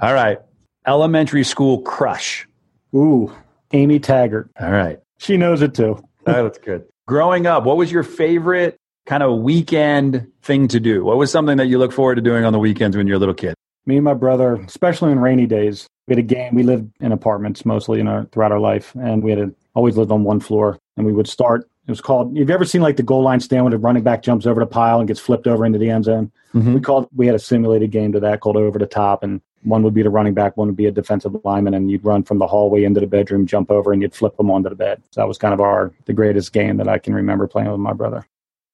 All 0.00 0.14
right 0.14 0.38
elementary 0.86 1.44
school 1.44 1.80
crush? 1.82 2.46
Ooh, 2.94 3.32
Amy 3.72 3.98
Taggart. 3.98 4.50
All 4.60 4.70
right. 4.70 4.98
She 5.18 5.36
knows 5.36 5.62
it 5.62 5.74
too. 5.74 6.02
that's 6.24 6.58
good. 6.58 6.84
Growing 7.06 7.46
up, 7.46 7.64
what 7.64 7.76
was 7.76 7.90
your 7.90 8.02
favorite 8.02 8.78
kind 9.06 9.22
of 9.22 9.30
a 9.30 9.34
weekend 9.34 10.30
thing 10.42 10.68
to 10.68 10.80
do? 10.80 11.04
What 11.04 11.16
was 11.16 11.30
something 11.30 11.56
that 11.56 11.66
you 11.66 11.78
look 11.78 11.92
forward 11.92 12.16
to 12.16 12.22
doing 12.22 12.44
on 12.44 12.52
the 12.52 12.58
weekends 12.58 12.96
when 12.96 13.06
you're 13.06 13.16
a 13.16 13.20
little 13.20 13.34
kid? 13.34 13.54
Me 13.86 13.96
and 13.96 14.04
my 14.04 14.14
brother, 14.14 14.54
especially 14.66 15.10
on 15.10 15.18
rainy 15.18 15.46
days, 15.46 15.88
we 16.06 16.12
had 16.12 16.18
a 16.18 16.22
game. 16.22 16.54
We 16.54 16.62
lived 16.62 16.92
in 17.00 17.12
apartments 17.12 17.64
mostly 17.64 18.00
in 18.00 18.06
our 18.06 18.24
throughout 18.26 18.52
our 18.52 18.60
life, 18.60 18.94
and 18.94 19.22
we 19.22 19.30
had 19.30 19.40
a, 19.40 19.52
always 19.74 19.96
lived 19.96 20.12
on 20.12 20.24
one 20.24 20.40
floor. 20.40 20.78
And 20.96 21.06
we 21.06 21.12
would 21.12 21.26
start. 21.26 21.68
It 21.86 21.90
was 21.90 22.00
called. 22.00 22.36
You've 22.36 22.48
you 22.48 22.54
ever 22.54 22.64
seen 22.64 22.80
like 22.80 22.96
the 22.96 23.02
goal 23.02 23.22
line 23.22 23.40
stand 23.40 23.64
when 23.64 23.72
the 23.72 23.78
running 23.78 24.02
back 24.02 24.22
jumps 24.22 24.46
over 24.46 24.60
the 24.60 24.66
pile 24.66 24.98
and 24.98 25.08
gets 25.08 25.18
flipped 25.18 25.46
over 25.46 25.64
into 25.64 25.78
the 25.78 25.90
end 25.90 26.04
zone? 26.04 26.30
Mm-hmm. 26.54 26.74
We 26.74 26.80
called. 26.80 27.08
We 27.14 27.26
had 27.26 27.34
a 27.34 27.40
simulated 27.40 27.90
game 27.90 28.12
to 28.12 28.20
that 28.20 28.40
called 28.40 28.56
over 28.56 28.78
the 28.78 28.86
top, 28.86 29.22
and 29.22 29.40
one 29.62 29.82
would 29.82 29.94
be 29.94 30.02
the 30.02 30.10
running 30.10 30.34
back, 30.34 30.56
one 30.56 30.68
would 30.68 30.76
be 30.76 30.86
a 30.86 30.90
defensive 30.90 31.36
lineman, 31.44 31.74
and 31.74 31.90
you'd 31.90 32.04
run 32.04 32.22
from 32.22 32.38
the 32.38 32.46
hallway 32.46 32.84
into 32.84 33.00
the 33.00 33.06
bedroom, 33.06 33.46
jump 33.46 33.70
over, 33.70 33.92
and 33.92 34.02
you'd 34.02 34.14
flip 34.14 34.36
them 34.36 34.50
onto 34.50 34.68
the 34.68 34.74
bed. 34.74 35.02
So 35.10 35.20
that 35.20 35.28
was 35.28 35.38
kind 35.38 35.54
of 35.54 35.60
our 35.60 35.92
the 36.04 36.12
greatest 36.12 36.52
game 36.52 36.76
that 36.78 36.88
I 36.88 36.98
can 36.98 37.14
remember 37.14 37.46
playing 37.46 37.70
with 37.70 37.80
my 37.80 37.92
brother. 37.92 38.26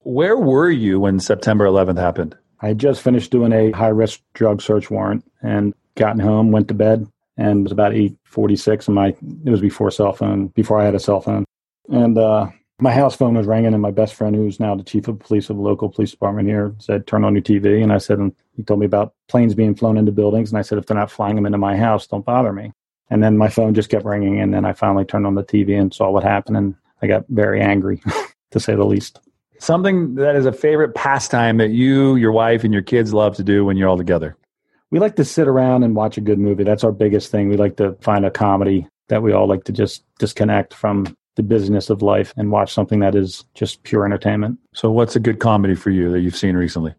Where 0.03 0.37
were 0.37 0.71
you 0.71 1.01
when 1.01 1.21
September 1.21 1.67
11th 1.67 1.99
happened? 1.99 2.37
I 2.61 2.69
had 2.69 2.79
just 2.79 3.03
finished 3.03 3.31
doing 3.31 3.53
a 3.53 3.71
high 3.73 3.89
risk 3.89 4.21
drug 4.35 4.63
search 4.63 4.91
warrant 4.91 5.25
and 5.43 5.75
gotten 5.97 6.21
home, 6.21 6.51
went 6.51 6.69
to 6.69 6.75
bed, 6.75 7.07
and 7.37 7.61
it 7.61 7.63
was 7.65 7.73
about 7.73 7.93
8:46, 7.93 8.87
and 8.89 8.95
my 8.95 9.09
it 9.09 9.51
was 9.51 9.61
before 9.61 9.91
cell 9.91 10.13
phone, 10.13 10.49
before 10.49 10.81
I 10.81 10.85
had 10.85 10.95
a 10.95 11.01
cell 11.01 11.21
phone, 11.21 11.45
and 11.89 12.17
uh, 12.19 12.49
My 12.81 12.93
house 12.93 13.17
phone 13.17 13.35
was 13.35 13.47
ringing, 13.47 13.73
and 13.75 13.83
my 13.83 13.91
best 13.91 14.15
friend, 14.15 14.37
who's 14.37 14.61
now 14.61 14.77
the 14.77 14.85
chief 14.85 15.09
of 15.09 15.19
police 15.19 15.51
of 15.51 15.57
the 15.57 15.63
local 15.63 15.89
police 15.89 16.13
department 16.13 16.49
here, 16.49 16.75
said, 16.79 17.07
"Turn 17.09 17.25
on 17.25 17.35
your 17.35 17.43
TV." 17.43 17.83
And 17.83 17.93
I 17.93 17.99
said, 17.99 18.19
and 18.21 18.33
he 18.57 18.63
told 18.63 18.79
me 18.79 18.87
about 18.87 19.15
planes 19.29 19.55
being 19.55 19.75
flown 19.75 19.97
into 19.97 20.13
buildings, 20.13 20.51
and 20.51 20.59
I 20.59 20.63
said, 20.63 20.79
"If 20.79 20.87
they're 20.87 20.97
not 20.97 21.11
flying 21.11 21.35
them 21.35 21.47
into 21.47 21.59
my 21.59 21.77
house, 21.77 22.07
don't 22.07 22.25
bother 22.25 22.53
me." 22.53 22.73
And 23.11 23.23
then 23.23 23.37
my 23.37 23.49
phone 23.49 23.75
just 23.75 23.91
kept 23.91 24.05
ringing, 24.05 24.41
and 24.41 24.55
then 24.55 24.65
I 24.65 24.75
finally 24.75 25.05
turned 25.05 25.27
on 25.27 25.35
the 25.35 25.43
TV 25.43 25.77
and 25.81 25.93
saw 25.93 26.11
what 26.11 26.23
happened, 26.23 26.57
and 26.57 26.75
I 27.03 27.09
got 27.09 27.25
very 27.29 27.61
angry, 27.61 28.01
to 28.53 28.61
say 28.61 28.75
the 28.77 28.85
least. 28.85 29.21
Something 29.59 30.15
that 30.17 30.37
is 30.37 30.47
a 30.47 30.53
favorite 30.53 30.95
pastime 30.95 31.59
that 31.59 31.71
you, 31.71 32.17
your 32.17 32.33
wife, 32.33 32.65
and 32.65 32.73
your 32.73 32.83
kids 32.83 33.13
love 33.13 33.37
to 33.37 33.45
do 33.45 33.65
when 33.65 33.77
you're 33.77 33.89
all 33.89 33.97
together. 33.97 34.37
We 34.91 34.99
like 34.99 35.17
to 35.17 35.25
sit 35.25 35.49
around 35.49 35.83
and 35.83 35.95
watch 35.95 36.17
a 36.17 36.21
good 36.21 36.39
movie. 36.39 36.65
That's 36.65 36.85
our 36.85 36.93
biggest 36.93 37.31
thing. 37.31 37.49
We 37.49 37.57
like 37.57 37.77
to 37.77 37.97
find 38.01 38.25
a 38.25 38.31
comedy 38.31 38.87
that 39.09 39.23
we 39.23 39.33
all 39.33 39.47
like 39.47 39.65
to 39.65 39.73
just 39.73 40.05
disconnect 40.19 40.73
from 40.73 41.17
the 41.37 41.43
business 41.43 41.91
of 41.91 42.03
life 42.03 42.33
and 42.37 42.51
watch 42.51 42.73
something 42.73 43.01
that 43.01 43.15
is 43.15 43.45
just 43.55 43.83
pure 43.83 44.05
entertainment. 44.05 44.59
So, 44.75 44.91
what's 44.91 45.17
a 45.17 45.21
good 45.21 45.41
comedy 45.41 45.75
for 45.75 45.91
you 45.91 46.11
that 46.11 46.21
you've 46.21 46.37
seen 46.37 46.57
recently? 46.57 46.95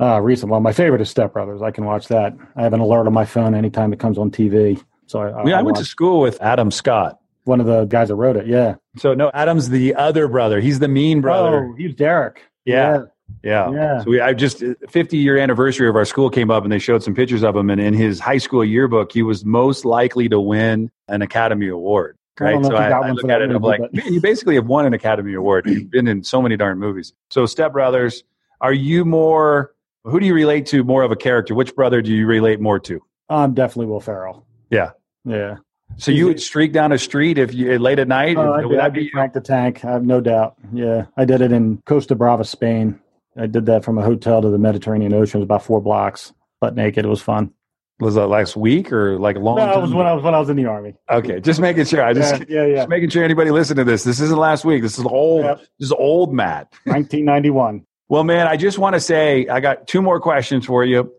Uh, 0.00 0.20
recent. 0.20 0.50
Well, 0.50 0.60
my 0.60 0.72
favorite 0.72 1.00
is 1.00 1.08
Step 1.08 1.32
Brothers. 1.32 1.62
I 1.62 1.70
can 1.70 1.84
watch 1.84 2.08
that. 2.08 2.36
I 2.56 2.62
have 2.62 2.72
an 2.72 2.80
alert 2.80 3.06
on 3.06 3.12
my 3.12 3.24
phone 3.24 3.54
anytime 3.54 3.92
it 3.92 4.00
comes 4.00 4.18
on 4.18 4.30
TV. 4.30 4.82
So 5.06 5.20
I, 5.20 5.28
I, 5.28 5.58
I 5.58 5.62
went 5.62 5.76
to 5.76 5.84
school 5.84 6.20
with 6.20 6.40
Adam 6.40 6.70
Scott. 6.70 7.20
One 7.44 7.60
of 7.60 7.66
the 7.66 7.84
guys 7.84 8.08
that 8.08 8.14
wrote 8.14 8.36
it. 8.36 8.46
Yeah. 8.46 8.76
So 8.96 9.14
no, 9.14 9.30
Adam's 9.32 9.68
the 9.68 9.94
other 9.94 10.28
brother. 10.28 10.60
He's 10.60 10.78
the 10.78 10.88
mean 10.88 11.20
brother. 11.20 11.70
Oh, 11.70 11.74
he's 11.76 11.94
Derek. 11.94 12.42
Yeah. 12.64 13.04
Yeah. 13.42 13.70
Yeah. 13.70 14.02
So 14.02 14.10
we, 14.10 14.20
I 14.20 14.32
just 14.32 14.62
50 14.88 15.16
year 15.16 15.36
anniversary 15.38 15.88
of 15.88 15.96
our 15.96 16.04
school 16.04 16.30
came 16.30 16.50
up 16.50 16.62
and 16.62 16.72
they 16.72 16.78
showed 16.78 17.02
some 17.02 17.14
pictures 17.14 17.42
of 17.42 17.54
him. 17.54 17.70
And 17.70 17.80
in 17.80 17.94
his 17.94 18.20
high 18.20 18.38
school 18.38 18.64
yearbook, 18.64 19.12
he 19.12 19.22
was 19.22 19.44
most 19.44 19.84
likely 19.84 20.28
to 20.28 20.40
win 20.40 20.90
an 21.08 21.22
Academy 21.22 21.68
Award. 21.68 22.16
Right. 22.40 22.56
I 22.56 22.62
so 22.62 22.74
I, 22.74 22.88
I 22.88 23.10
look 23.12 23.30
at 23.30 23.42
it, 23.42 23.44
and 23.44 23.56
I'm 23.56 23.62
like, 23.62 23.80
man, 23.92 24.12
you 24.12 24.20
basically 24.20 24.56
have 24.56 24.66
won 24.66 24.86
an 24.86 24.92
Academy 24.92 25.34
Award. 25.34 25.66
You've 25.66 25.90
been 25.90 26.08
in 26.08 26.24
so 26.24 26.42
many 26.42 26.56
darn 26.56 26.80
movies. 26.80 27.12
So 27.30 27.46
Step 27.46 27.72
Brothers, 27.72 28.24
are 28.60 28.72
you 28.72 29.04
more, 29.04 29.72
who 30.02 30.18
do 30.18 30.26
you 30.26 30.34
relate 30.34 30.66
to 30.66 30.82
more 30.82 31.02
of 31.04 31.12
a 31.12 31.16
character? 31.16 31.54
Which 31.54 31.76
brother 31.76 32.02
do 32.02 32.12
you 32.12 32.26
relate 32.26 32.60
more 32.60 32.80
to? 32.80 33.00
I'm 33.28 33.54
definitely 33.54 33.86
Will 33.86 34.00
Ferrell. 34.00 34.46
Yeah. 34.68 34.90
Yeah. 35.24 35.58
So 35.96 36.10
you 36.10 36.26
would 36.26 36.40
streak 36.40 36.72
down 36.72 36.92
a 36.92 36.98
street 36.98 37.38
if 37.38 37.54
you 37.54 37.78
late 37.78 37.98
at 37.98 38.08
night? 38.08 38.36
Oh, 38.36 38.52
I 38.52 38.64
would 38.64 38.78
that 38.78 38.92
be 38.92 39.08
Frank 39.10 39.32
the 39.32 39.40
Tank? 39.40 39.84
I 39.84 39.92
have 39.92 40.04
no 40.04 40.20
doubt. 40.20 40.56
Yeah, 40.72 41.06
I 41.16 41.24
did 41.24 41.40
it 41.40 41.52
in 41.52 41.82
Costa 41.86 42.14
Brava, 42.14 42.44
Spain. 42.44 42.98
I 43.36 43.46
did 43.46 43.66
that 43.66 43.84
from 43.84 43.98
a 43.98 44.02
hotel 44.02 44.42
to 44.42 44.48
the 44.48 44.58
Mediterranean 44.58 45.12
Ocean. 45.12 45.38
It 45.38 45.42
was 45.42 45.46
about 45.46 45.64
four 45.64 45.80
blocks, 45.80 46.32
butt 46.60 46.74
naked. 46.74 47.04
It 47.04 47.08
was 47.08 47.22
fun. 47.22 47.52
Was 48.00 48.16
that 48.16 48.26
last 48.26 48.56
week 48.56 48.92
or 48.92 49.18
like 49.18 49.36
long? 49.36 49.56
No, 49.56 49.78
it 49.78 49.80
was 49.82 49.94
when 49.94 50.06
I 50.06 50.12
was 50.12 50.24
when 50.24 50.34
I 50.34 50.40
was 50.40 50.48
in 50.48 50.56
the 50.56 50.66
army. 50.66 50.94
Okay, 51.10 51.38
just 51.40 51.60
making 51.60 51.84
sure. 51.84 52.02
I 52.02 52.12
just 52.12 52.40
yeah, 52.40 52.44
yeah, 52.48 52.66
yeah. 52.66 52.76
Just 52.76 52.88
making 52.88 53.10
sure 53.10 53.22
anybody 53.22 53.50
listening 53.50 53.84
to 53.84 53.90
this. 53.90 54.02
This 54.02 54.20
isn't 54.20 54.38
last 54.38 54.64
week. 54.64 54.82
This 54.82 54.98
is 54.98 55.04
old. 55.04 55.44
Yep. 55.44 55.58
This 55.78 55.86
is 55.86 55.92
old 55.92 56.34
Matt. 56.34 56.72
1991. 56.84 57.86
well, 58.08 58.24
man, 58.24 58.48
I 58.48 58.56
just 58.56 58.78
want 58.78 58.94
to 58.94 59.00
say 59.00 59.46
I 59.46 59.60
got 59.60 59.86
two 59.86 60.02
more 60.02 60.20
questions 60.20 60.66
for 60.66 60.84
you. 60.84 61.12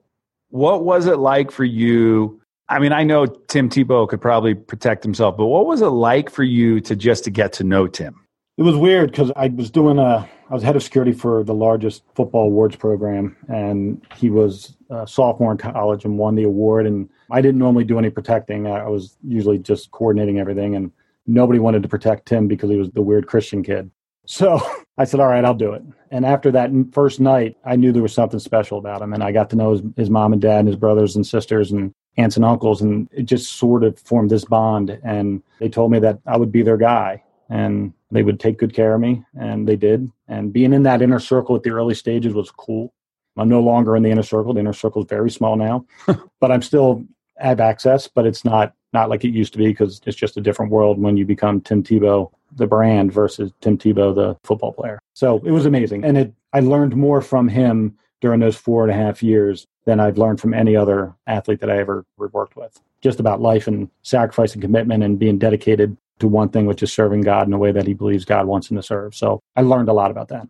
What 0.49 0.83
was 0.83 1.05
it 1.07 1.17
like 1.17 1.49
for 1.51 1.63
you? 1.63 2.41
I 2.67 2.79
mean, 2.79 2.93
I 2.93 3.03
know 3.03 3.25
Tim 3.25 3.69
Tebow 3.69 4.07
could 4.07 4.21
probably 4.21 4.55
protect 4.55 5.03
himself, 5.03 5.37
but 5.37 5.45
what 5.45 5.67
was 5.67 5.81
it 5.81 5.87
like 5.87 6.29
for 6.29 6.43
you 6.43 6.79
to 6.81 6.95
just 6.95 7.23
to 7.25 7.29
get 7.29 7.53
to 7.53 7.63
know 7.63 7.87
Tim? 7.87 8.25
It 8.57 8.63
was 8.63 8.75
weird 8.75 9.11
because 9.11 9.31
I 9.35 9.49
was 9.49 9.69
doing 9.69 9.99
a, 9.99 10.27
I 10.49 10.53
was 10.53 10.63
head 10.63 10.75
of 10.75 10.83
security 10.83 11.11
for 11.11 11.43
the 11.43 11.53
largest 11.53 12.03
football 12.15 12.45
awards 12.45 12.75
program, 12.75 13.35
and 13.49 14.01
he 14.15 14.29
was 14.29 14.77
a 14.89 15.05
sophomore 15.05 15.51
in 15.51 15.57
college 15.57 16.05
and 16.05 16.17
won 16.17 16.35
the 16.35 16.43
award. 16.43 16.87
And 16.87 17.09
I 17.29 17.41
didn't 17.41 17.59
normally 17.59 17.83
do 17.83 17.99
any 17.99 18.09
protecting; 18.09 18.65
I 18.65 18.87
was 18.87 19.17
usually 19.27 19.59
just 19.59 19.91
coordinating 19.91 20.39
everything. 20.39 20.75
And 20.75 20.91
nobody 21.27 21.59
wanted 21.59 21.83
to 21.83 21.89
protect 21.89 22.27
Tim 22.27 22.47
because 22.47 22.69
he 22.69 22.77
was 22.77 22.89
the 22.91 23.01
weird 23.01 23.27
Christian 23.27 23.61
kid. 23.61 23.91
So 24.25 24.59
I 24.97 25.03
said, 25.03 25.19
"All 25.19 25.27
right, 25.27 25.43
I'll 25.43 25.53
do 25.53 25.73
it." 25.73 25.83
And 26.09 26.25
after 26.25 26.49
that 26.51 26.71
first 26.93 27.19
night, 27.19 27.57
I 27.65 27.75
knew 27.75 27.91
there 27.91 28.01
was 28.01 28.13
something 28.13 28.39
special 28.39 28.77
about 28.77 29.01
him, 29.01 29.13
and 29.13 29.21
I 29.21 29.33
got 29.33 29.49
to 29.49 29.57
know 29.57 29.71
his, 29.71 29.81
his 29.97 30.09
mom 30.09 30.31
and 30.31 30.41
dad 30.41 30.59
and 30.59 30.67
his 30.67 30.77
brothers 30.77 31.17
and 31.17 31.27
sisters, 31.27 31.73
and 31.73 31.93
aunts 32.17 32.35
and 32.35 32.45
uncles, 32.45 32.81
and 32.81 33.09
it 33.11 33.23
just 33.23 33.53
sort 33.53 33.83
of 33.83 33.99
formed 33.99 34.29
this 34.29 34.45
bond. 34.45 34.99
And 35.03 35.41
they 35.59 35.69
told 35.69 35.91
me 35.91 35.99
that 35.99 36.19
I 36.25 36.37
would 36.37 36.51
be 36.51 36.61
their 36.61 36.77
guy, 36.77 37.23
and 37.49 37.93
they 38.11 38.23
would 38.23 38.39
take 38.39 38.57
good 38.57 38.73
care 38.73 38.95
of 38.95 39.01
me, 39.01 39.23
and 39.39 39.67
they 39.67 39.75
did. 39.75 40.11
And 40.27 40.53
being 40.53 40.73
in 40.73 40.83
that 40.83 41.01
inner 41.01 41.19
circle 41.19 41.55
at 41.55 41.63
the 41.63 41.71
early 41.71 41.95
stages 41.95 42.33
was 42.33 42.51
cool. 42.51 42.93
I'm 43.37 43.49
no 43.49 43.61
longer 43.61 43.95
in 43.95 44.03
the 44.03 44.11
inner 44.11 44.23
circle. 44.23 44.53
The 44.53 44.61
inner 44.61 44.73
circle 44.73 45.01
is 45.03 45.09
very 45.09 45.29
small 45.29 45.57
now, 45.57 45.85
but 46.39 46.51
I'm 46.51 46.61
still 46.61 47.05
have 47.37 47.59
access, 47.59 48.07
but 48.07 48.25
it's 48.25 48.45
not 48.45 48.73
not 48.93 49.09
like 49.09 49.25
it 49.25 49.31
used 49.31 49.51
to 49.51 49.59
be 49.59 49.67
because 49.67 50.01
it's 50.05 50.15
just 50.15 50.37
a 50.37 50.41
different 50.41 50.71
world 50.71 51.01
when 51.01 51.17
you 51.17 51.25
become 51.25 51.59
Tim 51.59 51.83
Tebow, 51.83 52.31
the 52.55 52.65
brand, 52.65 53.11
versus 53.11 53.51
Tim 53.59 53.77
Tebow, 53.77 54.15
the 54.15 54.37
football 54.45 54.71
player. 54.71 55.01
So 55.13 55.41
it 55.45 55.51
was 55.51 55.65
amazing, 55.65 56.05
and 56.05 56.17
it 56.17 56.33
I 56.53 56.61
learned 56.61 56.95
more 56.95 57.21
from 57.21 57.49
him 57.49 57.97
during 58.25 58.39
those 58.39 58.57
four 58.57 58.81
and 58.81 58.91
a 58.91 58.95
half 58.95 59.21
years 59.21 59.67
than 59.85 59.99
I've 59.99 60.17
learned 60.17 60.41
from 60.41 60.51
any 60.51 60.75
other 60.75 61.13
athlete 61.27 61.59
that 61.59 61.69
I 61.69 61.77
ever 61.77 62.03
worked 62.17 62.55
with. 62.55 62.81
Just 63.01 63.19
about 63.19 63.39
life 63.39 63.67
and 63.67 63.87
sacrifice 64.01 64.53
and 64.53 64.63
commitment 64.63 65.03
and 65.03 65.19
being 65.19 65.37
dedicated 65.37 65.95
to 66.17 66.27
one 66.27 66.49
thing, 66.49 66.65
which 66.65 66.81
is 66.81 66.91
serving 66.91 67.21
God 67.21 67.45
in 67.45 67.53
a 67.53 67.59
way 67.59 67.71
that 67.71 67.85
he 67.85 67.93
believes 67.93 68.25
God 68.25 68.47
wants 68.47 68.71
him 68.71 68.77
to 68.77 68.81
serve. 68.81 69.13
So 69.13 69.43
I 69.55 69.61
learned 69.61 69.89
a 69.89 69.93
lot 69.93 70.09
about 70.09 70.29
that. 70.29 70.47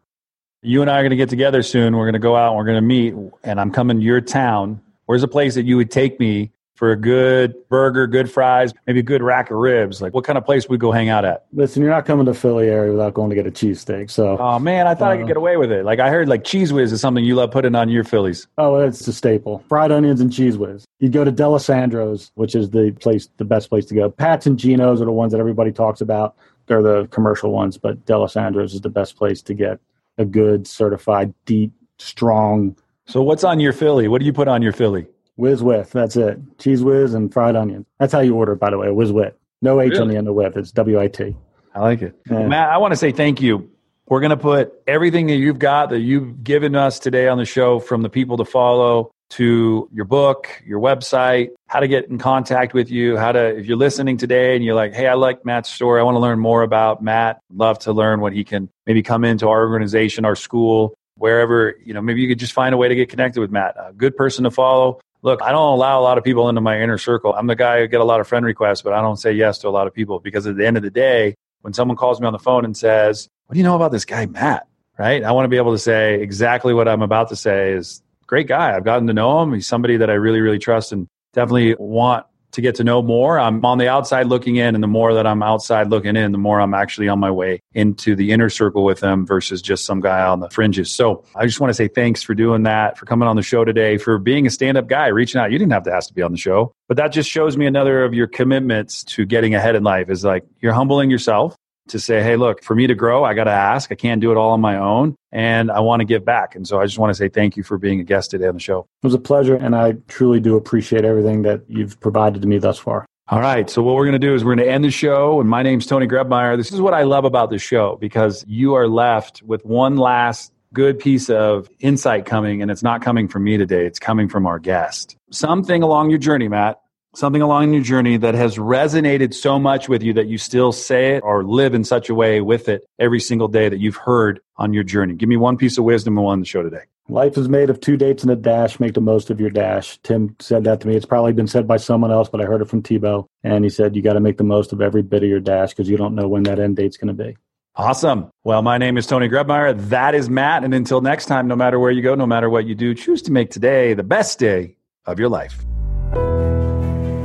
You 0.62 0.84
and 0.84 0.90
I 0.90 1.00
are 1.00 1.02
going 1.02 1.10
to 1.10 1.18
get 1.18 1.28
together 1.28 1.64
soon. 1.64 1.98
We're 1.98 2.06
going 2.06 2.14
to 2.14 2.20
go 2.20 2.38
out 2.38 2.52
and 2.52 2.58
we're 2.58 2.64
going 2.64 2.78
to 2.78 2.82
meet, 2.82 3.14
and 3.44 3.60
I'm 3.60 3.72
coming 3.72 4.00
to 4.00 4.04
your 4.06 4.22
town. 4.22 4.82
Where's 5.06 5.24
a 5.24 5.28
place 5.28 5.56
that 5.56 5.66
you 5.66 5.76
would 5.76 5.92
take 5.92 6.18
me 6.18 6.54
for 6.76 6.92
a 6.92 6.96
good 6.96 7.56
burger, 7.70 8.06
good 8.06 8.30
fries, 8.32 8.74
maybe 8.86 9.00
a 9.00 9.04
good 9.04 9.24
rack 9.24 9.50
of 9.50 9.58
ribs? 9.58 10.02
Like, 10.02 10.14
what 10.14 10.24
kind 10.24 10.38
of 10.38 10.46
place 10.46 10.70
we 10.70 10.78
go 10.78 10.92
hang 10.92 11.10
out 11.10 11.26
at? 11.26 11.46
Listen, 11.54 11.82
you're 11.82 11.92
not 11.92 12.06
coming 12.06 12.26
to 12.26 12.34
Philly 12.34 12.68
area 12.68 12.92
without 12.92 13.14
going 13.14 13.30
to 13.30 13.36
get 13.36 13.48
a 13.48 13.52
cheesesteak. 13.52 14.12
So, 14.12 14.38
oh 14.40 14.60
man, 14.60 14.88
I 14.88 14.96
thought 14.96 15.12
uh, 15.12 15.14
I 15.14 15.18
could 15.18 15.24
uh, 15.24 15.28
get 15.28 15.38
away 15.38 15.58
with 15.58 15.72
it. 15.72 15.86
Like, 15.86 16.00
I 16.00 16.10
heard 16.10 16.30
like 16.30 16.44
Cheez 16.44 16.72
Whiz 16.72 16.92
is 16.92 17.02
something 17.02 17.24
you 17.24 17.36
love 17.36 17.52
putting 17.52 17.76
on 17.76 17.90
your 17.90 18.04
Phillies. 18.04 18.48
Oh, 18.58 18.76
it's 18.76 19.08
a 19.08 19.14
staple. 19.14 19.64
Fried 19.70 19.92
onions 19.92 20.22
and 20.22 20.32
Cheez 20.32 20.58
Whiz. 20.58 20.86
You 21.00 21.10
go 21.10 21.24
to 21.24 21.32
Dalessandro's, 21.32 22.32
which 22.36 22.56
is 22.56 22.70
the 22.70 22.96
place, 23.00 23.30
the 23.38 23.46
best 23.46 23.70
place 23.70 23.86
to 23.86 23.96
go. 23.96 24.10
Pat's 24.10 24.46
and 24.46 24.58
Geno's 24.58 25.02
are 25.02 25.06
the 25.06 25.12
ones 25.12 25.32
that 25.32 25.40
everybody 25.40 25.72
talks 25.72 26.02
about. 26.02 26.36
They're 26.68 26.82
the 26.82 27.08
commercial 27.12 27.52
ones, 27.52 27.78
but 27.78 28.06
Dalessandro's 28.06 28.74
is 28.74 28.82
the 28.82 28.90
best 28.90 29.18
place 29.18 29.42
to 29.44 29.54
get 29.54 29.80
a 30.18 30.26
good, 30.26 30.68
certified, 30.68 31.34
deep, 31.46 31.72
strong. 32.00 32.76
So, 33.06 33.22
what's 33.22 33.44
on 33.44 33.60
your 33.60 33.74
Philly? 33.74 34.08
What 34.08 34.20
do 34.20 34.26
you 34.26 34.34
put 34.34 34.48
on 34.48 34.62
your 34.62 34.74
Philly? 34.74 35.06
Whiz 35.38 35.62
with. 35.64 35.92
That's 35.92 36.16
it. 36.16 36.58
Cheez 36.58 36.82
Whiz 36.82 37.14
and 37.14 37.32
fried 37.32 37.56
onion. 37.56 37.86
That's 38.00 38.14
how 38.14 38.20
you 38.20 38.36
order 38.36 38.54
it, 38.54 38.60
by 38.60 38.70
the 38.70 38.78
way. 38.78 38.90
Whiz 38.90 39.12
with. 39.12 39.34
No 39.62 39.82
H 39.82 39.92
really? 39.92 40.02
on 40.02 40.08
the 40.10 40.18
end 40.18 40.28
of 40.28 40.36
with. 40.36 40.58
It's 40.58 40.72
W 40.72 41.00
I 41.00 41.08
T. 41.08 41.36
I 41.74 41.80
like 41.80 42.02
it. 42.02 42.16
Yeah. 42.30 42.48
Matt, 42.48 42.70
I 42.70 42.78
want 42.78 42.94
to 42.94 42.98
say 42.98 43.12
thank 43.12 43.42
you. 43.42 43.70
We're 44.08 44.20
going 44.20 44.30
to 44.30 44.38
put 44.38 44.74
everything 44.86 45.28
that 45.28 45.36
you've 45.36 45.60
got 45.60 45.90
that 45.90 46.00
you've 46.00 46.44
given 46.44 46.76
us 46.76 47.00
today 47.00 47.28
on 47.28 47.38
the 47.38 47.46
show 47.46 47.80
from 47.80 48.04
the 48.04 48.10
people 48.10 48.38
to 48.38 48.46
follow 48.46 49.12
to 49.32 49.90
your 49.92 50.06
book, 50.06 50.48
your 50.66 50.80
website, 50.80 51.50
how 51.68 51.80
to 51.80 51.88
get 51.88 52.08
in 52.10 52.20
contact 52.20 52.76
with 52.76 52.92
you, 52.92 53.18
how 53.18 53.32
to, 53.32 53.58
if 53.58 53.66
you're 53.66 53.78
listening 53.78 54.18
today 54.18 54.56
and 54.56 54.64
you're 54.64 54.76
like, 54.76 54.94
hey, 54.94 55.08
I 55.08 55.16
like 55.16 55.44
Matt's 55.44 55.72
story, 55.72 56.00
I 56.00 56.04
want 56.04 56.16
to 56.16 56.20
learn 56.20 56.40
more 56.40 56.62
about 56.62 57.02
Matt, 57.02 57.40
love 57.52 57.80
to 57.80 57.92
learn 57.94 58.20
what 58.22 58.34
he 58.34 58.44
can 58.44 58.70
maybe 58.86 59.02
come 59.02 59.26
into 59.26 59.48
our 59.50 59.68
organization, 59.68 60.26
our 60.26 60.36
school, 60.36 60.94
wherever, 61.18 61.76
you 61.84 61.96
know, 61.96 62.02
maybe 62.02 62.22
you 62.22 62.28
could 62.28 62.38
just 62.38 62.54
find 62.54 62.76
a 62.76 62.78
way 62.78 62.88
to 62.88 62.96
get 62.96 63.10
connected 63.10 63.40
with 63.40 63.50
Matt. 63.50 63.76
A 63.80 63.92
good 63.94 64.16
person 64.16 64.44
to 64.44 64.52
follow 64.52 65.00
look, 65.26 65.42
I 65.42 65.52
don't 65.52 65.74
allow 65.74 66.00
a 66.00 66.04
lot 66.04 66.20
of 66.20 66.24
people 66.24 66.48
into 66.50 66.62
my 66.62 66.80
inner 66.80 67.00
circle. 67.00 67.34
I'm 67.34 67.48
the 67.48 67.56
guy 67.56 67.80
who 67.80 67.88
get 67.88 68.00
a 68.00 68.04
lot 68.04 68.22
of 68.22 68.28
friend 68.28 68.46
requests, 68.46 68.84
but 68.84 68.94
I 68.94 69.02
don't 69.02 69.18
say 69.18 69.34
yes 69.34 69.58
to 69.60 69.68
a 69.68 69.72
lot 69.72 69.88
of 69.88 69.94
people 69.94 70.20
because 70.20 70.46
at 70.46 70.56
the 70.56 70.66
end 70.66 70.78
of 70.78 70.84
the 70.84 70.92
day, 70.92 71.34
when 71.62 71.74
someone 71.74 71.98
calls 71.98 72.22
me 72.22 72.28
on 72.28 72.34
the 72.34 72.40
phone 72.40 72.64
and 72.64 72.78
says, 72.78 73.28
"What 73.48 73.56
do 73.56 73.58
you 73.58 73.64
know 73.64 73.76
about 73.76 73.92
this 73.92 74.06
guy 74.06 74.28
Matt?" 74.28 74.68
Right? 75.00 75.24
I 75.24 75.32
want 75.32 75.46
to 75.46 75.50
be 75.50 75.58
able 75.58 75.74
to 75.74 75.80
say 75.80 76.22
exactly 76.22 76.74
what 76.76 76.88
I'm 76.88 77.02
about 77.02 77.30
to 77.30 77.36
say 77.36 77.74
is 77.74 78.04
great 78.28 78.48
guy. 78.48 78.76
I've 78.76 78.86
gotten 78.86 79.08
to 79.08 79.14
know 79.14 79.42
him. 79.42 79.52
He's 79.54 79.68
somebody 79.68 79.98
that 79.98 80.12
I 80.12 80.14
really 80.14 80.42
really 80.42 80.60
trust 80.60 80.92
and 80.92 81.08
definitely 81.34 81.76
want 81.80 82.28
to 82.56 82.62
get 82.62 82.76
to 82.76 82.84
know 82.84 83.02
more. 83.02 83.40
I'm 83.40 83.64
on 83.64 83.78
the 83.78 83.88
outside 83.88 84.28
looking 84.28 84.56
in, 84.58 84.76
and 84.76 84.84
the 84.84 84.88
more 84.88 85.14
that 85.14 85.28
I'm 85.28 85.44
outside 85.44 85.90
looking 85.90 86.16
in, 86.16 86.32
the 86.32 86.38
more 86.38 86.60
I'm 86.60 86.74
actually 86.74 87.08
on 87.08 87.20
my 87.20 87.32
way 87.32 87.62
into 87.74 88.16
the 88.16 88.32
inner 88.32 88.50
circle 88.50 88.84
with 88.84 89.00
them 89.00 89.26
versus 89.26 89.62
just 89.62 89.86
some 89.86 90.02
guy 90.02 90.26
on 90.26 90.40
the 90.40 90.50
fringes. 90.50 90.90
So 90.90 91.24
I 91.36 91.46
just 91.46 91.60
want 91.60 91.70
to 91.70 91.74
say 91.74 91.88
thanks 91.88 92.24
for 92.24 92.34
doing 92.34 92.64
that, 92.64 92.98
for 92.98 93.06
coming 93.06 93.28
on 93.28 93.36
the 93.36 93.44
show 93.44 93.64
today, 93.64 93.98
for 93.98 94.18
being 94.18 94.48
a 94.48 94.50
stand 94.50 94.78
up 94.78 94.88
guy, 94.88 95.08
reaching 95.08 95.40
out. 95.40 95.52
You 95.52 95.60
didn't 95.60 95.74
have 95.74 95.84
to 95.84 95.94
ask 95.94 96.08
to 96.08 96.14
be 96.14 96.22
on 96.22 96.32
the 96.32 96.38
show, 96.38 96.74
but 96.88 96.98
that 96.98 97.10
just 97.10 97.30
shows 97.30 97.58
me 97.58 97.66
another 97.66 98.04
of 98.04 98.14
your 98.14 98.28
commitments 98.28 99.04
to 99.06 99.26
getting 99.26 99.56
ahead 99.56 99.76
in 99.76 99.84
life 99.84 100.10
is 100.10 100.24
like 100.24 100.46
you're 100.60 100.74
humbling 100.74 101.10
yourself 101.10 101.56
to 101.90 102.00
say, 102.00 102.24
hey, 102.24 102.36
look, 102.36 102.64
for 102.64 102.76
me 102.76 102.88
to 102.88 102.96
grow, 102.96 103.24
I 103.24 103.34
got 103.34 103.46
to 103.46 103.52
ask. 103.52 103.92
I 103.92 103.96
can't 103.96 104.22
do 104.22 104.32
it 104.32 104.38
all 104.38 104.52
on 104.52 104.62
my 104.62 104.78
own, 104.78 105.16
and 105.32 105.72
I 105.72 105.80
want 105.82 106.00
to 106.02 106.06
give 106.06 106.26
back. 106.26 106.56
And 106.56 106.68
so 106.68 106.80
I 106.80 106.86
just 106.86 106.98
want 106.98 107.12
to 107.12 107.16
say 107.16 107.30
thank 107.30 107.58
you 107.58 107.64
for 107.64 107.78
being 107.78 108.00
a 108.00 108.04
guest 108.04 108.32
today 108.32 108.48
on 108.48 108.56
the 108.56 108.60
show. 108.60 108.88
It 109.04 109.06
was 109.06 109.14
a 109.14 109.20
pleasure, 109.20 109.56
and 109.56 109.76
I 109.76 109.94
truly 110.08 110.40
do 110.40 110.56
appreciate 110.56 111.06
everything 111.06 111.44
that 111.44 111.62
you've 111.68 112.00
provided 112.00 112.42
to 112.42 112.48
me 112.48 112.58
thus 112.58 112.80
far. 112.80 113.06
All 113.28 113.40
right. 113.40 113.68
So 113.70 113.82
what 113.82 113.96
we're 113.96 114.06
going 114.06 114.20
to 114.20 114.28
do 114.28 114.36
is 114.36 114.44
we're 114.44 114.56
going 114.56 114.68
to 114.68 114.72
end 114.72 114.84
the 114.84 114.92
show. 114.92 115.42
And 115.42 115.50
my 115.50 115.64
name's 115.64 115.88
Tony 115.88 116.06
Grebmeier. 116.06 116.58
This 116.58 116.72
is 116.72 116.80
what 116.80 116.94
I 116.94 117.04
love 117.04 117.26
about 117.26 117.50
the 117.50 117.58
show 117.58 117.98
because 118.00 118.46
you 118.48 118.76
are 118.76 118.88
left 118.88 119.42
with 119.42 119.66
one 119.66 119.98
last 119.98 120.54
good 120.74 121.00
piece 121.00 121.28
of 121.30 121.68
insight 121.80 122.26
coming, 122.26 122.62
and 122.62 122.70
it's 122.70 122.84
not 122.84 123.02
coming 123.02 123.28
from 123.28 123.44
me 123.44 123.58
today. 123.58 123.86
It's 123.86 123.98
coming 123.98 124.30
from 124.30 124.46
our 124.46 124.60
guest. 124.60 125.16
Something 125.32 125.82
along 125.82 126.12
your 126.12 126.20
journey, 126.20 126.48
Matt, 126.50 126.82
something 127.18 127.42
along 127.42 127.74
your 127.74 127.84
journey 127.84 128.18
that 128.18 128.36
has 128.36 128.58
resonated 128.58 129.34
so 129.34 129.60
much 129.60 129.88
with 129.90 130.04
you 130.04 130.14
that 130.14 130.28
you 130.28 130.38
still 130.38 130.72
say 130.72 131.16
it 131.16 131.24
or 131.24 131.44
live 131.44 131.74
in 131.74 131.84
such 131.84 132.10
a 132.10 132.16
way 132.16 132.42
with 132.42 132.70
it 132.70 132.86
every 133.00 133.20
single 133.20 133.48
day 133.48 133.70
that 133.70 133.80
you've 133.80 133.96
heard 133.96 134.40
on 134.58 134.74
your 134.74 134.84
journey. 134.84 135.14
Give 135.16 135.30
me 135.30 135.38
one 135.38 135.58
piece 135.58 135.78
of 135.78 135.84
wisdom 135.84 136.18
on 136.20 136.40
the 136.40 136.46
show 136.46 136.64
today. 136.64 136.84
Life 137.08 137.38
is 137.38 137.48
made 137.48 137.70
of 137.70 137.80
two 137.80 137.98
dates 137.98 138.24
and 138.24 138.32
a 138.32 138.36
dash. 138.36 138.80
Make 138.80 138.96
the 138.96 139.02
most 139.02 139.30
of 139.30 139.40
your 139.40 139.52
dash. 139.52 140.00
Tim 140.00 140.36
said 140.40 140.64
that 140.64 140.82
to 140.82 140.88
me. 140.88 140.96
It's 140.96 141.06
probably 141.06 141.34
been 141.34 141.48
said 141.48 141.68
by 141.68 141.78
someone 141.78 142.12
else, 142.12 142.30
but 142.30 142.42
I 142.42 142.46
heard 142.46 142.62
it 142.62 142.68
from 142.68 142.82
Tebow. 142.82 143.28
And 143.44 143.64
he 143.64 143.70
said, 143.70 143.96
you 143.96 144.02
got 144.02 144.14
to 144.14 144.20
make 144.20 144.38
the 144.38 144.44
most 144.44 144.74
of 144.74 144.82
every 144.82 145.04
bit 145.04 145.22
of 145.22 145.30
your 145.30 145.40
dash 145.40 145.70
because 145.70 145.88
you 145.88 145.98
don't 145.98 146.16
know 146.16 146.28
when 146.28 146.44
that 146.44 146.60
end 146.60 146.78
date's 146.78 146.98
going 146.98 147.16
to 147.16 147.24
be. 147.24 147.38
Awesome. 147.76 148.32
Well, 148.44 148.62
my 148.62 148.78
name 148.78 148.98
is 148.98 149.06
Tony 149.06 149.30
Grebmeier. 149.30 149.90
That 149.90 150.16
is 150.16 150.30
Matt. 150.30 150.64
And 150.64 150.74
until 150.74 151.02
next 151.02 151.26
time, 151.26 151.48
no 151.48 151.56
matter 151.56 151.78
where 151.80 151.92
you 151.92 152.02
go, 152.02 152.16
no 152.16 152.26
matter 152.26 152.50
what 152.50 152.66
you 152.66 152.74
do, 152.74 152.96
choose 152.96 153.22
to 153.24 153.32
make 153.32 153.52
today 153.52 153.94
the 153.94 154.04
best 154.04 154.40
day 154.40 154.78
of 155.06 155.20
your 155.20 155.30
life. 155.30 155.64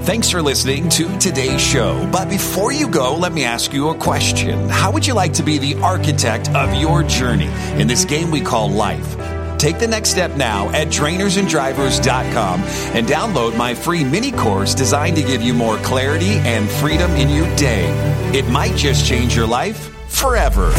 Thanks 0.03 0.30
for 0.30 0.40
listening 0.40 0.88
to 0.90 1.18
today's 1.18 1.61
show. 1.61 2.09
But 2.11 2.30
before 2.30 2.72
you 2.72 2.88
go, 2.88 3.14
let 3.14 3.32
me 3.32 3.44
ask 3.44 3.72
you 3.72 3.90
a 3.90 3.94
question. 3.94 4.68
How 4.68 4.90
would 4.90 5.07
you 5.07 5.12
like 5.12 5.34
to 5.34 5.42
be 5.42 5.59
the 5.59 5.74
architect 5.82 6.48
of 6.55 6.74
your 6.74 7.03
journey 7.03 7.51
in 7.78 7.86
this 7.86 8.07
game 8.07 8.30
we 8.30 8.40
call 8.40 8.70
life? 8.70 9.16
Take 9.59 9.78
the 9.78 9.86
next 9.86 10.09
step 10.09 10.36
now 10.36 10.70
at 10.70 10.88
trainersandrivers.com 10.88 12.61
and 12.62 13.07
download 13.07 13.57
my 13.59 13.74
free 13.74 14.03
mini 14.03 14.32
course 14.32 14.74
designed 14.74 15.16
to 15.16 15.22
give 15.22 15.42
you 15.42 15.53
more 15.53 15.76
clarity 15.78 16.38
and 16.38 16.68
freedom 16.68 17.11
in 17.12 17.28
your 17.28 17.55
day. 17.57 17.90
It 18.32 18.48
might 18.48 18.74
just 18.76 19.07
change 19.07 19.36
your 19.36 19.46
life 19.46 19.94
forever. 20.09 20.72